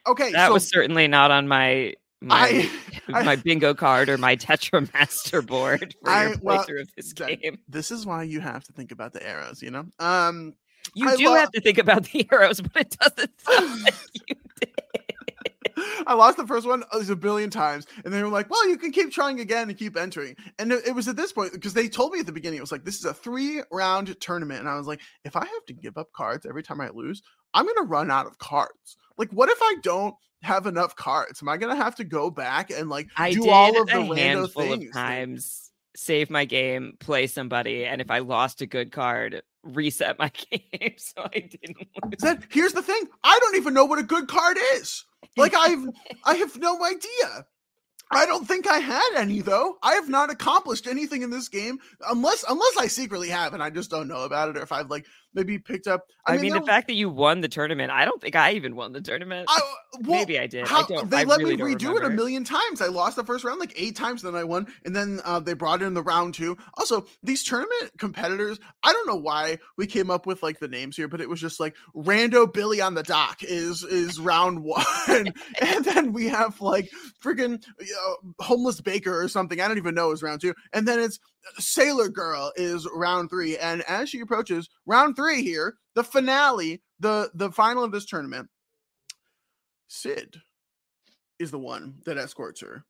okay 0.08 0.32
That 0.32 0.48
so 0.48 0.54
was 0.54 0.68
certainly 0.68 1.08
not 1.08 1.32
on 1.32 1.48
my 1.48 1.94
my 2.22 2.70
I- 3.14 3.32
I- 3.32 3.36
bingo 3.36 3.74
card 3.74 4.08
or 4.10 4.18
my 4.18 4.36
Tetramaster 4.38 5.42
board 5.46 5.96
for 6.04 6.10
I- 6.10 6.28
your 6.30 6.38
well, 6.42 6.60
of 6.62 6.90
this 6.96 7.14
that- 7.16 7.42
game. 7.42 7.60
this 7.68 7.92
is 7.92 8.06
why 8.06 8.24
you 8.24 8.40
have 8.40 8.64
to 8.66 8.74
think 8.74 8.92
about 8.92 9.12
the 9.14 9.26
arrows 9.28 9.62
you 9.62 9.72
know 9.72 9.86
um 10.00 10.54
You 10.96 11.16
do 11.18 11.26
lo- 11.30 11.36
have 11.36 11.52
to 11.52 11.62
think 11.62 11.78
about 11.78 12.04
the 12.06 12.28
arrows, 12.32 12.62
but 12.62 12.76
it 12.82 12.98
doesn't 13.00 13.42
sound 13.42 13.82
like 13.84 13.94
you 14.30 14.36
did. 14.60 14.73
I 16.08 16.14
lost 16.14 16.38
the 16.38 16.48
first 16.48 16.68
one 16.68 16.84
uh, 16.94 17.04
a 17.10 17.16
billion 17.16 17.50
times, 17.50 17.88
and 18.04 18.14
they 18.14 18.22
were 18.22 18.30
like, 18.30 18.50
"Well, 18.50 18.68
you 18.68 18.78
can 18.78 18.92
keep 18.92 19.12
trying 19.12 19.40
again 19.40 19.70
and 19.70 19.78
keep 19.78 19.98
entering." 19.98 20.36
And 20.60 20.72
it, 20.72 20.88
it 20.88 20.96
was 20.96 21.08
at 21.08 21.16
this 21.16 21.32
point 21.32 21.54
because 21.54 21.74
they 21.74 21.88
told 21.88 22.14
me 22.14 22.20
at 22.20 22.26
the 22.26 22.32
beginning 22.32 22.58
it 22.58 22.62
was 22.62 22.72
like, 22.72 22.86
"This 22.86 23.00
is 23.00 23.06
a 23.06 23.14
three-round 23.14 24.20
tournament," 24.20 24.60
and 24.60 24.70
I 24.70 24.76
was 24.76 24.88
like, 24.88 25.02
"If 25.24 25.36
I 25.36 25.46
have 25.46 25.66
to 25.68 25.74
give 25.74 25.98
up 25.98 26.12
cards 26.14 26.46
every 26.46 26.64
time 26.64 26.82
I 26.82 26.90
lose, 26.90 27.22
I'm 27.54 27.66
gonna 27.66 27.88
run 27.88 28.12
out 28.12 28.26
of 28.26 28.38
cards. 28.38 28.98
Like, 29.18 29.32
what 29.32 29.50
if 29.50 29.60
I 29.62 29.76
don't 29.84 30.16
have 30.42 30.66
enough 30.66 30.96
cards? 30.96 31.42
Am 31.42 31.50
I 31.50 31.58
gonna 31.58 31.76
have 31.76 31.96
to 31.96 32.04
go 32.04 32.30
back 32.30 32.72
and 32.72 32.90
like 32.90 33.10
I 33.18 33.32
do 33.32 33.50
all 33.50 33.82
of 33.82 33.88
the 33.88 34.00
a 34.00 34.04
rando 34.04 34.18
handful 34.18 34.64
things? 34.64 34.88
of 34.88 34.94
times 34.94 35.72
save 35.96 36.30
my 36.30 36.46
game, 36.46 36.98
play 37.00 37.28
somebody, 37.28 37.86
and 37.86 38.02
if 38.02 38.10
I 38.10 38.20
lost 38.20 38.62
a 38.62 38.66
good 38.66 38.92
card, 38.92 39.44
reset 39.64 40.18
my 40.20 40.32
game 40.52 40.94
so 40.98 41.24
I 41.24 41.40
didn't 41.40 41.78
lose. 41.78 42.20
Then 42.20 42.44
here's 42.50 42.74
the 42.74 42.82
thing: 42.82 43.04
I 43.24 43.38
don't 43.40 43.56
even 43.56 43.74
know 43.74 43.86
what 43.86 44.00
a 44.00 44.04
good 44.04 44.28
card 44.28 44.58
is. 44.76 45.06
Like 45.38 45.54
I've, 45.58 45.86
I 46.26 46.36
have 46.36 46.58
no 46.58 46.84
idea. 46.84 47.46
I 48.12 48.26
don't 48.28 48.48
think 48.48 48.68
I 48.68 48.78
had 48.78 49.10
any 49.16 49.42
though. 49.42 49.78
I 49.82 49.94
have 49.94 50.08
not 50.08 50.30
accomplished 50.32 50.88
anything 50.88 51.24
in 51.24 51.32
this 51.32 51.50
game 51.50 51.80
unless 52.08 52.46
unless 52.48 52.78
I 52.78 52.88
secretly 52.88 53.30
have 53.30 53.54
and 53.54 53.64
I 53.64 53.72
just 53.72 53.90
don't 53.90 54.08
know 54.08 54.24
about 54.24 54.50
it 54.50 54.58
or 54.58 54.62
if 54.62 54.72
I've 54.72 54.90
like 54.90 55.06
maybe 55.34 55.60
picked 55.60 55.88
up. 55.88 56.08
I, 56.26 56.38
mean, 56.38 56.52
there 56.52 56.60
the 56.60 56.66
fact 56.66 56.88
that 56.88 56.94
you 56.94 57.10
won 57.10 57.42
the 57.42 57.48
tournament, 57.48 57.92
I 57.92 58.06
don't 58.06 58.22
think 58.22 58.36
I 58.36 58.54
even 58.54 58.76
won 58.76 58.94
the 58.94 59.02
tournament. 59.02 59.48
I, 59.50 59.60
well, 60.02 60.20
Maybe 60.20 60.40
I 60.40 60.48
did. 60.48 60.68
How, 60.68 60.84
I 60.84 60.88
don't. 60.88 61.10
they 61.10 61.18
I 61.18 61.24
let 61.24 61.40
really 61.40 61.58
me 61.58 61.76
redo 61.76 61.98
it 61.98 62.04
a 62.04 62.10
million 62.10 62.44
times. 62.44 62.82
I 62.82 62.88
lost 62.88 63.16
the 63.16 63.24
first 63.24 63.44
round 63.44 63.60
like 63.60 63.74
eight 63.76 63.96
times, 63.96 64.22
then 64.22 64.36
I 64.36 64.44
won, 64.44 64.68
and 64.86 64.96
then 64.96 65.20
uh, 65.24 65.40
they 65.40 65.54
brought 65.54 65.82
in 65.82 65.94
the 65.94 66.02
round 66.02 66.34
two. 66.34 66.58
Also, 66.78 67.06
these 67.22 67.44
tournament 67.44 67.92
competitors, 67.98 68.60
I 68.84 68.94
don't 68.94 69.08
know 69.08 69.16
why 69.16 69.60
we 69.78 69.86
came 69.86 70.10
up 70.10 70.26
with 70.26 70.42
like 70.44 70.60
the 70.60 70.68
names 70.68 70.96
here, 70.96 71.08
but 71.08 71.22
it 71.22 71.30
was 71.30 71.42
just 71.42 71.60
like 71.60 71.76
Rando 71.96 72.52
Billy 72.52 72.82
on 72.82 72.94
the 72.94 73.04
dock 73.04 73.44
is 73.44 73.84
is 73.84 74.20
round 74.20 74.64
one, 74.64 74.86
and 75.62 75.86
then 75.86 76.14
we 76.14 76.28
have 76.28 76.60
like 76.62 76.90
freaking 77.24 77.64
uh, 77.82 78.14
homeless 78.40 78.82
baker 78.82 79.20
or 79.20 79.28
something. 79.28 79.62
I 79.62 79.68
don't 79.68 79.78
even 79.78 79.96
know 79.96 80.12
is 80.12 80.24
round 80.24 80.42
two, 80.42 80.54
and 80.74 80.88
then 80.88 81.00
it's 81.00 81.20
Sailor 81.58 82.10
Girl 82.10 82.52
is 82.56 82.88
round 82.94 83.30
three, 83.30 83.58
and 83.58 83.82
as 83.84 84.10
she 84.10 84.20
approaches 84.22 84.70
round 84.86 85.16
three 85.16 85.42
here, 85.44 85.76
the 85.96 86.04
finale, 86.04 86.82
the 87.00 87.30
the 87.34 87.52
final 87.52 87.84
of 87.84 87.92
this 87.92 88.06
tournament, 88.06 88.50
Sid 89.88 90.38
is 91.40 91.52
the 91.52 91.60
one 91.60 91.96
that 92.06 92.18
escorts 92.18 92.62
her. 92.62 92.86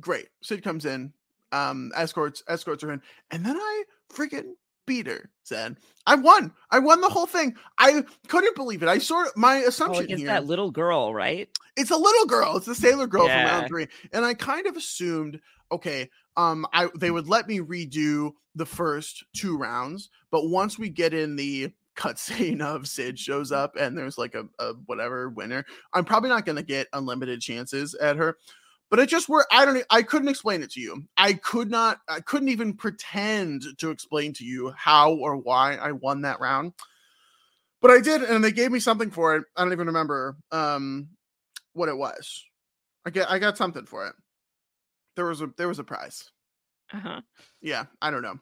Great. 0.00 0.28
Sid 0.42 0.62
comes 0.64 0.84
in, 0.86 1.12
um, 1.52 1.92
escorts 1.94 2.42
escorts 2.48 2.82
her 2.82 2.92
in, 2.92 3.02
and 3.30 3.44
then 3.44 3.56
I 3.56 3.84
freaking 4.12 4.54
beat 4.86 5.06
her. 5.06 5.30
Said 5.42 5.76
I 6.06 6.14
won. 6.14 6.52
I 6.70 6.78
won 6.78 7.00
the 7.00 7.08
whole 7.08 7.26
thing. 7.26 7.54
I 7.78 8.02
couldn't 8.28 8.56
believe 8.56 8.82
it. 8.82 8.88
I 8.88 8.98
sort 8.98 9.28
of 9.28 9.36
my 9.36 9.56
assumption 9.56 10.04
against 10.04 10.20
here. 10.20 10.28
that 10.28 10.46
little 10.46 10.70
girl, 10.70 11.12
right? 11.12 11.48
it's 11.76 11.90
a 11.90 11.96
little 11.96 12.26
girl. 12.26 12.56
It's 12.56 12.66
the 12.66 12.74
sailor 12.74 13.06
girl 13.06 13.26
from 13.26 13.44
round 13.44 13.68
three, 13.68 13.88
and 14.12 14.24
I 14.24 14.34
kind 14.34 14.66
of 14.66 14.76
assumed, 14.76 15.40
okay, 15.72 16.08
um, 16.36 16.66
I 16.72 16.88
they 16.98 17.10
would 17.10 17.28
let 17.28 17.48
me 17.48 17.60
redo 17.60 18.32
the 18.54 18.66
first 18.66 19.24
two 19.34 19.56
rounds, 19.56 20.10
but 20.30 20.48
once 20.48 20.78
we 20.78 20.88
get 20.88 21.14
in 21.14 21.36
the 21.36 21.72
cutscene 21.96 22.60
of 22.60 22.88
Sid 22.88 23.18
shows 23.18 23.52
up 23.52 23.76
and 23.76 23.96
there's 23.96 24.18
like 24.18 24.34
a, 24.34 24.44
a 24.58 24.74
whatever 24.86 25.28
winner, 25.28 25.64
I'm 25.92 26.04
probably 26.04 26.30
not 26.30 26.44
going 26.44 26.56
to 26.56 26.62
get 26.62 26.88
unlimited 26.92 27.40
chances 27.40 27.94
at 27.94 28.16
her. 28.16 28.36
But 28.90 28.98
it 29.00 29.08
just 29.08 29.28
were 29.28 29.46
I 29.50 29.64
don't 29.64 29.82
i 29.90 30.02
couldn't 30.02 30.28
explain 30.28 30.62
it 30.62 30.70
to 30.72 30.80
you. 30.80 31.04
I 31.16 31.34
could 31.34 31.70
not 31.70 32.00
I 32.08 32.20
couldn't 32.20 32.48
even 32.50 32.74
pretend 32.74 33.64
to 33.78 33.90
explain 33.90 34.32
to 34.34 34.44
you 34.44 34.72
how 34.76 35.14
or 35.14 35.36
why 35.36 35.74
I 35.76 35.92
won 35.92 36.22
that 36.22 36.40
round. 36.40 36.74
But 37.80 37.90
I 37.90 38.00
did, 38.00 38.22
and 38.22 38.42
they 38.42 38.52
gave 38.52 38.70
me 38.70 38.80
something 38.80 39.10
for 39.10 39.36
it. 39.36 39.44
I 39.56 39.62
don't 39.62 39.72
even 39.72 39.88
remember 39.88 40.36
um 40.52 41.08
what 41.72 41.88
it 41.88 41.96
was. 41.96 42.44
I 43.04 43.10
get 43.10 43.30
I 43.30 43.38
got 43.38 43.58
something 43.58 43.84
for 43.86 44.06
it. 44.06 44.14
There 45.16 45.26
was 45.26 45.40
a 45.40 45.50
there 45.56 45.68
was 45.68 45.78
a 45.78 45.84
prize. 45.84 46.30
Uh-huh. 46.92 47.20
Yeah, 47.60 47.84
I 48.00 48.10
don't 48.10 48.22
know. 48.22 48.38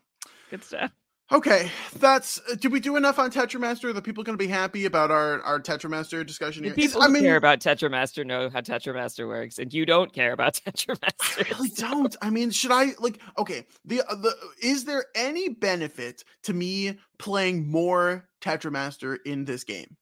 Good 0.50 0.64
stuff. 0.64 0.90
Okay, 1.32 1.70
that's. 1.98 2.38
uh, 2.50 2.56
Did 2.56 2.72
we 2.72 2.80
do 2.80 2.96
enough 2.96 3.18
on 3.18 3.30
Tetramaster? 3.30 3.84
Are 3.86 3.92
the 3.94 4.02
people 4.02 4.22
going 4.22 4.36
to 4.36 4.44
be 4.44 4.50
happy 4.50 4.84
about 4.84 5.10
our 5.10 5.40
our 5.42 5.58
Tetramaster 5.60 6.26
discussion 6.26 6.62
The 6.62 6.68
here? 6.68 6.74
People 6.76 7.00
who 7.02 7.20
care 7.20 7.36
about 7.36 7.60
Tetramaster 7.60 8.26
know 8.26 8.50
how 8.50 8.60
Tetramaster 8.60 9.26
works, 9.26 9.58
and 9.58 9.72
you 9.72 9.86
don't 9.86 10.12
care 10.12 10.32
about 10.32 10.54
Tetramaster. 10.66 11.38
I 11.46 11.48
really 11.58 11.68
so- 11.70 11.88
don't. 11.88 12.16
I 12.20 12.28
mean, 12.28 12.50
should 12.50 12.70
I 12.70 12.88
like? 12.98 13.18
Okay, 13.38 13.66
the 13.86 14.02
uh, 14.02 14.14
the 14.16 14.34
is 14.62 14.84
there 14.84 15.06
any 15.14 15.48
benefit 15.48 16.22
to 16.42 16.52
me 16.52 16.98
playing 17.18 17.70
more 17.70 18.28
Tetramaster 18.42 19.16
in 19.24 19.46
this 19.46 19.64
game? 19.64 19.96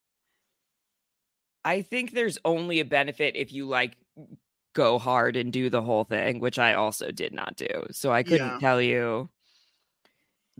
I 1.64 1.82
think 1.82 2.12
there's 2.12 2.38
only 2.44 2.80
a 2.80 2.84
benefit 2.84 3.36
if 3.36 3.52
you 3.52 3.66
like 3.68 3.96
go 4.74 4.98
hard 4.98 5.36
and 5.36 5.52
do 5.52 5.70
the 5.70 5.82
whole 5.82 6.04
thing, 6.04 6.40
which 6.40 6.58
I 6.58 6.74
also 6.74 7.12
did 7.12 7.32
not 7.32 7.54
do. 7.56 7.68
So 7.92 8.10
I 8.10 8.24
couldn't 8.24 8.46
Yeah. 8.54 8.58
tell 8.58 8.80
you. 8.82 9.28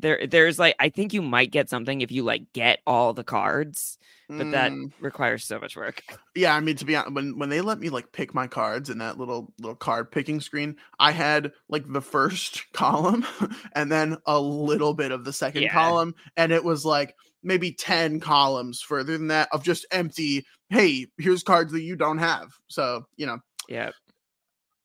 There, 0.01 0.27
there's 0.27 0.59
like 0.59 0.77
I 0.79 0.89
think 0.89 1.13
you 1.13 1.23
might 1.23 1.51
get 1.51 1.69
something 1.69 2.01
if 2.01 2.11
you 2.11 2.23
like 2.23 2.53
get 2.53 2.81
all 2.87 3.13
the 3.15 3.25
cards, 3.25 3.99
but 4.37 4.51
that 4.51 4.75
Mm, 4.75 4.93
requires 4.99 5.45
so 5.45 5.59
much 5.59 5.77
work. 5.77 6.03
yeah, 6.37 6.55
I 6.55 6.61
mean 6.61 6.77
to 6.77 6.85
be 6.85 6.95
honest, 6.97 7.15
when 7.15 7.39
when 7.39 7.49
they 7.49 7.61
let 7.61 7.79
me 7.81 7.89
like 7.91 8.13
pick 8.13 8.35
my 8.35 8.47
cards 8.47 8.89
in 8.91 8.99
that 8.99 9.19
little 9.19 9.53
little 9.59 9.77
card 9.77 10.11
picking 10.11 10.41
screen, 10.41 10.77
I 10.99 11.11
had 11.13 11.53
like 11.69 11.85
the 11.93 12.01
first 12.01 12.65
column 12.73 13.27
and 13.75 13.91
then 13.91 14.17
a 14.27 14.41
little 14.41 14.95
bit 14.95 15.13
of 15.13 15.25
the 15.25 15.33
second 15.33 15.69
Yeah. 15.69 15.69
column, 15.69 16.15
and 16.37 16.53
it 16.53 16.65
was 16.65 16.85
like 16.85 17.17
maybe 17.43 17.73
ten 17.73 18.21
columns 18.21 18.81
further 18.81 19.17
than 19.19 19.29
that 19.29 19.49
of 19.53 19.65
just 19.65 19.87
empty. 19.91 20.45
Hey, 20.69 21.07
here's 21.19 21.43
cards 21.43 21.73
that 21.73 21.83
you 21.83 21.97
don't 21.97 22.19
have. 22.19 22.51
So 22.69 23.07
you 23.17 23.27
know, 23.27 23.39
Yeah. 23.69 23.93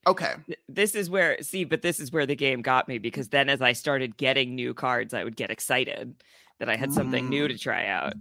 Okay, 0.08 0.34
This 0.70 0.96
is 0.96 1.10
where 1.10 1.42
see, 1.42 1.64
but 1.64 1.82
this 1.82 2.00
is 2.00 2.12
where 2.12 2.26
the 2.26 2.36
game 2.36 2.62
got 2.62 2.88
me 2.88 2.98
because 2.98 3.30
then 3.30 3.50
as 3.50 3.62
I 3.62 3.74
started 3.74 4.18
getting 4.18 4.56
new 4.56 4.74
cards, 4.74 5.14
I 5.14 5.24
would 5.24 5.36
get 5.36 5.52
excited 5.52 6.16
that 6.60 6.70
I 6.70 6.76
had 6.76 6.94
something 6.94 7.28
new 7.30 7.46
Mm. 7.46 7.50
to 7.50 7.58
try 7.58 7.88
out. 7.88 8.14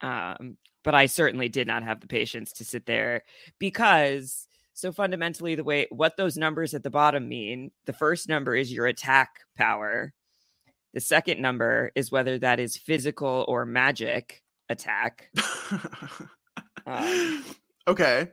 Um, 0.00 0.56
but 0.82 0.94
I 0.94 1.06
certainly 1.06 1.48
did 1.48 1.66
not 1.66 1.82
have 1.82 2.00
the 2.00 2.06
patience 2.06 2.52
to 2.54 2.64
sit 2.64 2.86
there 2.86 3.22
because 3.58 4.46
so 4.74 4.92
fundamentally 4.92 5.54
the 5.54 5.64
way 5.64 5.86
what 5.90 6.16
those 6.16 6.36
numbers 6.36 6.74
at 6.74 6.82
the 6.82 6.90
bottom 6.90 7.28
mean, 7.28 7.70
the 7.86 7.92
first 7.92 8.28
number 8.28 8.54
is 8.54 8.72
your 8.72 8.86
attack 8.86 9.40
power. 9.56 10.12
The 10.94 11.00
second 11.00 11.40
number 11.42 11.92
is 11.94 12.10
whether 12.10 12.38
that 12.38 12.60
is 12.60 12.76
physical 12.76 13.44
or 13.48 13.64
magic 13.66 14.42
attack. 14.68 15.30
Um, 16.86 17.44
okay. 17.88 18.28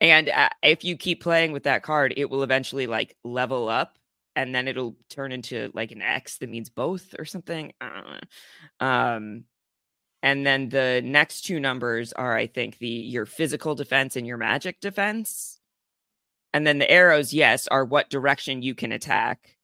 And 0.00 0.28
uh, 0.28 0.50
if 0.62 0.84
you 0.84 0.96
keep 0.96 1.22
playing 1.22 1.52
with 1.52 1.64
that 1.64 1.82
card, 1.82 2.14
it 2.16 2.30
will 2.30 2.42
eventually 2.42 2.86
like 2.86 3.16
level 3.24 3.68
up 3.68 3.98
and 4.36 4.54
then 4.54 4.68
it'll 4.68 4.96
turn 5.10 5.32
into 5.32 5.70
like 5.74 5.90
an 5.90 6.00
X 6.00 6.38
that 6.38 6.48
means 6.48 6.70
both 6.70 7.14
or 7.18 7.24
something. 7.24 7.72
Um, 8.78 9.44
and 10.22 10.46
then 10.46 10.68
the 10.68 11.00
next 11.04 11.42
two 11.42 11.58
numbers 11.58 12.12
are, 12.12 12.36
I 12.36 12.46
think, 12.46 12.78
the 12.78 12.88
your 12.88 13.26
physical 13.26 13.74
defense 13.74 14.14
and 14.14 14.26
your 14.26 14.36
magic 14.36 14.80
defense. 14.80 15.58
And 16.54 16.66
then 16.66 16.78
the 16.78 16.90
arrows, 16.90 17.32
yes, 17.32 17.66
are 17.66 17.84
what 17.84 18.10
direction 18.10 18.62
you 18.62 18.74
can 18.74 18.92
attack 18.92 19.56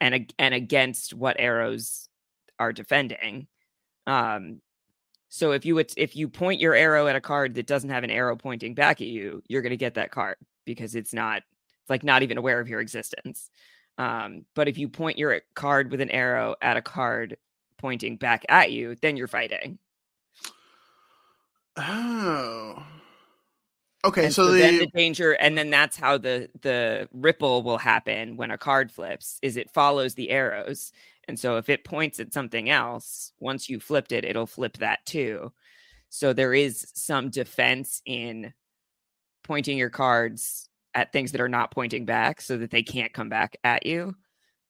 and 0.00 0.32
and 0.38 0.54
against 0.54 1.12
what 1.12 1.36
arrows 1.38 2.08
are 2.58 2.72
defending. 2.72 3.48
Um, 4.06 4.62
so 5.34 5.52
if 5.52 5.64
you 5.64 5.74
would 5.76 5.90
if 5.96 6.14
you 6.14 6.28
point 6.28 6.60
your 6.60 6.74
arrow 6.74 7.06
at 7.06 7.16
a 7.16 7.20
card 7.20 7.54
that 7.54 7.66
doesn't 7.66 7.88
have 7.88 8.04
an 8.04 8.10
arrow 8.10 8.36
pointing 8.36 8.74
back 8.74 9.00
at 9.00 9.06
you, 9.06 9.42
you're 9.48 9.62
going 9.62 9.70
to 9.70 9.78
get 9.78 9.94
that 9.94 10.10
card 10.10 10.36
because 10.66 10.94
it's 10.94 11.14
not 11.14 11.38
it's 11.38 11.88
like 11.88 12.04
not 12.04 12.22
even 12.22 12.36
aware 12.36 12.60
of 12.60 12.68
your 12.68 12.80
existence. 12.80 13.48
Um, 13.96 14.44
but 14.54 14.68
if 14.68 14.76
you 14.76 14.90
point 14.90 15.16
your 15.16 15.40
card 15.54 15.90
with 15.90 16.02
an 16.02 16.10
arrow 16.10 16.56
at 16.60 16.76
a 16.76 16.82
card 16.82 17.38
pointing 17.78 18.18
back 18.18 18.44
at 18.50 18.72
you, 18.72 18.94
then 19.00 19.16
you're 19.16 19.26
fighting. 19.26 19.78
Oh. 21.78 22.84
Okay, 24.04 24.28
so, 24.28 24.48
so, 24.48 24.52
the, 24.52 24.58
then 24.58 24.78
the 24.80 24.86
danger, 24.88 25.32
and 25.32 25.56
then 25.56 25.70
that's 25.70 25.96
how 25.96 26.18
the 26.18 26.50
the 26.60 27.08
ripple 27.10 27.62
will 27.62 27.78
happen 27.78 28.36
when 28.36 28.50
a 28.50 28.58
card 28.58 28.92
flips. 28.92 29.38
Is 29.40 29.56
it 29.56 29.70
follows 29.70 30.14
the 30.14 30.28
arrows, 30.28 30.92
and 31.28 31.38
so 31.38 31.56
if 31.56 31.68
it 31.68 31.84
points 31.84 32.20
at 32.20 32.32
something 32.32 32.68
else, 32.70 33.32
once 33.38 33.68
you 33.68 33.80
flipped 33.80 34.12
it, 34.12 34.24
it'll 34.24 34.46
flip 34.46 34.78
that 34.78 35.04
too. 35.06 35.52
So 36.08 36.32
there 36.32 36.54
is 36.54 36.86
some 36.94 37.30
defense 37.30 38.02
in 38.04 38.52
pointing 39.44 39.78
your 39.78 39.90
cards 39.90 40.68
at 40.94 41.12
things 41.12 41.32
that 41.32 41.40
are 41.40 41.48
not 41.48 41.70
pointing 41.70 42.04
back, 42.04 42.40
so 42.40 42.58
that 42.58 42.70
they 42.70 42.82
can't 42.82 43.12
come 43.14 43.28
back 43.28 43.56
at 43.64 43.86
you. 43.86 44.14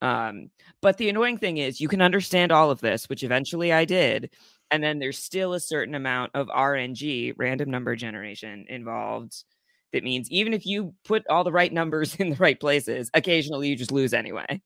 Um, 0.00 0.50
but 0.80 0.98
the 0.98 1.08
annoying 1.08 1.38
thing 1.38 1.58
is, 1.58 1.80
you 1.80 1.88
can 1.88 2.02
understand 2.02 2.52
all 2.52 2.70
of 2.70 2.80
this, 2.80 3.08
which 3.08 3.24
eventually 3.24 3.72
I 3.72 3.84
did, 3.84 4.30
and 4.70 4.82
then 4.82 4.98
there's 4.98 5.18
still 5.18 5.54
a 5.54 5.60
certain 5.60 5.94
amount 5.94 6.32
of 6.34 6.48
RNG, 6.48 7.34
random 7.36 7.70
number 7.70 7.94
generation, 7.96 8.66
involved. 8.68 9.44
That 9.92 10.04
means 10.04 10.30
even 10.30 10.54
if 10.54 10.64
you 10.66 10.94
put 11.04 11.26
all 11.28 11.44
the 11.44 11.52
right 11.52 11.72
numbers 11.72 12.14
in 12.18 12.30
the 12.30 12.36
right 12.36 12.58
places, 12.58 13.10
occasionally 13.14 13.68
you 13.68 13.76
just 13.76 13.92
lose 13.92 14.14
anyway. 14.14 14.60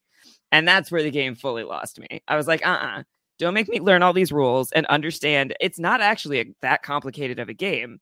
And 0.52 0.66
that's 0.66 0.90
where 0.90 1.02
the 1.02 1.10
game 1.10 1.34
fully 1.34 1.64
lost 1.64 1.98
me. 1.98 2.22
I 2.28 2.36
was 2.36 2.46
like, 2.46 2.64
uh 2.66 2.70
uh-uh, 2.70 2.98
uh, 3.00 3.02
do 3.38 3.44
not 3.44 3.54
make 3.54 3.68
me 3.68 3.80
learn 3.80 4.02
all 4.02 4.12
these 4.12 4.32
rules 4.32 4.72
and 4.72 4.86
understand 4.86 5.54
it's 5.60 5.78
not 5.78 6.00
actually 6.00 6.40
a, 6.40 6.44
that 6.62 6.82
complicated 6.82 7.38
of 7.38 7.48
a 7.48 7.54
game. 7.54 8.00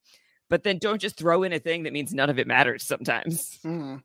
but 0.50 0.62
then 0.62 0.78
don't 0.78 1.00
just 1.00 1.16
throw 1.16 1.42
in 1.42 1.52
a 1.52 1.58
thing 1.58 1.82
that 1.84 1.92
means 1.92 2.12
none 2.12 2.30
of 2.30 2.38
it 2.38 2.46
matters 2.46 2.84
sometimes. 2.84 3.58
Mm-hmm. 3.64 3.96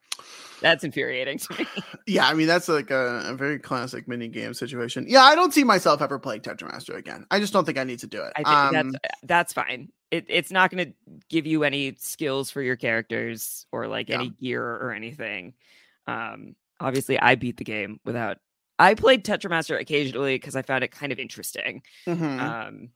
That's 0.61 0.83
infuriating 0.83 1.37
to 1.39 1.59
me. 1.59 1.65
Yeah, 2.07 2.27
I 2.27 2.33
mean 2.33 2.47
that's 2.47 2.67
like 2.67 2.89
a, 2.89 3.23
a, 3.27 3.35
very 3.35 3.59
classic 3.59 4.07
mini 4.07 4.29
game 4.29 4.55
situation. 4.55 5.05
Yeah, 5.07 5.21
I 5.21 5.35
don't 5.35 5.53
see 5.53 5.63
myself 5.63 6.01
ever 6.01 6.17
playing 6.17 6.41
Tetramaster 6.41 6.95
again. 6.95 7.25
I 7.29 7.39
just 7.39 7.53
don't 7.53 7.65
think 7.65 7.77
I 7.77 7.83
need 7.83 7.99
to 7.99 8.07
do 8.07 8.23
it. 8.23 8.33
I 8.35 8.37
think 8.37 8.47
um, 8.47 8.91
that's 8.91 9.15
that's 9.23 9.53
fine. 9.53 9.89
It, 10.09 10.25
it's 10.27 10.51
not 10.51 10.71
going 10.71 10.87
to 10.87 10.93
give 11.29 11.45
you 11.45 11.63
any 11.63 11.95
skills 11.99 12.49
for 12.49 12.63
your 12.63 12.77
characters 12.77 13.67
or 13.71 13.87
like 13.87 14.09
Yeah. 14.09 14.15
any 14.15 14.29
gear 14.31 14.63
or 14.63 14.91
anything. 14.91 15.53
Um, 16.07 16.55
obviously, 16.79 17.19
I 17.19 17.35
beat 17.35 17.57
the 17.57 17.63
game 17.63 17.99
without. 18.05 18.37
I 18.77 18.93
played 18.93 19.25
Tetramaster 19.25 19.79
occasionally 19.79 20.35
because 20.35 20.55
I 20.55 20.61
found 20.61 20.83
it 20.83 20.91
kind 20.91 21.11
of 21.11 21.19
interesting. 21.19 21.81
mhm. 22.07 22.39
um, 22.39 22.89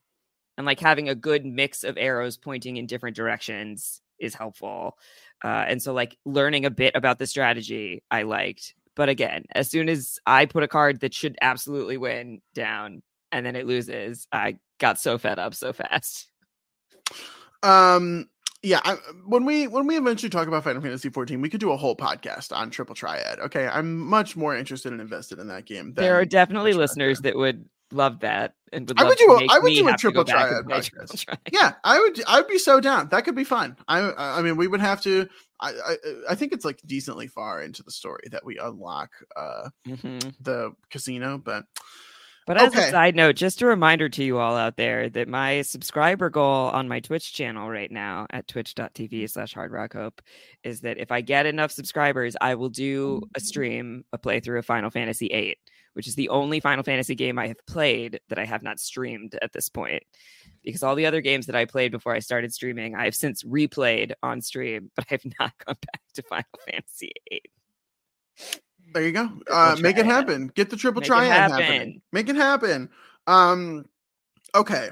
and 0.57 0.65
like 0.65 0.79
having 0.79 1.09
a 1.09 1.15
good 1.15 1.45
mix 1.45 1.83
of 1.83 1.97
arrows 1.97 2.37
pointing 2.37 2.77
in 2.77 2.85
different 2.85 3.15
directions 3.15 4.01
is 4.19 4.35
helpful 4.35 4.97
uh, 5.43 5.65
and 5.67 5.81
so 5.81 5.93
like 5.93 6.17
learning 6.25 6.65
a 6.65 6.69
bit 6.69 6.95
about 6.95 7.17
the 7.19 7.25
strategy 7.27 8.03
i 8.11 8.21
liked 8.21 8.75
but 8.95 9.09
again 9.09 9.43
as 9.53 9.69
soon 9.69 9.89
as 9.89 10.19
i 10.25 10.45
put 10.45 10.63
a 10.63 10.67
card 10.67 10.99
that 10.99 11.13
should 11.13 11.35
absolutely 11.41 11.97
win 11.97 12.41
down 12.53 13.01
and 13.31 13.45
then 13.45 13.55
it 13.55 13.65
loses 13.65 14.27
i 14.31 14.55
got 14.79 14.99
so 14.99 15.17
fed 15.17 15.39
up 15.39 15.53
so 15.55 15.73
fast 15.73 16.27
Um, 17.63 18.29
yeah, 18.63 18.79
I, 18.83 18.93
when 19.25 19.45
we 19.45 19.67
when 19.67 19.85
we 19.87 19.97
eventually 19.97 20.29
talk 20.29 20.47
about 20.47 20.63
Final 20.63 20.81
Fantasy 20.81 21.09
14, 21.09 21.41
we 21.41 21.49
could 21.49 21.59
do 21.59 21.71
a 21.71 21.77
whole 21.77 21.95
podcast 21.95 22.55
on 22.55 22.69
Triple 22.69 22.95
Triad. 22.95 23.39
Okay, 23.39 23.67
I'm 23.67 23.99
much 23.99 24.35
more 24.35 24.55
interested 24.55 24.91
and 24.91 25.01
invested 25.01 25.39
in 25.39 25.47
that 25.49 25.65
game. 25.65 25.93
there 25.93 26.15
are 26.19 26.25
definitely 26.25 26.73
listeners 26.73 27.19
that 27.21 27.35
would 27.35 27.65
love 27.91 28.21
that 28.21 28.55
and 28.71 28.89
would 28.89 28.99
I 28.99 29.03
would 29.03 29.17
do 29.19 29.31
a- 29.31 29.47
I 29.53 29.59
would 29.59 29.71
do 29.75 29.85
a 29.87 29.91
have 29.91 29.99
to 29.99 30.11
go 30.11 30.23
Triple 30.23 30.25
Triad 30.25 30.63
podcast. 30.65 30.89
Triple 30.89 31.17
Triad. 31.17 31.39
yeah 31.51 31.73
i 31.83 31.99
would 31.99 32.23
i 32.27 32.39
would 32.39 32.47
be 32.47 32.57
so 32.57 32.79
down 32.79 33.07
that 33.09 33.23
could 33.23 33.35
be 33.35 33.43
fun 33.43 33.75
i 33.87 33.99
i 34.39 34.41
mean 34.41 34.57
we 34.57 34.65
would 34.67 34.79
have 34.81 34.99
to 35.03 35.27
I, 35.59 35.69
I 35.73 35.95
i 36.31 36.35
think 36.35 36.53
it's 36.53 36.65
like 36.65 36.79
decently 36.83 37.27
far 37.27 37.61
into 37.61 37.83
the 37.83 37.91
story 37.91 38.23
that 38.31 38.43
we 38.43 38.57
unlock 38.57 39.11
uh 39.35 39.69
Mhm. 39.87 40.33
the 40.41 40.71
casino 40.89 41.37
but 41.37 41.65
But 42.45 42.57
as 42.61 42.73
Okay. 42.73 42.87
a 42.87 42.91
side 42.91 43.15
note, 43.15 43.35
just 43.35 43.61
a 43.61 43.65
reminder 43.65 44.09
to 44.09 44.23
you 44.23 44.37
all 44.37 44.55
out 44.57 44.75
there 44.75 45.09
that 45.09 45.27
my 45.29 45.61
subscriber 45.61 46.29
goal 46.29 46.67
on 46.69 46.87
my 46.89 46.99
Twitch 46.99 47.33
channel 47.33 47.69
right 47.69 47.91
now 47.91 48.27
at 48.31 48.47
twitch.tv 48.47 49.29
slash 49.29 49.53
hard 49.53 49.71
rock 49.71 49.93
hope 49.93 50.21
is 50.63 50.81
that 50.81 50.97
if 50.97 51.11
I 51.11 51.21
get 51.21 51.45
enough 51.45 51.71
subscribers, 51.71 52.35
I 52.41 52.55
will 52.55 52.69
do 52.69 53.21
a 53.35 53.39
stream, 53.39 54.03
a 54.11 54.17
playthrough 54.17 54.59
of 54.59 54.65
Final 54.65 54.89
Fantasy 54.89 55.29
VIII, 55.29 55.57
which 55.93 56.07
is 56.07 56.15
the 56.15 56.29
only 56.29 56.59
Final 56.59 56.83
Fantasy 56.83 57.15
game 57.15 57.39
I 57.39 57.47
have 57.47 57.65
played 57.65 58.19
that 58.27 58.39
I 58.39 58.45
have 58.45 58.61
not 58.63 58.79
streamed 58.79 59.37
at 59.41 59.53
this 59.53 59.69
point. 59.69 60.03
Because 60.63 60.83
all 60.83 60.95
the 60.95 61.05
other 61.05 61.21
games 61.21 61.45
that 61.45 61.55
I 61.55 61.63
played 61.65 61.91
before 61.93 62.13
I 62.13 62.19
started 62.19 62.53
streaming, 62.53 62.95
I 62.95 63.05
have 63.05 63.15
since 63.15 63.43
replayed 63.43 64.13
on 64.21 64.41
stream, 64.41 64.91
but 64.95 65.05
I 65.11 65.13
have 65.13 65.25
not 65.39 65.53
gone 65.65 65.77
back 65.91 66.01
to 66.15 66.23
Final 66.23 66.45
Fantasy 66.69 67.11
VIII. 67.29 67.41
There 68.93 69.03
you 69.03 69.11
go. 69.11 69.29
Uh 69.49 69.75
make 69.81 69.97
it 69.97 70.05
happen. 70.05 70.51
Get 70.55 70.69
the 70.69 70.77
triple 70.77 71.01
Make 71.01 71.07
triad 71.07 71.31
happen. 71.31 71.61
happening 71.61 72.01
make 72.11 72.29
it 72.29 72.35
happen. 72.35 72.89
Um 73.27 73.85
okay. 74.55 74.89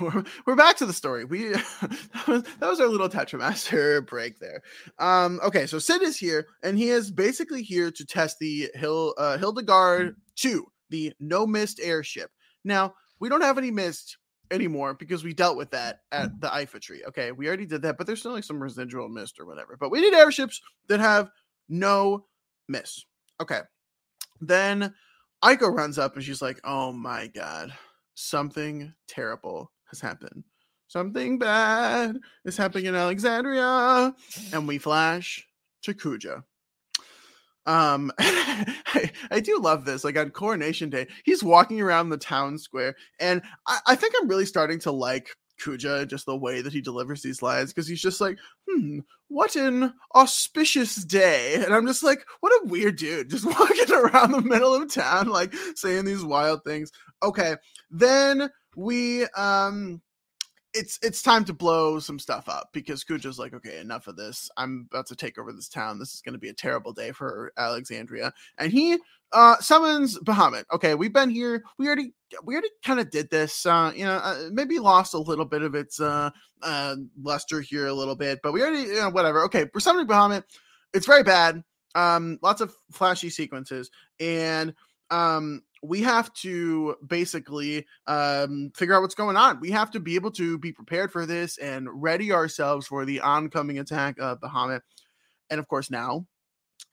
We're, 0.00 0.24
we're 0.46 0.56
back 0.56 0.76
to 0.78 0.86
the 0.86 0.92
story. 0.92 1.24
We 1.24 1.48
that 1.52 2.24
was, 2.26 2.42
that 2.42 2.68
was 2.68 2.80
our 2.80 2.88
little 2.88 3.08
tetramaster 3.08 4.04
break 4.06 4.38
there. 4.38 4.62
Um 4.98 5.40
okay 5.44 5.66
so 5.66 5.78
sid 5.78 6.02
is 6.02 6.16
here 6.16 6.46
and 6.62 6.78
he 6.78 6.88
is 6.88 7.10
basically 7.10 7.62
here 7.62 7.90
to 7.90 8.06
test 8.06 8.38
the 8.38 8.70
hill 8.74 9.14
uh 9.18 9.38
Hilda 9.38 9.62
Garde 9.62 10.16
2 10.36 10.66
the 10.90 11.12
no 11.20 11.46
mist 11.46 11.80
airship. 11.82 12.30
Now 12.64 12.94
we 13.20 13.28
don't 13.28 13.42
have 13.42 13.58
any 13.58 13.70
mist 13.70 14.16
anymore 14.50 14.94
because 14.94 15.24
we 15.24 15.34
dealt 15.34 15.56
with 15.56 15.70
that 15.72 16.00
at 16.12 16.40
the 16.40 16.48
Iifa 16.48 16.80
tree. 16.80 17.02
Okay, 17.08 17.32
we 17.32 17.46
already 17.46 17.66
did 17.66 17.82
that, 17.82 17.98
but 17.98 18.06
there's 18.06 18.20
still 18.20 18.32
like 18.32 18.44
some 18.44 18.62
residual 18.62 19.08
mist 19.08 19.38
or 19.38 19.46
whatever. 19.46 19.76
But 19.78 19.90
we 19.90 20.00
need 20.00 20.14
airships 20.14 20.60
that 20.88 21.00
have 21.00 21.28
no 21.68 22.24
mist. 22.68 23.06
Okay. 23.40 23.60
Then 24.40 24.94
Eiko 25.42 25.72
runs 25.72 25.98
up 25.98 26.14
and 26.14 26.24
she's 26.24 26.42
like, 26.42 26.60
"Oh 26.64 26.92
my 26.92 27.28
god, 27.28 27.72
something 28.14 28.92
terrible 29.06 29.72
has 29.86 30.00
happened. 30.00 30.44
Something 30.88 31.38
bad 31.38 32.18
is 32.44 32.56
happening 32.56 32.86
in 32.86 32.94
Alexandria." 32.94 34.14
And 34.52 34.66
we 34.66 34.78
flash 34.78 35.46
to 35.82 35.94
Kuja. 35.94 36.44
Um, 37.66 38.10
I, 38.18 39.10
I 39.30 39.40
do 39.40 39.60
love 39.60 39.84
this. 39.84 40.02
Like 40.02 40.16
on 40.16 40.30
Coronation 40.30 40.90
Day, 40.90 41.06
he's 41.24 41.44
walking 41.44 41.80
around 41.80 42.08
the 42.08 42.16
town 42.16 42.58
square, 42.58 42.96
and 43.20 43.42
I, 43.66 43.78
I 43.88 43.94
think 43.94 44.14
I'm 44.18 44.28
really 44.28 44.46
starting 44.46 44.80
to 44.80 44.92
like 44.92 45.28
Kuja, 45.58 46.06
just 46.06 46.26
the 46.26 46.36
way 46.36 46.60
that 46.62 46.72
he 46.72 46.80
delivers 46.80 47.22
these 47.22 47.42
lines, 47.42 47.72
because 47.72 47.86
he's 47.86 48.00
just 48.00 48.20
like, 48.20 48.38
hmm, 48.68 49.00
what 49.28 49.56
an 49.56 49.92
auspicious 50.14 50.96
day. 50.96 51.54
And 51.54 51.74
I'm 51.74 51.86
just 51.86 52.02
like, 52.02 52.24
what 52.40 52.52
a 52.52 52.68
weird 52.68 52.96
dude, 52.96 53.30
just 53.30 53.44
walking 53.44 53.92
around 53.92 54.32
the 54.32 54.42
middle 54.42 54.74
of 54.74 54.92
town, 54.92 55.28
like 55.28 55.54
saying 55.74 56.04
these 56.04 56.24
wild 56.24 56.64
things. 56.64 56.90
Okay, 57.22 57.56
then 57.90 58.50
we 58.76 59.24
um 59.36 60.00
it's 60.74 60.98
it's 61.02 61.22
time 61.22 61.44
to 61.44 61.52
blow 61.52 61.98
some 61.98 62.18
stuff 62.18 62.48
up 62.48 62.68
because 62.72 63.02
Kuja's 63.02 63.38
like, 63.38 63.54
okay, 63.54 63.80
enough 63.80 64.06
of 64.06 64.16
this. 64.16 64.50
I'm 64.56 64.86
about 64.90 65.06
to 65.06 65.16
take 65.16 65.38
over 65.38 65.52
this 65.52 65.68
town. 65.68 65.98
This 65.98 66.14
is 66.14 66.20
going 66.20 66.34
to 66.34 66.38
be 66.38 66.50
a 66.50 66.54
terrible 66.54 66.92
day 66.92 67.12
for 67.12 67.52
Alexandria. 67.56 68.32
And 68.58 68.70
he 68.70 68.98
uh 69.32 69.56
summons 69.58 70.18
Bahamut. 70.20 70.64
Okay, 70.72 70.94
we've 70.94 71.12
been 71.12 71.30
here. 71.30 71.62
We 71.78 71.86
already 71.86 72.14
we 72.44 72.54
already 72.54 72.70
kind 72.84 73.00
of 73.00 73.10
did 73.10 73.30
this. 73.30 73.66
Uh, 73.66 73.92
you 73.94 74.04
know, 74.04 74.16
uh, 74.16 74.48
maybe 74.52 74.78
lost 74.78 75.14
a 75.14 75.18
little 75.18 75.44
bit 75.44 75.62
of 75.62 75.74
its 75.74 76.00
uh 76.00 76.30
uh 76.62 76.96
luster 77.20 77.60
here 77.60 77.86
a 77.86 77.94
little 77.94 78.16
bit, 78.16 78.40
but 78.42 78.52
we 78.52 78.62
already 78.62 78.82
you 78.82 78.94
know, 78.94 79.10
whatever. 79.10 79.44
Okay, 79.44 79.66
we're 79.72 79.80
summoning 79.80 80.08
Bahamut. 80.08 80.44
It's 80.94 81.06
very 81.06 81.22
bad. 81.22 81.62
Um, 81.94 82.38
lots 82.42 82.60
of 82.60 82.74
flashy 82.92 83.30
sequences, 83.30 83.90
and 84.20 84.74
um 85.10 85.62
we 85.82 86.02
have 86.02 86.32
to 86.34 86.96
basically 87.06 87.86
um, 88.06 88.72
figure 88.74 88.94
out 88.94 89.02
what's 89.02 89.14
going 89.14 89.36
on. 89.36 89.60
We 89.60 89.70
have 89.70 89.90
to 89.92 90.00
be 90.00 90.16
able 90.16 90.32
to 90.32 90.58
be 90.58 90.72
prepared 90.72 91.12
for 91.12 91.26
this 91.26 91.56
and 91.58 91.88
ready 91.90 92.32
ourselves 92.32 92.86
for 92.86 93.04
the 93.04 93.20
oncoming 93.20 93.78
attack 93.78 94.16
of 94.18 94.40
Bahamut. 94.40 94.80
And 95.50 95.60
of 95.60 95.68
course, 95.68 95.90
now 95.90 96.26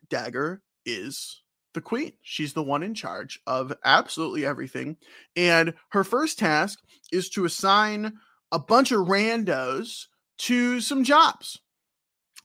Dagger 0.10 0.62
is 0.86 1.42
the 1.76 1.82
queen. 1.82 2.14
She's 2.24 2.54
the 2.54 2.64
one 2.64 2.82
in 2.82 2.96
charge 2.96 3.40
of 3.46 3.74
absolutely 3.84 4.46
everything. 4.46 4.98
And 5.36 5.76
her 5.90 6.04
first 6.04 6.40
task 6.40 6.80
is 7.12 7.30
to 7.32 7.46
assign 7.46 8.14
a 8.52 8.58
bunch 8.58 8.92
of 8.92 9.08
randos 9.08 10.08
to 10.40 10.82
some 10.82 11.04
jobs. 11.04 11.60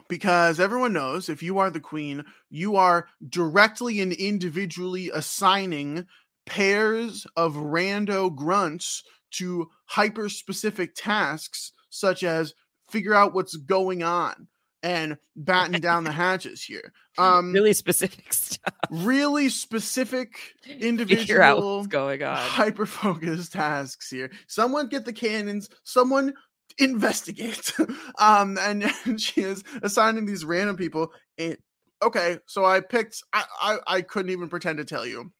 Because 0.08 0.60
everyone 0.60 0.92
knows 0.92 1.28
if 1.28 1.42
you 1.42 1.58
are 1.58 1.70
the 1.70 1.80
queen, 1.80 2.24
you 2.50 2.76
are 2.76 3.06
directly 3.28 4.00
and 4.00 4.12
individually 4.12 5.10
assigning 5.14 6.06
pairs 6.46 7.26
of 7.36 7.54
rando 7.54 8.34
grunts 8.34 9.04
to 9.32 9.70
hyper 9.86 10.28
specific 10.28 10.94
tasks 10.96 11.72
such 11.90 12.24
as 12.24 12.54
figure 12.88 13.14
out 13.14 13.32
what's 13.34 13.56
going 13.56 14.02
on 14.02 14.48
and 14.82 15.16
batten 15.36 15.80
down 15.80 16.04
the 16.04 16.12
hatches 16.12 16.62
here 16.62 16.92
um 17.18 17.52
really 17.52 17.72
specific 17.72 18.24
stuff. 18.32 18.74
really 18.90 19.48
specific 19.48 20.36
Figure 20.64 20.76
out 20.78 20.84
individual 20.84 21.76
what's 21.76 21.86
going 21.88 22.22
on. 22.22 22.36
hyper 22.36 22.86
focused 22.86 23.52
tasks 23.52 24.08
here 24.10 24.30
someone 24.46 24.88
get 24.88 25.04
the 25.04 25.12
cannons 25.12 25.68
someone 25.84 26.32
investigate 26.78 27.72
um 28.18 28.56
and, 28.60 28.90
and 29.04 29.20
she 29.20 29.42
is 29.42 29.62
assigning 29.82 30.24
these 30.24 30.44
random 30.44 30.76
people 30.76 31.12
and 31.36 31.56
okay 32.02 32.38
so 32.46 32.64
i 32.64 32.80
picked 32.80 33.22
I, 33.32 33.44
I 33.60 33.78
i 33.86 34.00
couldn't 34.02 34.30
even 34.30 34.48
pretend 34.48 34.78
to 34.78 34.84
tell 34.84 35.04
you 35.04 35.30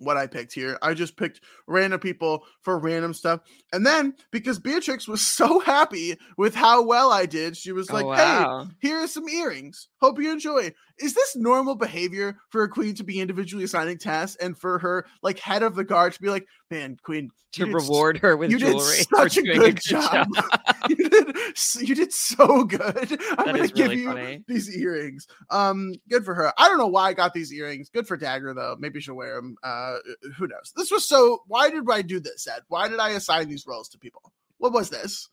what 0.00 0.16
I 0.16 0.26
picked 0.26 0.52
here. 0.52 0.78
I 0.82 0.94
just 0.94 1.16
picked 1.16 1.40
random 1.66 2.00
people 2.00 2.44
for 2.62 2.78
random 2.78 3.14
stuff. 3.14 3.40
And 3.72 3.86
then 3.86 4.14
because 4.32 4.58
Beatrix 4.58 5.06
was 5.06 5.20
so 5.26 5.60
happy 5.60 6.16
with 6.36 6.54
how 6.54 6.82
well 6.82 7.12
I 7.12 7.26
did, 7.26 7.56
she 7.56 7.72
was 7.72 7.88
oh, 7.90 7.94
like, 7.94 8.04
oh, 8.04 8.12
"Hey, 8.12 8.44
wow. 8.44 8.68
here 8.80 8.96
are 8.98 9.06
some 9.06 9.28
earrings. 9.28 9.88
Hope 10.00 10.20
you 10.20 10.32
enjoy." 10.32 10.72
Is 10.98 11.14
this 11.14 11.36
normal 11.36 11.76
behavior 11.76 12.36
for 12.50 12.62
a 12.62 12.68
queen 12.68 12.94
to 12.96 13.04
be 13.04 13.20
individually 13.20 13.64
assigning 13.64 13.98
tasks 13.98 14.36
and 14.40 14.58
for 14.58 14.78
her 14.80 15.06
like 15.22 15.38
head 15.38 15.62
of 15.62 15.74
the 15.74 15.84
guard 15.84 16.12
to 16.12 16.20
be 16.20 16.28
like, 16.28 16.46
"Man, 16.70 16.96
queen, 17.02 17.30
to 17.52 17.64
did 17.64 17.74
reward 17.74 18.18
her 18.18 18.36
with 18.36 18.50
you 18.50 18.58
did 18.58 18.72
jewelry 18.72 19.02
for 19.10 19.28
such 19.28 19.36
a 19.38 19.42
good 19.42 19.80
job. 19.80 20.28
you 20.88 21.08
did 21.08 21.36
you 21.80 21.94
did 21.94 22.12
so 22.12 22.64
good. 22.64 22.80
I'm 23.38 23.46
That 23.46 23.46
gonna 23.46 23.68
give 23.68 23.88
really 23.88 23.96
you 24.02 24.06
funny. 24.08 24.44
these 24.46 24.76
earrings. 24.76 25.26
Um, 25.50 25.94
good 26.08 26.24
for 26.24 26.34
her. 26.34 26.52
I 26.58 26.68
don't 26.68 26.78
know 26.78 26.86
why 26.86 27.08
I 27.08 27.12
got 27.12 27.34
these 27.34 27.52
earrings. 27.52 27.88
Good 27.90 28.06
for 28.06 28.16
Dagger 28.16 28.54
though. 28.54 28.76
Maybe 28.78 29.00
she'll 29.00 29.16
wear 29.16 29.36
them. 29.36 29.56
Uh, 29.62 29.96
who 30.36 30.46
knows? 30.46 30.72
This 30.76 30.90
was 30.90 31.06
so. 31.06 31.42
Why 31.46 31.70
did 31.70 31.84
I 31.90 32.02
do 32.02 32.20
this? 32.20 32.44
Zed? 32.44 32.62
Why 32.68 32.88
did 32.88 33.00
I 33.00 33.10
assign 33.10 33.48
these 33.48 33.66
roles 33.66 33.88
to 33.90 33.98
people? 33.98 34.32
What 34.58 34.72
was 34.72 34.90
this? 34.90 35.28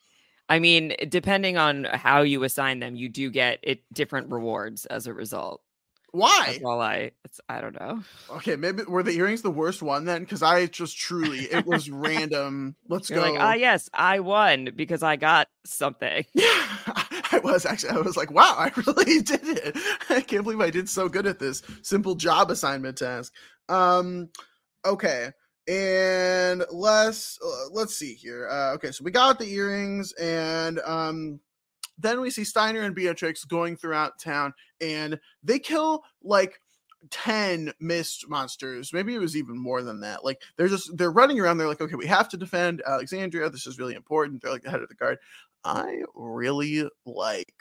I 0.50 0.60
mean, 0.60 0.96
depending 1.10 1.58
on 1.58 1.84
how 1.84 2.22
you 2.22 2.44
assign 2.44 2.80
them, 2.80 2.96
you 2.96 3.10
do 3.10 3.30
get 3.30 3.60
it 3.64 3.82
different 3.94 4.32
rewards 4.32 4.86
as 4.86 5.06
a 5.06 5.14
result. 5.14 5.62
Why? 6.18 6.46
That's 6.48 6.64
all 6.64 6.82
I. 6.82 7.12
It's, 7.26 7.40
I 7.48 7.62
don't 7.62 7.80
know. 7.80 8.02
Okay, 8.32 8.56
maybe 8.56 8.82
were 8.84 9.04
the 9.04 9.12
earrings 9.12 9.44
the 9.44 9.52
worst 9.52 9.84
one 9.84 10.06
then? 10.06 10.24
Because 10.24 10.42
I 10.42 10.66
just 10.66 10.98
truly 10.98 11.42
it 11.42 11.68
was 11.68 11.92
random. 11.92 12.76
Let's 12.88 13.08
You're 13.12 13.22
go. 13.22 13.32
like, 13.34 13.40
ah, 13.40 13.54
yes, 13.54 13.88
I 13.94 14.20
won 14.22 14.70
because 14.76 15.04
I 15.04 15.16
got 15.16 15.48
something. 15.64 16.26
Yeah, 16.34 16.44
I 17.32 17.40
was 17.44 17.68
actually. 17.68 17.92
I 17.92 17.98
was 17.98 18.18
like, 18.18 18.32
wow, 18.32 18.56
I 18.58 18.72
really 18.88 19.22
did 19.22 19.42
it. 19.44 19.78
I 20.10 20.22
can't 20.22 20.44
believe 20.44 20.60
I 20.60 20.72
did 20.72 20.90
so 20.90 21.08
good 21.08 21.28
at 21.28 21.38
this 21.38 21.62
simple 21.84 22.16
job 22.16 22.50
assignment 22.50 22.98
task. 22.98 23.32
Um, 23.70 24.30
okay, 24.84 25.32
and 25.68 26.64
let's 26.72 27.38
uh, 27.46 27.70
let's 27.72 27.96
see 27.96 28.16
here. 28.16 28.48
Uh, 28.50 28.74
okay, 28.74 28.92
so 28.92 29.04
we 29.04 29.12
got 29.12 29.38
the 29.38 29.52
earrings, 29.54 30.14
and 30.14 30.80
um, 30.80 31.40
then 31.98 32.22
we 32.22 32.30
see 32.30 32.44
Steiner 32.44 32.82
and 32.82 32.96
Beatrix 32.96 33.44
going 33.44 33.76
throughout 33.76 34.20
town, 34.20 34.54
and 34.82 35.20
they 35.44 35.60
kill 35.60 36.04
like 36.22 36.60
10 37.12 37.72
mist 37.80 38.28
monsters 38.28 38.92
maybe 38.92 39.14
it 39.14 39.20
was 39.20 39.38
even 39.38 39.56
more 39.56 39.84
than 39.84 40.00
that 40.02 40.26
like 40.26 40.42
they're 40.58 40.68
just 40.68 40.98
they're 40.98 41.12
running 41.12 41.40
around 41.40 41.58
they're 41.58 41.68
like 41.68 41.80
okay 41.80 41.96
we 41.96 42.08
have 42.08 42.28
to 42.28 42.36
defend 42.36 42.82
alexandria 42.88 43.50
this 43.50 43.68
is 43.68 43.78
really 43.78 43.94
important 43.94 44.42
they're 44.42 44.52
like 44.52 44.64
the 44.64 44.70
head 44.70 44.82
of 44.82 44.90
the 44.90 44.96
guard. 44.96 45.18
I 45.64 46.04
really 46.16 46.90
like 47.06 47.54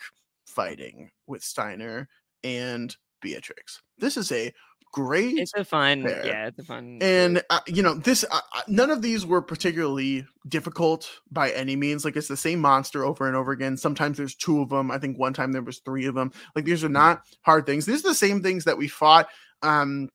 fighting 0.47 1.11
with 1.27 1.43
steiner 1.43 2.09
and 2.45 2.95
beatrix. 3.21 3.83
This 3.99 4.17
is 4.17 4.31
a 4.33 4.53
great 4.97 5.39
It's 5.39 5.53
a 5.55 5.63
fun, 5.63 6.05
yeah, 6.05 6.47
it's 6.47 6.59
a 6.59 6.65
fun. 6.65 6.99
and 7.03 7.43
uh, 7.51 7.61
you 7.67 7.83
know 7.83 7.93
this 7.93 8.25
uh, 8.31 8.41
uh, 8.55 8.63
none 8.67 8.91
of 8.91 9.03
these 9.03 9.27
were 9.27 9.43
particularly 9.43 10.25
difficult 10.49 11.11
by 11.31 11.51
any 11.51 11.77
means 11.77 12.03
like 12.03 12.17
it's 12.17 12.29
the 12.29 12.37
same 12.37 12.61
monster 12.61 13.05
over 13.05 13.27
and 13.27 13.37
over 13.37 13.53
again. 13.53 13.77
Sometimes 13.77 14.17
there's 14.17 14.35
two 14.35 14.63
of 14.63 14.71
them 14.71 14.91
i 14.91 14.97
think 14.99 15.19
one 15.19 15.35
time 15.35 15.53
there 15.53 15.61
was 15.61 15.81
three 15.81 16.07
of 16.07 16.15
them 16.15 16.33
like 16.55 16.65
these 16.65 16.83
are 16.83 16.89
not 16.89 17.21
hard 17.43 17.67
things. 17.67 17.85
These 17.85 18.07
are 18.07 18.09
the 18.09 18.15
same 18.15 18.43
things 18.43 18.65
that 18.65 18.79
we 18.79 18.89
fought 18.89 19.29
um 19.63 20.09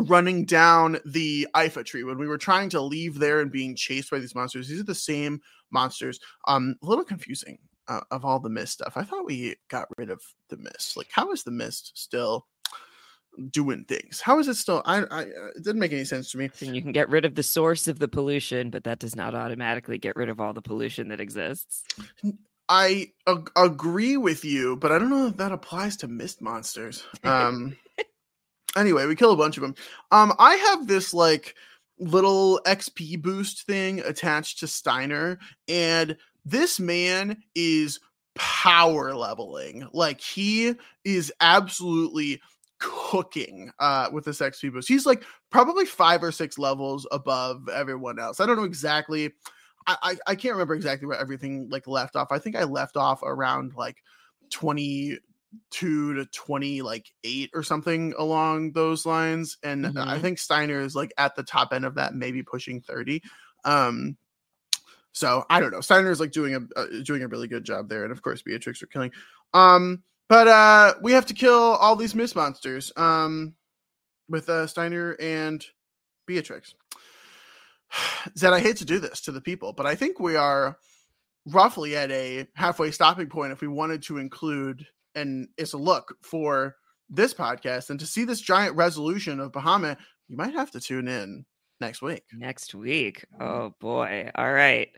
running 0.00 0.44
down 0.44 0.98
the 1.04 1.46
Iifa 1.54 1.84
tree. 1.84 2.02
When 2.02 2.18
we 2.18 2.26
were 2.26 2.36
trying 2.38 2.70
to 2.70 2.80
leave 2.80 3.20
there 3.20 3.40
and 3.40 3.52
being 3.52 3.76
chased 3.76 4.10
by 4.10 4.18
these 4.18 4.34
monsters 4.34 4.66
these 4.66 4.80
are 4.80 4.84
the 4.84 4.96
same 4.96 5.40
monsters. 5.70 6.18
Um 6.48 6.74
a 6.82 6.86
little 6.86 7.04
confusing 7.04 7.58
uh, 7.86 8.00
of 8.10 8.24
all 8.24 8.40
the 8.40 8.48
mist 8.48 8.72
stuff. 8.72 8.94
I 8.96 9.04
thought 9.04 9.26
we 9.26 9.54
got 9.70 9.86
rid 9.96 10.10
of 10.10 10.20
the 10.48 10.56
mist. 10.56 10.96
Like 10.96 11.10
how 11.12 11.30
is 11.30 11.44
the 11.44 11.52
mist 11.52 11.92
still 11.94 12.46
doing 13.50 13.84
things 13.84 14.20
how 14.20 14.38
is 14.38 14.48
it 14.48 14.54
still 14.54 14.82
i 14.84 14.98
i 14.98 15.22
uh, 15.22 15.24
it 15.56 15.62
didn't 15.62 15.80
make 15.80 15.92
any 15.92 16.04
sense 16.04 16.30
to 16.30 16.38
me 16.38 16.50
and 16.60 16.74
you 16.74 16.82
can 16.82 16.92
get 16.92 17.08
rid 17.08 17.24
of 17.24 17.34
the 17.34 17.42
source 17.42 17.88
of 17.88 17.98
the 17.98 18.08
pollution, 18.08 18.70
but 18.70 18.84
that 18.84 18.98
does 18.98 19.14
not 19.14 19.34
automatically 19.34 19.98
get 19.98 20.16
rid 20.16 20.28
of 20.28 20.40
all 20.40 20.52
the 20.52 20.62
pollution 20.62 21.08
that 21.08 21.20
exists. 21.20 21.84
I 22.68 23.08
ag- 23.26 23.50
agree 23.56 24.16
with 24.16 24.44
you, 24.44 24.76
but 24.76 24.90
I 24.90 24.98
don't 24.98 25.10
know 25.10 25.26
if 25.26 25.36
that 25.36 25.52
applies 25.52 25.96
to 25.98 26.08
mist 26.08 26.40
monsters. 26.40 27.04
Um 27.24 27.76
anyway, 28.76 29.06
we 29.06 29.16
kill 29.16 29.32
a 29.32 29.36
bunch 29.36 29.56
of 29.56 29.62
them. 29.62 29.74
Um 30.10 30.32
I 30.38 30.54
have 30.54 30.86
this 30.86 31.14
like 31.14 31.54
little 31.98 32.60
XP 32.66 33.22
boost 33.22 33.66
thing 33.66 34.00
attached 34.00 34.58
to 34.60 34.66
Steiner 34.66 35.38
and 35.68 36.16
this 36.44 36.80
man 36.80 37.42
is 37.54 38.00
power 38.34 39.14
leveling. 39.14 39.88
Like 39.92 40.20
he 40.20 40.74
is 41.04 41.32
absolutely 41.40 42.40
cooking 42.84 43.70
uh 43.78 44.08
with 44.12 44.24
this 44.24 44.40
XP 44.40 44.72
boost. 44.72 44.88
He's 44.88 45.06
like 45.06 45.24
probably 45.50 45.86
5 45.86 46.22
or 46.22 46.32
6 46.32 46.58
levels 46.58 47.06
above 47.10 47.68
everyone 47.68 48.18
else. 48.18 48.40
I 48.40 48.46
don't 48.46 48.56
know 48.56 48.64
exactly 48.64 49.32
I, 49.86 49.96
I 50.02 50.16
I 50.28 50.34
can't 50.34 50.52
remember 50.54 50.74
exactly 50.74 51.06
where 51.06 51.18
everything 51.18 51.68
like 51.70 51.86
left 51.86 52.16
off. 52.16 52.28
I 52.30 52.38
think 52.38 52.56
I 52.56 52.64
left 52.64 52.96
off 52.96 53.22
around 53.22 53.72
like 53.74 53.96
22 54.50 56.14
to 56.14 56.26
20 56.26 56.82
like 56.82 57.10
8 57.24 57.50
or 57.54 57.62
something 57.62 58.12
along 58.18 58.72
those 58.72 59.06
lines 59.06 59.56
and 59.62 59.86
I 59.86 60.18
Mhm. 60.18 60.20
think 60.20 60.38
Steiner 60.38 60.80
is 60.80 60.94
like 60.94 61.12
at 61.18 61.34
the 61.36 61.42
top 61.42 61.72
end 61.72 61.84
of 61.84 61.94
that 61.94 62.14
maybe 62.14 62.42
pushing 62.42 62.80
30. 62.80 63.22
Um 63.64 64.16
so 65.12 65.44
I 65.48 65.60
don't 65.60 65.70
know. 65.70 65.80
Steiner 65.80 66.10
is 66.10 66.18
like 66.18 66.32
doing 66.32 66.54
a 66.56 66.78
uh, 66.78 66.86
doing 67.04 67.22
a 67.22 67.28
really 67.28 67.46
good 67.46 67.64
job 67.64 67.88
there 67.88 68.02
and 68.02 68.12
of 68.12 68.20
course 68.20 68.42
Beatrix 68.42 68.82
are 68.82 68.86
killing. 68.88 69.12
Um 69.52 70.02
but 70.28 70.48
uh 70.48 70.94
we 71.02 71.12
have 71.12 71.26
to 71.26 71.34
kill 71.34 71.52
all 71.54 71.96
these 71.96 72.14
mist 72.14 72.36
monsters 72.36 72.92
um 72.96 73.54
with 74.28 74.48
uh 74.48 74.66
Steiner 74.66 75.16
and 75.20 75.64
Beatrix. 76.26 76.74
Zed, 78.36 78.52
I 78.52 78.60
hate 78.60 78.76
to 78.78 78.84
do 78.84 78.98
this 78.98 79.20
to 79.22 79.32
the 79.32 79.40
people, 79.40 79.72
but 79.72 79.86
I 79.86 79.94
think 79.94 80.18
we 80.18 80.36
are 80.36 80.76
roughly 81.46 81.96
at 81.96 82.10
a 82.10 82.46
halfway 82.54 82.90
stopping 82.90 83.28
point 83.28 83.52
if 83.52 83.60
we 83.60 83.68
wanted 83.68 84.02
to 84.02 84.18
include 84.18 84.86
and 85.14 85.48
it's 85.58 85.74
a 85.74 85.78
look 85.78 86.16
for 86.22 86.76
this 87.10 87.34
podcast 87.34 87.90
and 87.90 88.00
to 88.00 88.06
see 88.06 88.24
this 88.24 88.40
giant 88.40 88.74
resolution 88.76 89.40
of 89.40 89.52
Bahamut, 89.52 89.98
you 90.28 90.36
might 90.36 90.54
have 90.54 90.70
to 90.72 90.80
tune 90.80 91.06
in 91.06 91.44
next 91.80 92.02
week. 92.02 92.24
Next 92.32 92.74
week. 92.74 93.24
Oh 93.40 93.74
boy. 93.80 94.30
All 94.34 94.52
right. 94.52 94.88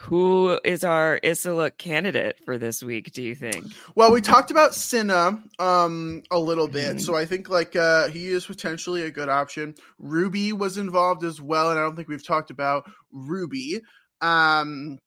Who 0.00 0.60
is 0.62 0.84
our 0.84 1.18
Isla 1.24 1.70
candidate 1.70 2.38
for 2.44 2.58
this 2.58 2.82
week, 2.82 3.12
do 3.12 3.22
you 3.22 3.34
think? 3.34 3.64
Well, 3.94 4.12
we 4.12 4.20
talked 4.20 4.50
about 4.50 4.74
Cinna 4.74 5.42
um 5.58 6.22
a 6.30 6.38
little 6.38 6.68
bit, 6.68 6.96
Mhm. 6.96 7.00
so 7.00 7.14
I 7.16 7.24
think 7.24 7.48
like 7.48 7.74
uh 7.76 8.08
he 8.08 8.28
is 8.28 8.44
potentially 8.46 9.02
a 9.02 9.10
good 9.10 9.28
option. 9.30 9.74
Ruby 9.98 10.52
was 10.52 10.76
involved 10.76 11.24
as 11.24 11.40
well, 11.40 11.70
and 11.70 11.78
I 11.78 11.82
don't 11.82 11.96
think 11.96 12.08
we've 12.08 12.26
talked 12.26 12.50
about 12.50 12.90
Ruby. 13.10 13.80
Um 14.20 14.98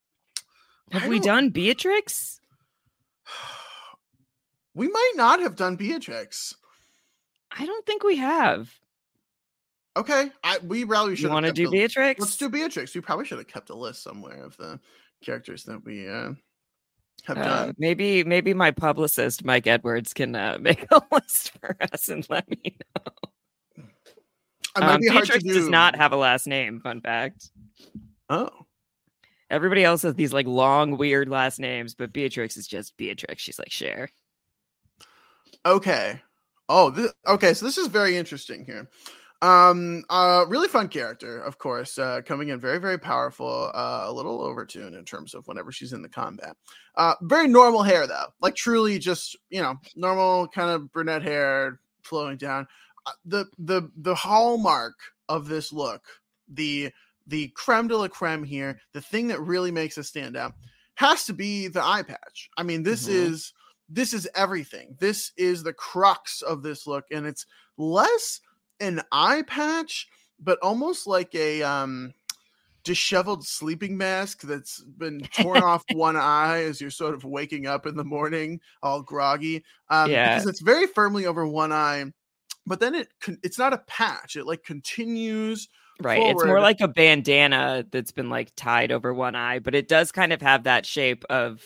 Have 0.91 1.07
we 1.07 1.19
done 1.19 1.49
Beatrix? 1.51 2.39
we 4.73 4.87
might 4.87 5.13
not 5.15 5.39
have 5.39 5.55
done 5.55 5.75
Beatrix. 5.75 6.55
I 7.51 7.65
don't 7.65 7.85
think 7.85 8.03
we 8.03 8.15
have. 8.17 8.73
Okay, 9.99 10.31
I 10.43 10.59
we 10.59 10.85
probably 10.85 11.15
should 11.17 11.29
want 11.29 11.45
to 11.45 11.51
do 11.51 11.69
Beatrix? 11.69 12.21
Let's 12.21 12.37
do 12.37 12.47
Beatrix. 12.47 12.95
We 12.95 13.01
probably 13.01 13.25
should 13.25 13.37
have 13.39 13.47
kept 13.47 13.69
a 13.69 13.75
list 13.75 14.01
somewhere 14.01 14.43
of 14.45 14.55
the 14.57 14.79
characters 15.21 15.63
that 15.65 15.83
we 15.83 16.07
uh, 16.07 16.31
have 17.25 17.37
Uh, 17.37 17.43
done. 17.65 17.75
maybe 17.77 18.23
maybe 18.23 18.53
my 18.53 18.71
publicist 18.71 19.43
Mike 19.43 19.67
Edwards 19.67 20.13
can 20.13 20.35
uh, 20.35 20.57
make 20.61 20.85
a 20.91 21.01
list 21.11 21.51
for 21.59 21.75
us 21.91 22.07
and 22.07 22.25
let 22.29 22.47
me 22.49 22.77
know. 22.95 23.83
It 24.77 24.79
might 24.79 24.93
Um, 24.95 25.01
be 25.01 25.07
hard 25.09 25.25
to 25.25 25.33
Beatrix 25.33 25.43
does 25.55 25.65
do- 25.65 25.69
not 25.71 25.95
have 25.97 26.13
a 26.13 26.17
last 26.17 26.47
name. 26.47 26.79
Fun 26.79 27.01
fact. 27.01 27.49
Oh, 28.29 28.49
Everybody 29.49 29.83
else 29.83 30.03
has 30.03 30.13
these 30.13 30.31
like 30.31 30.45
long, 30.47 30.95
weird 30.97 31.27
last 31.27 31.59
names, 31.59 31.93
but 31.95 32.13
Beatrix 32.13 32.55
is 32.55 32.67
just 32.67 32.95
Beatrix. 32.95 33.41
She's 33.41 33.57
like 33.59 33.71
Cher. 33.71 34.09
okay. 35.65 36.21
Oh, 36.69 36.91
this, 36.91 37.11
okay. 37.27 37.53
So 37.55 37.65
this 37.65 37.79
is 37.79 37.87
very 37.87 38.15
interesting 38.15 38.63
here. 38.63 38.87
Um, 39.41 40.03
uh, 40.09 40.45
really 40.49 40.67
fun 40.67 40.89
character, 40.89 41.41
of 41.41 41.57
course. 41.57 41.97
Uh, 41.97 42.21
coming 42.25 42.49
in 42.49 42.59
very, 42.59 42.77
very 42.77 42.97
powerful. 42.97 43.71
Uh, 43.73 44.03
a 44.05 44.11
little 44.11 44.39
overtuned 44.39 44.97
in 44.97 45.05
terms 45.05 45.33
of 45.33 45.47
whenever 45.47 45.71
she's 45.71 45.93
in 45.93 46.01
the 46.01 46.09
combat. 46.09 46.57
Uh, 46.95 47.15
very 47.21 47.47
normal 47.47 47.81
hair 47.81 48.05
though, 48.05 48.27
like 48.41 48.55
truly 48.55 48.99
just 48.99 49.37
you 49.49 49.61
know 49.61 49.75
normal 49.95 50.47
kind 50.49 50.69
of 50.69 50.91
brunette 50.91 51.23
hair 51.23 51.79
flowing 52.03 52.35
down. 52.35 52.67
Uh, 53.05 53.11
the 53.25 53.45
the 53.59 53.89
the 53.97 54.15
hallmark 54.15 54.95
of 55.29 55.47
this 55.47 55.71
look, 55.71 56.03
the 56.49 56.91
the 57.27 57.47
creme 57.55 57.87
de 57.87 57.95
la 57.95 58.09
creme 58.09 58.43
here, 58.43 58.77
the 58.91 59.01
thing 59.01 59.27
that 59.29 59.39
really 59.39 59.71
makes 59.71 59.97
it 59.97 60.03
stand 60.03 60.35
out, 60.35 60.53
has 60.95 61.23
to 61.25 61.31
be 61.33 61.69
the 61.69 61.81
eye 61.81 62.03
patch. 62.03 62.49
I 62.57 62.63
mean, 62.63 62.83
this 62.83 63.05
Mhm. 63.07 63.11
is 63.13 63.53
this 63.87 64.13
is 64.13 64.27
everything. 64.35 64.97
This 64.99 65.31
is 65.37 65.63
the 65.63 65.73
crux 65.73 66.41
of 66.41 66.61
this 66.61 66.85
look, 66.85 67.05
and 67.11 67.25
it's 67.25 67.45
less 67.77 68.41
an 68.79 69.01
eye 69.11 69.43
patch, 69.43 70.07
but 70.39 70.59
almost 70.61 71.07
like 71.07 71.33
a 71.35 71.61
um 71.63 72.13
disheveled 72.83 73.45
sleeping 73.45 73.97
mask 73.97 74.41
that's 74.41 74.81
been 74.83 75.21
torn 75.33 75.61
off 75.61 75.83
one 75.93 76.15
eye 76.15 76.63
as 76.63 76.79
you're 76.79 76.89
sort 76.89 77.13
of 77.13 77.25
waking 77.25 77.67
up 77.67 77.85
in 77.85 77.95
the 77.95 78.05
morning 78.05 78.59
all 78.81 79.01
groggy 79.01 79.63
um 79.89 80.09
Yeah. 80.09 80.29
because 80.29 80.47
it's 80.47 80.61
very 80.61 80.87
firmly 80.87 81.25
over 81.25 81.45
one 81.45 81.73
eye 81.73 82.05
but 82.65 82.79
then 82.79 82.95
it 82.95 83.09
it's 83.43 83.59
not 83.59 83.73
a 83.73 83.79
patch 83.79 84.37
it 84.37 84.45
like 84.45 84.63
continues 84.63 85.67
Right. 86.01 86.21
It's 86.21 86.45
more 86.45 86.61
like 86.61 86.79
a 86.79 86.87
bandana 86.87 87.85
that's 87.91 88.11
been 88.11 88.29
like 88.29 88.53
tied 88.55 88.91
over 88.91 89.13
one 89.13 89.35
eye, 89.35 89.59
but 89.59 89.75
it 89.75 89.89
does 89.89 90.11
kind 90.11 90.31
of 90.31 90.41
have 90.41 90.63
that 90.63 90.85
shape 90.85 91.25
of 91.29 91.61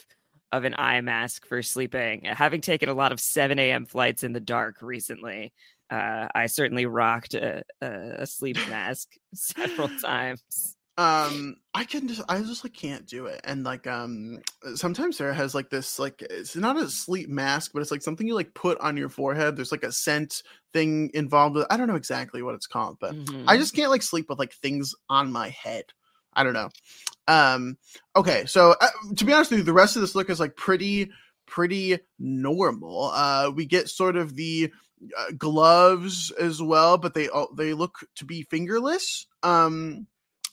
of 0.52 0.66
an 0.66 0.76
eye 0.78 1.02
mask 1.02 1.46
for 1.46 1.62
sleeping. 1.62 2.24
Having 2.26 2.62
taken 2.62 2.90
a 2.90 2.94
lot 2.94 3.12
of 3.12 3.20
7 3.20 3.58
a.m. 3.60 3.86
flights 3.86 4.24
in 4.24 4.34
the 4.34 4.40
dark 4.40 4.78
recently, 4.82 5.54
uh, 5.94 6.28
I 6.34 6.48
certainly 6.48 6.86
rocked 6.86 7.34
a, 7.36 7.64
a, 7.82 8.26
sleep 8.26 8.58
mask 8.70 9.10
several 9.34 9.90
times. 10.02 10.76
um 11.00 11.56
i 11.74 11.84
can 11.84 12.08
just 12.08 12.22
i 12.30 12.40
just 12.40 12.64
like 12.64 12.74
can't 12.74 13.08
do 13.08 13.26
it 13.26 13.42
and 13.46 13.64
like 13.64 13.88
um 13.88 14.38
sometimes 14.76 15.18
sarah 15.18 15.34
has 15.34 15.56
like 15.56 15.70
this 15.72 15.98
like 15.98 16.22
it's 16.30 16.56
not 16.56 16.78
a 16.78 16.88
sleep 16.88 17.28
mask 17.30 17.72
but 17.74 17.82
it's 17.82 17.90
like 17.90 18.04
something 18.04 18.28
you 18.28 18.36
like 18.36 18.54
put 18.54 18.78
on 18.80 18.96
your 18.96 19.10
forehead 19.10 19.56
there's 19.56 19.72
like 19.72 19.84
a 19.84 19.92
scent 19.92 20.44
thing 20.72 21.10
involved 21.16 21.56
with 21.56 21.66
i 21.72 21.78
don't 21.78 21.88
know 21.88 21.96
exactly 21.96 22.44
what 22.44 22.54
it's 22.54 22.68
called 22.68 22.96
but 23.00 23.16
Mhm. 23.16 23.46
I 23.48 23.58
just 23.58 23.74
can't 23.76 23.90
like 23.90 24.04
sleep 24.04 24.28
with 24.30 24.38
like 24.38 24.54
things 24.54 24.94
on 25.10 25.32
my 25.32 25.50
head. 25.50 25.86
I 26.34 26.44
don't 26.44 26.54
know. 26.54 26.70
Um 27.28 27.78
okay, 28.16 28.46
so 28.46 28.76
uh, 28.80 28.88
to 29.18 29.26
be 29.26 29.34
honest 29.34 29.50
with 29.52 29.60
you, 29.62 29.64
the 29.66 29.74
rest 29.74 29.96
of 29.96 30.02
this 30.04 30.14
look 30.16 30.30
is 30.30 30.40
like 30.40 30.56
pretty 30.56 31.10
pretty 31.48 31.98
normal. 32.20 33.10
Uh 33.14 33.52
we 33.56 33.66
get 33.66 33.90
sort 33.90 34.16
of 34.16 34.36
the 34.36 34.72
uh, 35.18 35.32
gloves 35.38 36.32
as 36.40 36.62
well, 36.62 36.98
but 36.98 37.14
they 37.14 37.30
uh, 37.30 37.46
they 37.56 37.74
look 37.74 38.00
to 38.16 38.26
be 38.26 38.44
fingerless. 38.44 39.28
Um, 39.44 40.08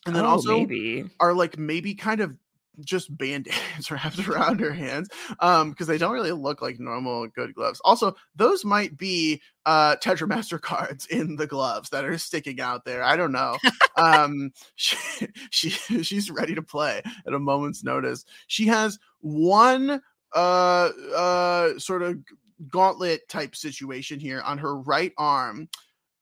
and 0.06 0.16
then 0.16 0.24
Oh, 0.24 0.30
also 0.30 0.66
maybe. 0.66 1.04
are 1.20 1.34
like 1.34 1.58
maybe 1.58 1.94
kind 1.94 2.20
of 2.20 2.36
just 2.84 3.14
band-aids 3.16 3.90
wrapped 3.90 4.26
around 4.26 4.60
her 4.60 4.72
hands 4.72 5.08
um 5.40 5.70
because 5.70 5.86
they 5.86 5.98
don't 5.98 6.14
really 6.14 6.32
look 6.32 6.62
like 6.62 6.80
normal 6.80 7.26
good 7.28 7.54
gloves 7.54 7.80
also 7.84 8.14
those 8.36 8.64
might 8.64 8.96
be 8.96 9.42
uh 9.66 9.96
tetramaster 9.96 10.58
cards 10.62 11.04
in 11.06 11.36
the 11.36 11.46
gloves 11.46 11.90
that 11.90 12.04
are 12.06 12.16
sticking 12.16 12.58
out 12.60 12.84
there 12.86 13.02
i 13.02 13.16
don't 13.16 13.32
know 13.32 13.58
um 13.96 14.50
she, 14.76 14.96
she 15.50 15.70
she's 16.02 16.30
ready 16.30 16.54
to 16.54 16.62
play 16.62 17.02
at 17.26 17.34
a 17.34 17.38
moment's 17.38 17.84
notice 17.84 18.24
she 18.46 18.66
has 18.66 18.98
one 19.20 20.00
uh 20.34 20.88
uh 21.14 21.78
sort 21.78 22.02
of 22.02 22.16
gauntlet 22.68 23.28
type 23.28 23.56
situation 23.56 24.18
here 24.20 24.40
on 24.42 24.58
her 24.58 24.76
right 24.76 25.12
arm 25.18 25.68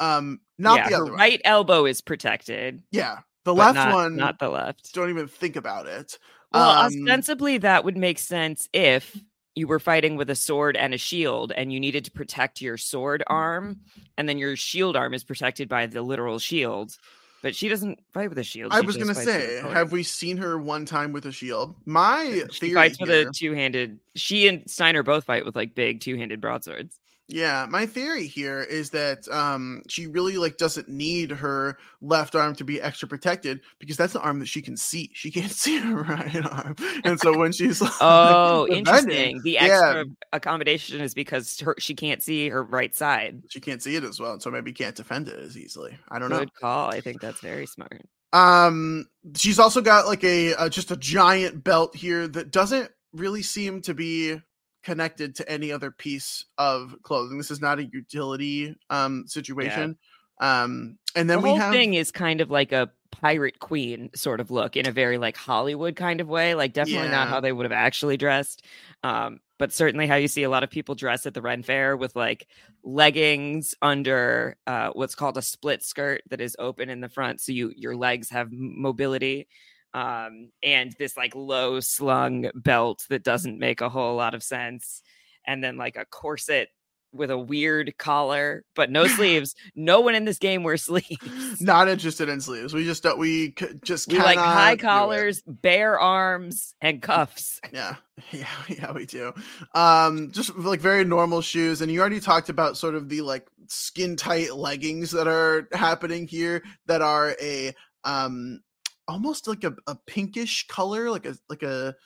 um 0.00 0.40
not 0.58 0.76
yeah, 0.78 0.88
the 0.88 0.94
her 0.96 1.02
other 1.02 1.10
one 1.12 1.20
right 1.20 1.40
elbow 1.44 1.84
is 1.86 2.00
protected. 2.00 2.82
yeah 2.90 3.18
the 3.44 3.54
left 3.54 3.74
not, 3.74 3.92
one 3.94 4.16
not 4.16 4.38
the 4.38 4.48
left. 4.48 4.92
don't 4.94 5.10
even 5.10 5.26
think 5.26 5.56
about 5.56 5.86
it 5.86 6.18
Well, 6.52 6.70
Um, 6.70 6.86
ostensibly, 6.86 7.58
that 7.58 7.84
would 7.84 7.96
make 7.96 8.18
sense 8.18 8.68
if 8.72 9.16
you 9.54 9.66
were 9.66 9.80
fighting 9.80 10.16
with 10.16 10.30
a 10.30 10.34
sword 10.36 10.76
and 10.76 10.94
a 10.94 10.98
shield 10.98 11.50
and 11.52 11.72
you 11.72 11.80
needed 11.80 12.04
to 12.04 12.10
protect 12.12 12.60
your 12.60 12.76
sword 12.76 13.24
arm, 13.26 13.80
and 14.16 14.28
then 14.28 14.38
your 14.38 14.54
shield 14.56 14.96
arm 14.96 15.12
is 15.14 15.24
protected 15.24 15.68
by 15.68 15.86
the 15.86 16.00
literal 16.02 16.38
shield. 16.38 16.96
But 17.42 17.54
she 17.54 17.68
doesn't 17.68 18.00
fight 18.12 18.28
with 18.28 18.38
a 18.38 18.42
shield. 18.42 18.72
I 18.72 18.80
she 18.80 18.86
was 18.86 18.96
gonna 18.96 19.14
fights 19.14 19.26
with 19.26 19.36
a 19.36 19.40
say, 19.40 19.68
have 19.68 19.92
we 19.92 20.02
seen 20.02 20.36
her 20.38 20.58
one 20.58 20.84
time 20.84 21.12
with 21.12 21.26
a 21.26 21.32
shield? 21.32 21.76
My 21.86 22.42
she 22.50 22.60
theory 22.60 22.74
fights 22.74 23.00
with 23.00 23.10
here, 23.10 23.28
a 23.28 23.32
two-handed. 23.32 24.00
She 24.16 24.48
and 24.48 24.68
Steiner 24.68 25.02
both 25.02 25.24
fight 25.24 25.44
with 25.44 25.54
like 25.54 25.74
big 25.74 26.00
two-handed 26.00 26.40
broadswords. 26.40 26.98
Yeah, 27.28 27.66
my 27.68 27.84
theory 27.84 28.26
here 28.26 28.62
is 28.62 28.90
that 28.90 29.28
um 29.28 29.82
she 29.88 30.06
really 30.06 30.38
like 30.38 30.56
doesn't 30.56 30.88
need 30.88 31.30
her 31.30 31.76
left 32.00 32.34
arm 32.34 32.54
to 32.56 32.64
be 32.64 32.80
extra 32.80 33.06
protected 33.06 33.60
because 33.78 33.98
that's 33.98 34.14
the 34.14 34.20
arm 34.20 34.38
that 34.38 34.48
she 34.48 34.62
can 34.62 34.76
see. 34.76 35.10
She 35.12 35.30
can't 35.30 35.52
see 35.64 35.76
her 35.78 36.02
right 36.02 36.46
arm, 36.46 36.76
and 37.04 37.20
so 37.20 37.36
when 37.36 37.52
she's 37.52 37.82
like, 37.82 37.92
Oh, 38.00 38.66
interesting. 38.70 39.42
The 39.42 39.52
yeah. 39.52 39.62
extra 39.64 40.04
accommodation 40.32 41.00
is 41.02 41.12
because 41.12 41.60
her, 41.60 41.74
she 41.78 41.94
can't 41.94 42.22
see 42.22 42.48
her 42.48 42.62
right 42.62 42.94
side. 42.94 43.42
she 43.50 43.60
can't 43.60 43.82
see 43.82 43.94
it 43.96 44.04
as 44.04 44.18
well, 44.18 44.40
so 44.40 44.50
maybe 44.50 44.72
can't 44.72 44.96
defend 44.96 45.28
it 45.28 45.38
as 45.38 45.56
easily. 45.58 45.98
I 46.10 46.18
don't 46.18 46.30
know. 46.30 46.40
Good 46.40 46.54
call. 46.54 46.88
I 46.90 47.00
think 47.02 47.20
that's 47.20 47.40
very 47.40 47.66
smart. 47.66 48.06
Um, 48.32 49.06
she's 49.36 49.58
also 49.58 49.80
got 49.80 50.06
like 50.06 50.24
a 50.24 50.54
uh, 50.54 50.68
just 50.68 50.90
a 50.90 50.96
giant 50.96 51.62
belt 51.62 51.94
here 51.94 52.26
that 52.28 52.50
doesn't 52.50 52.90
really 53.12 53.42
seem 53.42 53.80
to 53.82 53.94
be 53.94 54.40
connected 54.82 55.34
to 55.36 55.50
any 55.50 55.72
other 55.72 55.90
piece 55.90 56.44
of 56.56 56.94
clothing. 57.02 57.38
This 57.38 57.50
is 57.50 57.60
not 57.60 57.78
a 57.78 57.84
utility 57.84 58.74
um 58.90 59.24
situation. 59.26 59.98
Um, 60.40 60.98
and 61.16 61.28
then 61.28 61.38
the 61.38 61.42
we 61.42 61.48
whole 61.50 61.58
have 61.58 61.72
thing 61.72 61.94
is 61.94 62.12
kind 62.12 62.40
of 62.40 62.50
like 62.50 62.72
a 62.72 62.90
pirate 63.10 63.58
queen 63.58 64.10
sort 64.14 64.38
of 64.38 64.50
look 64.50 64.76
in 64.76 64.86
a 64.86 64.92
very 64.92 65.18
like 65.18 65.36
Hollywood 65.36 65.96
kind 65.96 66.20
of 66.20 66.28
way. 66.28 66.54
Like 66.54 66.72
definitely 66.72 67.08
not 67.08 67.28
how 67.28 67.40
they 67.40 67.52
would 67.52 67.64
have 67.64 67.72
actually 67.72 68.16
dressed. 68.16 68.64
Um, 69.02 69.40
but 69.58 69.72
certainly 69.72 70.06
how 70.06 70.14
you 70.14 70.28
see 70.28 70.44
a 70.44 70.50
lot 70.50 70.62
of 70.62 70.70
people 70.70 70.94
dress 70.94 71.26
at 71.26 71.34
the 71.34 71.42
Ren 71.42 71.62
Fair 71.62 71.96
with 71.96 72.14
like 72.14 72.46
leggings 72.84 73.74
under 73.82 74.56
uh, 74.66 74.90
what's 74.92 75.16
called 75.16 75.36
a 75.36 75.42
split 75.42 75.82
skirt 75.82 76.22
that 76.30 76.40
is 76.40 76.56
open 76.58 76.88
in 76.88 77.00
the 77.00 77.08
front, 77.08 77.40
so 77.40 77.52
you 77.52 77.72
your 77.76 77.96
legs 77.96 78.30
have 78.30 78.48
mobility, 78.52 79.48
um, 79.94 80.50
and 80.62 80.94
this 80.98 81.16
like 81.16 81.34
low 81.34 81.80
slung 81.80 82.50
belt 82.54 83.04
that 83.08 83.24
doesn't 83.24 83.58
make 83.58 83.80
a 83.80 83.88
whole 83.88 84.16
lot 84.16 84.34
of 84.34 84.42
sense, 84.42 85.02
and 85.46 85.62
then 85.62 85.76
like 85.76 85.96
a 85.96 86.04
corset 86.04 86.68
with 87.10 87.30
a 87.30 87.38
weird 87.38 87.94
collar 87.96 88.64
but 88.76 88.90
no 88.90 89.06
sleeves. 89.16 89.54
No 89.74 90.00
one 90.00 90.14
in 90.14 90.26
this 90.26 90.38
game 90.38 90.62
wears 90.62 90.82
sleeves. 90.84 91.58
not 91.60 91.88
interested 91.88 92.28
in 92.28 92.38
sleeves. 92.40 92.74
We 92.74 92.84
just 92.84 93.02
don't. 93.02 93.18
We 93.18 93.54
c- 93.58 93.80
just 93.82 94.08
We 94.12 94.18
like 94.18 94.38
high 94.38 94.76
collars, 94.76 95.42
bare 95.46 95.98
arms, 95.98 96.74
and 96.80 97.00
cuffs. 97.02 97.60
Yeah, 97.72 97.96
yeah, 98.30 98.46
yeah, 98.68 98.92
we 98.92 99.06
do. 99.06 99.32
Um, 99.74 100.30
just 100.32 100.54
like 100.56 100.80
very 100.80 101.04
normal 101.04 101.40
shoes, 101.40 101.80
and 101.80 101.90
you 101.90 102.00
already 102.00 102.20
talked 102.20 102.48
about 102.50 102.76
sort 102.76 102.94
of 102.94 103.08
the 103.08 103.22
like 103.22 103.46
skin 103.68 104.16
tight 104.16 104.54
leggings 104.54 105.10
that 105.12 105.26
are 105.28 105.68
happening 105.72 106.26
here 106.26 106.62
that 106.86 107.02
are 107.02 107.34
a 107.40 107.74
um 108.04 108.60
almost 109.08 109.48
like 109.48 109.64
a, 109.64 109.74
a 109.86 109.96
pinkish 110.06 110.66
color, 110.68 111.10
like 111.10 111.26
a 111.26 111.36
like 111.48 111.62
a 111.62 111.96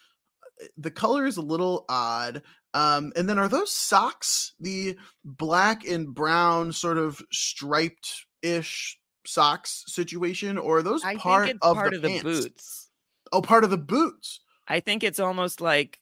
the 0.76 0.90
color 0.90 1.26
is 1.26 1.36
a 1.36 1.42
little 1.42 1.84
odd. 1.88 2.42
Um, 2.74 3.12
and 3.16 3.28
then 3.28 3.38
are 3.38 3.48
those 3.48 3.72
socks 3.72 4.54
the 4.60 4.96
black 5.24 5.86
and 5.86 6.14
brown 6.14 6.72
sort 6.72 6.96
of 6.96 7.20
striped 7.30 8.26
ish 8.40 8.98
socks 9.26 9.84
situation, 9.88 10.56
or 10.56 10.78
are 10.78 10.82
those 10.82 11.04
I 11.04 11.16
part 11.16 11.46
think 11.46 11.56
it's 11.56 11.66
of 11.66 11.74
part 11.74 11.90
the 11.90 11.96
of 11.96 12.02
the 12.02 12.20
boots. 12.22 12.88
Oh, 13.32 13.42
part 13.42 13.64
of 13.64 13.70
the 13.70 13.78
boots. 13.78 14.40
I 14.68 14.80
think 14.80 15.02
it's 15.02 15.20
almost 15.20 15.60
like 15.60 16.00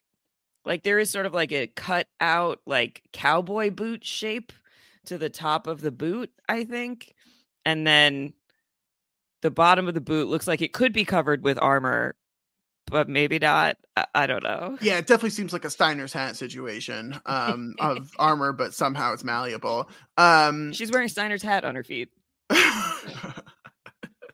like 0.64 0.82
there 0.82 0.98
is 0.98 1.10
sort 1.10 1.26
of 1.26 1.34
like 1.34 1.52
a 1.52 1.66
cut 1.68 2.06
out 2.20 2.60
like 2.66 3.02
cowboy 3.12 3.70
boot 3.70 4.04
shape 4.04 4.52
to 5.06 5.18
the 5.18 5.30
top 5.30 5.66
of 5.66 5.80
the 5.80 5.90
boot, 5.90 6.30
I 6.48 6.64
think. 6.64 7.14
And 7.64 7.86
then 7.86 8.32
the 9.42 9.50
bottom 9.50 9.88
of 9.88 9.94
the 9.94 10.00
boot 10.00 10.28
looks 10.28 10.46
like 10.46 10.62
it 10.62 10.72
could 10.72 10.92
be 10.92 11.04
covered 11.04 11.42
with 11.42 11.58
armor, 11.60 12.14
but 12.86 13.08
maybe 13.08 13.38
not. 13.38 13.76
I, 13.96 14.06
I 14.14 14.26
don't 14.26 14.42
know. 14.42 14.76
Yeah, 14.82 14.98
it 14.98 15.06
definitely 15.06 15.30
seems 15.30 15.52
like 15.52 15.64
a 15.64 15.70
Steiner's 15.70 16.12
hat 16.12 16.36
situation 16.36 17.20
um, 17.26 17.74
of 17.80 18.10
armor, 18.18 18.52
but 18.52 18.74
somehow 18.74 19.12
it's 19.12 19.24
malleable. 19.24 19.88
Um, 20.16 20.72
She's 20.72 20.90
wearing 20.90 21.08
Steiner's 21.08 21.42
hat 21.42 21.64
on 21.64 21.74
her 21.74 21.84
feet. 21.84 22.10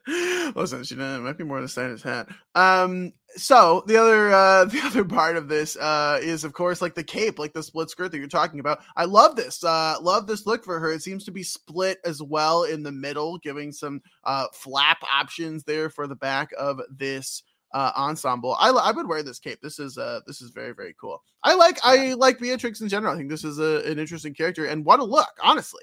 listen, 0.06 0.84
she 0.84 0.94
it 0.94 0.98
might 0.98 1.36
be 1.36 1.44
more 1.44 1.58
than 1.58 1.68
Steiner's 1.68 2.02
hat. 2.02 2.28
Um, 2.54 3.12
so 3.34 3.82
the 3.86 3.96
other 3.96 4.30
uh, 4.32 4.64
the 4.66 4.80
other 4.84 5.04
part 5.04 5.36
of 5.36 5.48
this 5.48 5.76
uh, 5.76 6.18
is, 6.22 6.44
of 6.44 6.52
course, 6.52 6.80
like 6.80 6.94
the 6.94 7.04
cape, 7.04 7.38
like 7.38 7.52
the 7.52 7.62
split 7.62 7.90
skirt 7.90 8.12
that 8.12 8.18
you're 8.18 8.28
talking 8.28 8.60
about. 8.60 8.80
I 8.96 9.04
love 9.04 9.36
this. 9.36 9.64
Uh, 9.64 9.96
love 10.00 10.26
this 10.26 10.46
look 10.46 10.64
for 10.64 10.78
her. 10.78 10.92
It 10.92 11.02
seems 11.02 11.24
to 11.24 11.32
be 11.32 11.42
split 11.42 11.98
as 12.04 12.22
well 12.22 12.64
in 12.64 12.82
the 12.82 12.92
middle, 12.92 13.38
giving 13.38 13.72
some 13.72 14.00
uh, 14.24 14.46
flap 14.52 14.98
options 15.12 15.64
there 15.64 15.90
for 15.90 16.06
the 16.06 16.16
back 16.16 16.50
of 16.58 16.80
this 16.90 17.42
uh 17.72 17.90
ensemble 17.96 18.56
i 18.60 18.70
i 18.70 18.92
would 18.92 19.08
wear 19.08 19.24
this 19.24 19.40
cape 19.40 19.58
this 19.60 19.80
is 19.80 19.98
uh 19.98 20.20
this 20.24 20.40
is 20.40 20.52
very 20.52 20.72
very 20.72 20.94
cool 21.00 21.20
i 21.42 21.52
like 21.52 21.76
i 21.82 22.14
like 22.14 22.38
beatrix 22.38 22.80
in 22.80 22.88
general 22.88 23.12
i 23.12 23.16
think 23.16 23.28
this 23.28 23.42
is 23.42 23.58
a, 23.58 23.82
an 23.90 23.98
interesting 23.98 24.32
character 24.32 24.66
and 24.66 24.84
what 24.84 25.00
a 25.00 25.04
look 25.04 25.28
honestly 25.42 25.82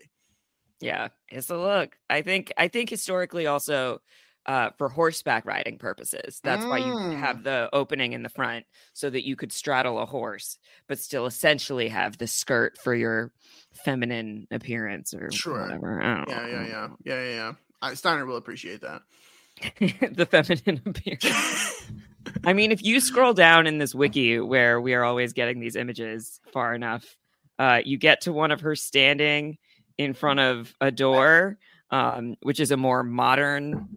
Yeah, 0.84 1.08
it's 1.30 1.50
a 1.50 1.58
look. 1.58 1.98
I 2.10 2.22
think 2.22 2.52
I 2.58 2.68
think 2.68 2.90
historically 2.90 3.48
also 3.48 4.02
uh, 4.46 4.72
for 4.78 4.90
horseback 4.90 5.46
riding 5.46 5.78
purposes. 5.78 6.42
That's 6.44 6.66
why 6.66 6.80
you 6.80 6.94
Mm. 6.96 7.18
have 7.18 7.44
the 7.44 7.70
opening 7.72 8.12
in 8.12 8.24
the 8.24 8.30
front 8.30 8.66
so 8.92 9.10
that 9.10 9.26
you 9.26 9.38
could 9.38 9.54
straddle 9.54 10.00
a 10.00 10.06
horse, 10.06 10.58
but 10.88 11.00
still 11.00 11.26
essentially 11.26 11.88
have 11.88 12.18
the 12.18 12.28
skirt 12.28 12.78
for 12.78 12.94
your 12.94 13.32
feminine 13.86 14.46
appearance 14.52 15.14
or 15.14 15.30
Sure. 15.32 15.62
whatever. 15.62 16.02
Yeah 16.28 16.48
yeah 16.48 16.66
yeah 16.66 16.88
yeah 17.06 17.16
yeah 17.24 17.36
yeah 17.36 17.54
I, 17.82 17.94
steiner 17.94 18.26
will 18.26 18.36
appreciate 18.36 18.82
that 18.82 19.04
the 20.16 20.26
feminine 20.26 20.82
appearance. 20.86 21.82
I 22.46 22.52
mean, 22.52 22.74
if 22.74 22.84
you 22.84 23.00
scroll 23.00 23.34
down 23.34 23.68
in 23.68 23.78
this 23.78 23.96
wiki 23.96 24.40
where 24.40 24.82
we 24.82 24.94
are 24.94 25.06
always 25.06 25.32
getting 25.32 25.62
these 25.62 25.78
images 25.78 26.42
far 26.52 26.76
enough, 26.76 27.06
uh, 27.60 27.80
you 27.86 27.98
get 27.98 28.20
to 28.22 28.34
one 28.34 28.52
of 28.52 28.60
her 28.62 28.76
standing 28.76 29.58
in 29.98 30.14
front 30.14 30.40
of 30.40 30.74
a 30.82 30.92
door, 30.92 31.58
um, 31.92 32.36
which 32.42 32.60
is 32.60 32.72
a 32.72 32.78
more 32.78 33.04
modern 33.04 33.88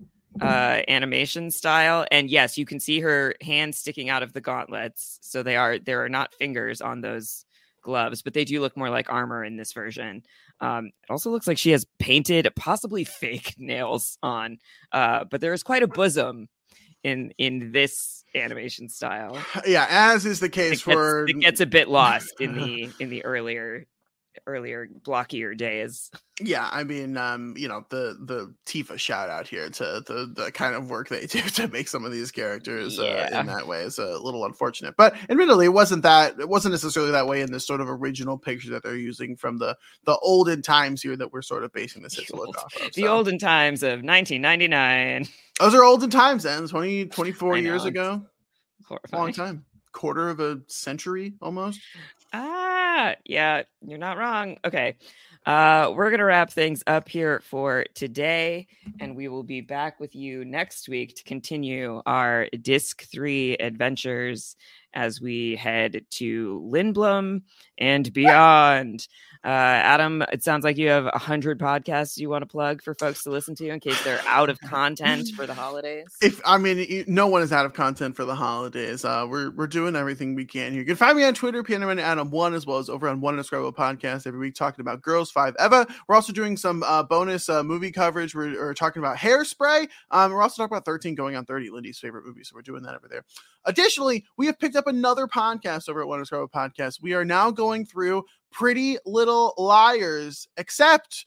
uh, 0.40 0.82
animation 0.88 1.50
style. 1.50 2.06
And 2.10 2.30
yes, 2.30 2.58
you 2.58 2.66
can 2.66 2.80
see 2.80 3.00
her 3.00 3.34
hands 3.40 3.78
sticking 3.78 4.10
out 4.10 4.22
of 4.22 4.32
the 4.32 4.40
gauntlets. 4.40 5.18
So 5.22 5.42
they 5.42 5.56
are 5.56 5.78
there 5.78 6.04
are 6.04 6.08
not 6.08 6.34
fingers 6.34 6.80
on 6.80 7.00
those 7.00 7.44
gloves, 7.82 8.22
but 8.22 8.34
they 8.34 8.44
do 8.44 8.60
look 8.60 8.76
more 8.76 8.90
like 8.90 9.08
armor 9.10 9.44
in 9.44 9.56
this 9.56 9.72
version. 9.72 10.22
Um, 10.60 10.86
it 10.86 11.10
also 11.10 11.30
looks 11.30 11.46
like 11.46 11.58
she 11.58 11.70
has 11.70 11.86
painted, 11.98 12.48
possibly 12.56 13.04
fake 13.04 13.54
nails 13.58 14.18
on, 14.22 14.58
uh, 14.92 15.24
but 15.24 15.40
there 15.40 15.52
is 15.52 15.62
quite 15.62 15.82
a 15.82 15.88
bosom 15.88 16.48
in 17.02 17.32
in 17.38 17.72
this 17.72 18.24
animation 18.34 18.88
style. 18.88 19.38
yeah 19.66 19.86
as 19.88 20.26
is 20.26 20.40
the 20.40 20.48
It 20.48 20.52
case 20.52 20.82
gets, 20.82 20.82
for 20.82 21.26
it 21.28 21.38
gets 21.40 21.60
a 21.60 21.66
bit 21.66 21.88
lost 21.88 22.40
in 22.40 22.54
the 22.58 22.90
in 22.98 23.08
the 23.10 23.24
earlier 23.24 23.86
earlier 24.46 24.88
blockier 25.02 25.56
days. 25.56 26.10
yeah 26.42 26.68
i 26.70 26.84
mean 26.84 27.16
um 27.16 27.54
you 27.56 27.66
know 27.66 27.82
the 27.88 28.14
the 28.26 28.54
tifa 28.66 28.98
shout 28.98 29.30
out 29.30 29.48
here 29.48 29.70
to 29.70 30.02
the 30.06 30.30
the 30.36 30.52
kind 30.52 30.74
of 30.74 30.90
work 30.90 31.08
they 31.08 31.24
do 31.26 31.40
to 31.40 31.66
make 31.68 31.88
some 31.88 32.04
of 32.04 32.12
these 32.12 32.30
characters 32.30 32.98
uh, 32.98 33.26
in 33.32 33.46
that 33.46 33.66
way 33.66 33.80
is 33.82 33.98
a 33.98 34.18
little 34.18 34.44
unfortunate 34.44 34.94
but 34.98 35.14
admittedly 35.30 35.64
it 35.64 35.72
wasn't 35.72 36.02
that 36.02 36.38
it 36.38 36.46
wasn't 36.46 36.70
necessarily 36.70 37.10
that 37.10 37.26
way 37.26 37.40
in 37.40 37.50
this 37.50 37.66
sort 37.66 37.80
of 37.80 37.88
original 37.88 38.36
picture 38.36 38.68
that 38.70 38.82
they're 38.82 38.96
using 38.96 39.34
from 39.34 39.56
the 39.56 39.74
the 40.04 40.18
olden 40.18 40.60
times 40.60 41.00
here 41.00 41.16
that 41.16 41.32
we're 41.32 41.40
sort 41.40 41.64
of 41.64 41.72
basing 41.72 42.02
this 42.02 42.18
off 42.30 42.76
of 42.76 42.92
The 42.92 43.02
so. 43.02 43.08
olden 43.08 43.38
times 43.38 43.82
of 43.82 44.02
1999. 44.02 45.26
those 45.58 45.74
are 45.74 45.84
olden 45.84 46.10
times 46.10 46.42
then 46.42 46.68
20 46.68 47.06
24 47.06 47.54
I 47.54 47.58
years 47.58 47.84
know, 47.84 47.88
ago 47.88 48.26
long 49.12 49.32
time 49.32 49.64
quarter 49.92 50.28
of 50.28 50.40
a 50.40 50.60
century 50.66 51.32
almost 51.40 51.80
Ah, 52.32 53.14
yeah, 53.24 53.62
you're 53.86 53.98
not 53.98 54.18
wrong. 54.18 54.58
Okay. 54.64 54.96
Uh, 55.44 55.92
we're 55.94 56.10
going 56.10 56.18
to 56.18 56.24
wrap 56.24 56.50
things 56.50 56.82
up 56.88 57.08
here 57.08 57.40
for 57.44 57.84
today, 57.94 58.66
and 58.98 59.14
we 59.14 59.28
will 59.28 59.44
be 59.44 59.60
back 59.60 60.00
with 60.00 60.12
you 60.14 60.44
next 60.44 60.88
week 60.88 61.14
to 61.14 61.22
continue 61.22 62.02
our 62.04 62.48
Disc 62.62 63.04
3 63.04 63.54
adventures 63.58 64.56
as 64.92 65.20
we 65.20 65.54
head 65.54 66.04
to 66.10 66.60
Lindblum 66.68 67.42
and 67.78 68.12
beyond. 68.12 69.06
Uh, 69.46 69.48
Adam, 69.48 70.24
it 70.32 70.42
sounds 70.42 70.64
like 70.64 70.76
you 70.76 70.88
have 70.88 71.06
a 71.06 71.18
hundred 71.18 71.60
podcasts 71.60 72.18
you 72.18 72.28
want 72.28 72.42
to 72.42 72.46
plug 72.46 72.82
for 72.82 72.96
folks 72.96 73.22
to 73.22 73.30
listen 73.30 73.54
to 73.54 73.68
in 73.68 73.78
case 73.78 74.02
they're 74.02 74.20
out 74.26 74.50
of 74.50 74.60
content 74.60 75.28
for 75.36 75.46
the 75.46 75.54
holidays. 75.54 76.08
If 76.20 76.40
I 76.44 76.58
mean, 76.58 77.04
no 77.06 77.28
one 77.28 77.42
is 77.42 77.52
out 77.52 77.64
of 77.64 77.72
content 77.72 78.16
for 78.16 78.24
the 78.24 78.34
holidays. 78.34 79.04
Uh, 79.04 79.24
we're 79.30 79.52
we're 79.52 79.68
doing 79.68 79.94
everything 79.94 80.34
we 80.34 80.46
can 80.46 80.72
here. 80.72 80.80
You 80.80 80.84
can 80.84 80.96
find 80.96 81.16
me 81.16 81.22
on 81.22 81.32
Twitter, 81.32 81.62
Piano 81.62 81.88
Adam 81.88 82.32
One, 82.32 82.54
as 82.54 82.66
well 82.66 82.78
as 82.78 82.88
over 82.88 83.08
on 83.08 83.20
One 83.20 83.34
Indescribable 83.34 83.72
Podcast 83.72 84.26
every 84.26 84.40
week, 84.40 84.56
talking 84.56 84.80
about 84.80 85.00
Girls 85.00 85.30
Five 85.30 85.54
Eva. 85.64 85.86
We're 86.08 86.16
also 86.16 86.32
doing 86.32 86.56
some 86.56 86.82
uh, 86.82 87.04
bonus 87.04 87.48
uh, 87.48 87.62
movie 87.62 87.92
coverage. 87.92 88.34
We're, 88.34 88.50
we're, 88.54 88.74
talking 88.74 89.00
about 89.00 89.16
Hairspray. 89.16 89.88
Um, 90.10 90.32
we're 90.32 90.42
also 90.42 90.60
talking 90.60 90.74
about 90.74 90.84
Thirteen 90.84 91.14
Going 91.14 91.36
on 91.36 91.44
Thirty, 91.44 91.70
Lindy's 91.70 92.00
favorite 92.00 92.26
movie. 92.26 92.42
So 92.42 92.56
we're 92.56 92.62
doing 92.62 92.82
that 92.82 92.96
over 92.96 93.06
there. 93.06 93.24
Additionally, 93.64 94.24
we 94.36 94.46
have 94.46 94.58
picked 94.58 94.74
up 94.74 94.88
another 94.88 95.28
podcast 95.28 95.88
over 95.88 96.00
at 96.00 96.08
One 96.08 96.18
Indescribable 96.18 96.48
Podcast. 96.48 97.00
We 97.00 97.14
are 97.14 97.24
now 97.24 97.52
going 97.52 97.86
through 97.86 98.24
Pretty 98.52 98.98
Little 99.04 99.54
Liars, 99.58 100.48
except 100.56 101.26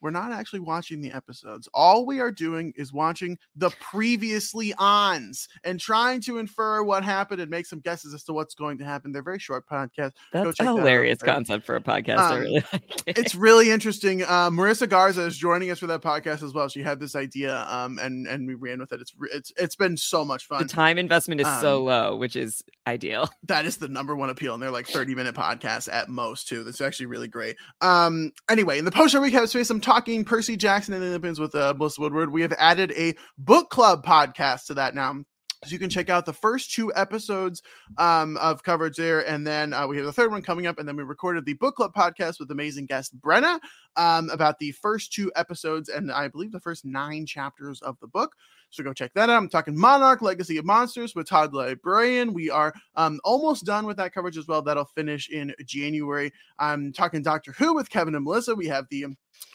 we're 0.00 0.10
not 0.10 0.32
actually 0.32 0.60
watching 0.60 1.00
the 1.00 1.12
episodes. 1.12 1.68
All 1.74 2.06
we 2.06 2.20
are 2.20 2.30
doing 2.30 2.72
is 2.76 2.92
watching 2.92 3.38
the 3.56 3.70
previously 3.70 4.74
ons 4.78 5.48
and 5.64 5.80
trying 5.80 6.20
to 6.22 6.38
infer 6.38 6.82
what 6.82 7.04
happened 7.04 7.40
and 7.40 7.50
make 7.50 7.66
some 7.66 7.80
guesses 7.80 8.14
as 8.14 8.24
to 8.24 8.32
what's 8.32 8.54
going 8.54 8.78
to 8.78 8.84
happen. 8.84 9.12
They're 9.12 9.22
very 9.22 9.38
short 9.38 9.66
podcasts. 9.68 10.12
That's 10.32 10.60
a 10.60 10.64
hilarious 10.64 11.18
that 11.18 11.26
concept 11.26 11.66
for 11.66 11.76
a 11.76 11.80
podcast. 11.80 12.18
Um, 12.18 12.32
I 12.32 12.36
really 12.36 12.64
like 12.72 13.02
it. 13.06 13.18
It's 13.18 13.34
really 13.34 13.70
interesting. 13.70 14.22
Uh, 14.22 14.50
Marissa 14.50 14.88
Garza 14.88 15.22
is 15.22 15.36
joining 15.36 15.70
us 15.70 15.78
for 15.78 15.86
that 15.88 16.02
podcast 16.02 16.42
as 16.42 16.52
well. 16.52 16.68
She 16.68 16.82
had 16.82 17.00
this 17.00 17.16
idea, 17.16 17.66
um, 17.68 17.98
and 17.98 18.26
and 18.26 18.46
we 18.46 18.54
ran 18.54 18.78
with 18.78 18.92
it. 18.92 19.00
It's 19.00 19.12
it's 19.32 19.52
it's 19.56 19.76
been 19.76 19.96
so 19.96 20.24
much 20.24 20.46
fun. 20.46 20.62
The 20.62 20.68
time 20.68 20.98
investment 20.98 21.40
is 21.40 21.46
um, 21.46 21.60
so 21.60 21.82
low, 21.84 22.16
which 22.16 22.36
is 22.36 22.62
ideal. 22.86 23.28
That 23.48 23.64
is 23.64 23.78
the 23.78 23.88
number 23.88 24.14
one 24.14 24.28
appeal, 24.28 24.52
and 24.52 24.62
they're 24.62 24.70
like 24.70 24.86
thirty 24.86 25.14
minute 25.14 25.34
podcasts 25.34 25.88
at 25.90 26.10
most 26.10 26.48
too. 26.48 26.64
That's 26.64 26.82
actually 26.82 27.06
really 27.06 27.28
great. 27.28 27.56
Um, 27.80 28.32
anyway, 28.50 28.78
in 28.78 28.84
the 28.84 28.90
post 28.90 29.12
show 29.12 29.20
recap 29.20 29.48
space, 29.48 29.70
I'm 29.70 29.80
talking 29.88 30.22
Percy 30.22 30.54
Jackson 30.54 30.92
and 30.92 31.02
the 31.02 31.06
Olympians 31.06 31.40
with 31.40 31.54
uh, 31.54 31.72
Melissa 31.74 32.02
Woodward. 32.02 32.30
We 32.30 32.42
have 32.42 32.52
added 32.58 32.92
a 32.94 33.14
book 33.38 33.70
club 33.70 34.04
podcast 34.04 34.66
to 34.66 34.74
that 34.74 34.94
now. 34.94 35.24
So 35.64 35.70
you 35.70 35.78
can 35.78 35.88
check 35.88 36.10
out 36.10 36.26
the 36.26 36.32
first 36.34 36.74
two 36.74 36.92
episodes 36.94 37.62
um, 37.96 38.36
of 38.36 38.62
coverage 38.62 38.98
there, 38.98 39.26
and 39.26 39.46
then 39.46 39.72
uh, 39.72 39.86
we 39.86 39.96
have 39.96 40.04
the 40.04 40.12
third 40.12 40.30
one 40.30 40.42
coming 40.42 40.66
up, 40.66 40.78
and 40.78 40.86
then 40.86 40.94
we 40.94 41.04
recorded 41.04 41.46
the 41.46 41.54
book 41.54 41.76
club 41.76 41.94
podcast 41.94 42.38
with 42.38 42.50
amazing 42.50 42.84
guest 42.84 43.18
Brenna 43.18 43.58
um, 43.96 44.28
about 44.28 44.58
the 44.58 44.72
first 44.72 45.10
two 45.10 45.32
episodes 45.36 45.88
and 45.88 46.12
I 46.12 46.28
believe 46.28 46.52
the 46.52 46.60
first 46.60 46.84
nine 46.84 47.24
chapters 47.24 47.80
of 47.80 47.96
the 48.00 48.08
book. 48.08 48.34
So 48.70 48.84
go 48.84 48.92
check 48.92 49.12
that 49.14 49.30
out. 49.30 49.36
I'm 49.36 49.48
talking 49.48 49.76
Monarch 49.76 50.20
Legacy 50.20 50.58
of 50.58 50.64
Monsters 50.64 51.14
with 51.14 51.28
Todd 51.28 51.54
Librarian. 51.54 52.32
We 52.32 52.50
are 52.50 52.74
um, 52.96 53.18
almost 53.24 53.64
done 53.64 53.86
with 53.86 53.96
that 53.96 54.12
coverage 54.12 54.36
as 54.36 54.46
well. 54.46 54.60
That'll 54.62 54.84
finish 54.84 55.30
in 55.30 55.54
January. 55.64 56.32
I'm 56.58 56.92
talking 56.92 57.22
Doctor 57.22 57.52
Who 57.52 57.74
with 57.74 57.88
Kevin 57.88 58.14
and 58.14 58.24
Melissa. 58.24 58.54
We 58.54 58.66
have 58.66 58.86
the 58.90 59.06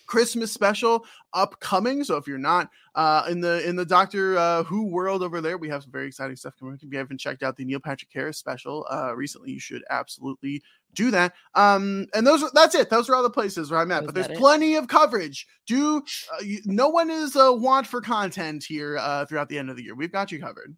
Christmas 0.05 0.51
special 0.51 1.05
upcoming. 1.33 2.03
So 2.03 2.17
if 2.17 2.27
you're 2.27 2.37
not 2.37 2.69
uh, 2.95 3.25
in 3.29 3.39
the 3.41 3.67
in 3.67 3.75
the 3.75 3.85
Doctor 3.85 4.37
uh, 4.37 4.63
Who 4.63 4.85
world 4.85 5.23
over 5.23 5.41
there, 5.41 5.57
we 5.57 5.69
have 5.69 5.83
some 5.83 5.91
very 5.91 6.07
exciting 6.07 6.35
stuff 6.35 6.53
coming. 6.59 6.75
If 6.75 6.83
you 6.83 6.97
haven't 6.97 7.19
checked 7.19 7.43
out 7.43 7.55
the 7.55 7.65
Neil 7.65 7.79
Patrick 7.79 8.11
Harris 8.13 8.37
special 8.37 8.85
uh, 8.91 9.15
recently, 9.15 9.51
you 9.51 9.59
should 9.59 9.83
absolutely 9.89 10.61
do 10.93 11.11
that. 11.11 11.33
Um, 11.55 12.07
and 12.13 12.25
those 12.25 12.49
that's 12.51 12.75
it. 12.75 12.89
Those 12.89 13.09
are 13.09 13.15
all 13.15 13.23
the 13.23 13.29
places 13.29 13.71
where 13.71 13.79
I'm 13.79 13.91
at. 13.91 14.05
but 14.05 14.15
there's 14.15 14.37
plenty 14.37 14.75
of 14.75 14.87
coverage. 14.87 15.47
Do 15.67 15.97
uh, 15.97 16.43
you, 16.43 16.61
no 16.65 16.89
one 16.89 17.09
is 17.09 17.35
a 17.35 17.51
want 17.51 17.87
for 17.87 18.01
content 18.01 18.63
here 18.63 18.97
uh, 18.97 19.25
throughout 19.25 19.49
the 19.49 19.57
end 19.57 19.69
of 19.69 19.77
the 19.77 19.83
year. 19.83 19.95
We've 19.95 20.11
got 20.11 20.31
you 20.31 20.39
covered. 20.39 20.75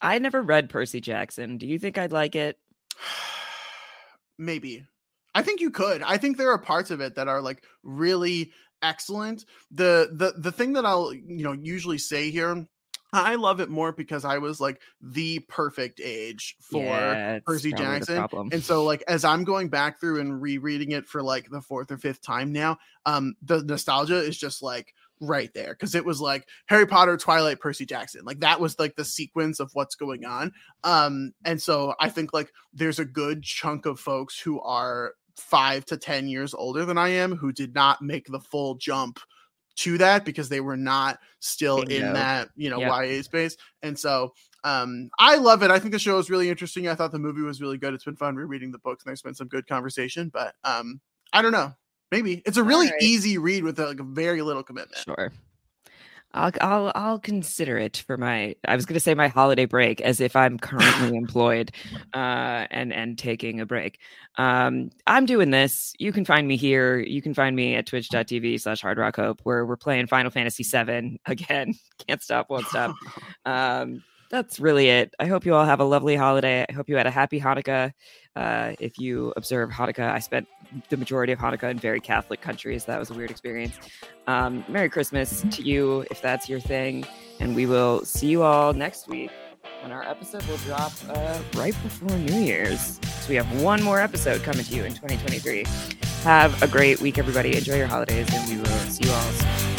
I 0.00 0.18
never 0.18 0.42
read 0.42 0.70
Percy 0.70 1.00
Jackson. 1.00 1.58
Do 1.58 1.66
you 1.66 1.78
think 1.78 1.98
I'd 1.98 2.12
like 2.12 2.34
it? 2.34 2.58
Maybe. 4.38 4.86
I 5.34 5.42
think 5.42 5.60
you 5.60 5.70
could. 5.70 6.02
I 6.02 6.16
think 6.16 6.36
there 6.36 6.50
are 6.50 6.58
parts 6.58 6.90
of 6.90 7.00
it 7.00 7.14
that 7.14 7.28
are 7.28 7.40
like 7.40 7.64
really 7.82 8.52
excellent. 8.82 9.44
The 9.70 10.10
the 10.12 10.34
the 10.36 10.52
thing 10.52 10.72
that 10.72 10.86
I'll 10.86 11.12
you 11.12 11.44
know 11.44 11.52
usually 11.52 11.98
say 11.98 12.30
here 12.30 12.66
I 13.12 13.34
love 13.34 13.60
it 13.60 13.68
more 13.68 13.92
because 13.92 14.24
I 14.24 14.38
was 14.38 14.60
like 14.60 14.80
the 15.00 15.40
perfect 15.40 16.00
age 16.02 16.56
for 16.60 16.84
yeah, 16.84 17.40
Percy 17.44 17.72
Jackson. 17.72 18.26
And 18.52 18.62
so 18.62 18.84
like 18.84 19.02
as 19.08 19.24
I'm 19.24 19.44
going 19.44 19.68
back 19.68 20.00
through 20.00 20.20
and 20.20 20.40
rereading 20.40 20.92
it 20.92 21.06
for 21.06 21.22
like 21.22 21.50
the 21.50 21.60
fourth 21.60 21.90
or 21.90 21.98
fifth 21.98 22.22
time 22.22 22.52
now, 22.52 22.78
um 23.06 23.34
the 23.42 23.62
nostalgia 23.62 24.18
is 24.18 24.38
just 24.38 24.62
like 24.62 24.94
right 25.20 25.52
there 25.54 25.74
because 25.74 25.94
it 25.94 26.04
was 26.04 26.20
like 26.20 26.46
Harry 26.66 26.86
Potter, 26.86 27.16
Twilight, 27.16 27.60
Percy 27.60 27.84
Jackson. 27.84 28.24
Like 28.24 28.40
that 28.40 28.60
was 28.60 28.78
like 28.78 28.96
the 28.96 29.04
sequence 29.04 29.60
of 29.60 29.70
what's 29.74 29.96
going 29.96 30.24
on. 30.24 30.52
Um 30.84 31.32
and 31.44 31.60
so 31.60 31.94
I 31.98 32.08
think 32.08 32.32
like 32.32 32.52
there's 32.72 32.98
a 32.98 33.04
good 33.04 33.42
chunk 33.42 33.86
of 33.86 33.98
folks 33.98 34.38
who 34.38 34.60
are 34.60 35.14
five 35.36 35.84
to 35.86 35.96
10 35.96 36.28
years 36.28 36.54
older 36.54 36.84
than 36.84 36.98
I 36.98 37.08
am 37.08 37.34
who 37.34 37.52
did 37.52 37.74
not 37.74 38.02
make 38.02 38.26
the 38.26 38.40
full 38.40 38.74
jump 38.76 39.18
to 39.76 39.98
that 39.98 40.24
because 40.24 40.48
they 40.48 40.60
were 40.60 40.76
not 40.76 41.18
still 41.40 41.82
in 41.82 42.12
that, 42.12 42.50
you 42.56 42.70
know, 42.70 42.78
yep. 42.78 42.90
YA 42.90 43.22
space. 43.22 43.56
And 43.82 43.98
so 43.98 44.32
um 44.64 45.10
I 45.18 45.36
love 45.36 45.62
it. 45.62 45.70
I 45.70 45.78
think 45.78 45.92
the 45.92 45.98
show 45.98 46.18
is 46.18 46.30
really 46.30 46.50
interesting. 46.50 46.88
I 46.88 46.94
thought 46.94 47.12
the 47.12 47.18
movie 47.18 47.42
was 47.42 47.60
really 47.60 47.78
good. 47.78 47.94
It's 47.94 48.04
been 48.04 48.16
fun 48.16 48.36
rereading 48.36 48.72
the 48.72 48.78
books 48.78 49.04
and 49.04 49.10
there's 49.10 49.22
been 49.22 49.34
some 49.34 49.48
good 49.48 49.66
conversation, 49.66 50.28
but 50.28 50.54
um 50.64 51.00
I 51.32 51.42
don't 51.42 51.52
know. 51.52 51.74
Maybe 52.10 52.42
it's 52.44 52.56
a 52.56 52.62
really 52.62 52.88
right. 52.88 53.02
easy 53.02 53.38
read 53.38 53.62
with 53.62 53.78
a, 53.78 53.86
like 53.86 54.00
very 54.00 54.42
little 54.42 54.62
commitment. 54.62 55.02
Sure. 55.04 55.32
I'll 56.32 56.52
I'll 56.60 56.92
I'll 56.94 57.18
consider 57.18 57.76
it 57.78 58.04
for 58.06 58.16
my 58.16 58.54
I 58.66 58.76
was 58.76 58.86
going 58.86 58.94
to 58.94 59.00
say 59.00 59.14
my 59.14 59.28
holiday 59.28 59.64
break 59.64 60.00
as 60.00 60.20
if 60.20 60.36
I'm 60.36 60.58
currently 60.58 61.16
employed 61.16 61.72
uh 62.14 62.66
and 62.70 62.92
and 62.92 63.18
taking 63.18 63.60
a 63.60 63.66
break. 63.66 63.98
Um 64.36 64.90
I'm 65.06 65.26
doing 65.26 65.50
this. 65.50 65.92
You 65.98 66.12
can 66.12 66.24
find 66.24 66.46
me 66.46 66.56
here. 66.56 66.98
You 66.98 67.20
can 67.20 67.34
find 67.34 67.56
me 67.56 67.74
at 67.74 67.86
twitch.tv 67.86 68.60
slash 68.60 68.80
hard 68.80 68.98
rock 68.98 69.16
hope 69.16 69.40
where 69.42 69.66
we're 69.66 69.76
playing 69.76 70.06
Final 70.06 70.30
Fantasy 70.30 70.62
7 70.62 71.18
again. 71.26 71.74
Can't 72.06 72.22
stop, 72.22 72.48
won't 72.50 72.66
stop. 72.66 72.94
Um 73.44 74.02
that's 74.30 74.60
really 74.60 74.88
it. 74.88 75.14
I 75.18 75.26
hope 75.26 75.44
you 75.44 75.54
all 75.54 75.64
have 75.64 75.80
a 75.80 75.84
lovely 75.84 76.16
holiday. 76.16 76.64
I 76.68 76.72
hope 76.72 76.88
you 76.88 76.96
had 76.96 77.06
a 77.06 77.10
happy 77.10 77.40
Hanukkah. 77.40 77.92
Uh, 78.36 78.72
if 78.78 78.98
you 78.98 79.32
observe 79.36 79.70
Hanukkah, 79.70 80.12
I 80.12 80.20
spent 80.20 80.46
the 80.88 80.96
majority 80.96 81.32
of 81.32 81.38
Hanukkah 81.40 81.70
in 81.70 81.78
very 81.78 82.00
Catholic 82.00 82.40
countries. 82.40 82.84
That 82.84 82.98
was 82.98 83.10
a 83.10 83.14
weird 83.14 83.30
experience. 83.30 83.76
Um, 84.28 84.64
Merry 84.68 84.88
Christmas 84.88 85.44
to 85.50 85.62
you 85.62 86.06
if 86.10 86.22
that's 86.22 86.48
your 86.48 86.60
thing. 86.60 87.04
And 87.40 87.56
we 87.56 87.66
will 87.66 88.04
see 88.04 88.28
you 88.28 88.42
all 88.42 88.72
next 88.72 89.08
week 89.08 89.32
when 89.82 89.90
our 89.90 90.04
episode 90.04 90.44
will 90.46 90.58
drop 90.58 90.92
uh, 91.08 91.40
right 91.54 91.74
before 91.82 92.16
New 92.18 92.40
Year's. 92.40 93.00
So 93.02 93.28
we 93.30 93.34
have 93.34 93.62
one 93.62 93.82
more 93.82 94.00
episode 94.00 94.42
coming 94.42 94.64
to 94.64 94.74
you 94.74 94.84
in 94.84 94.94
2023. 94.94 95.64
Have 96.22 96.62
a 96.62 96.68
great 96.68 97.00
week, 97.00 97.18
everybody. 97.18 97.56
Enjoy 97.56 97.76
your 97.76 97.86
holidays, 97.86 98.28
and 98.32 98.48
we 98.48 98.58
will 98.58 98.78
see 98.90 99.08
you 99.08 99.12
all 99.12 99.32
soon. 99.32 99.69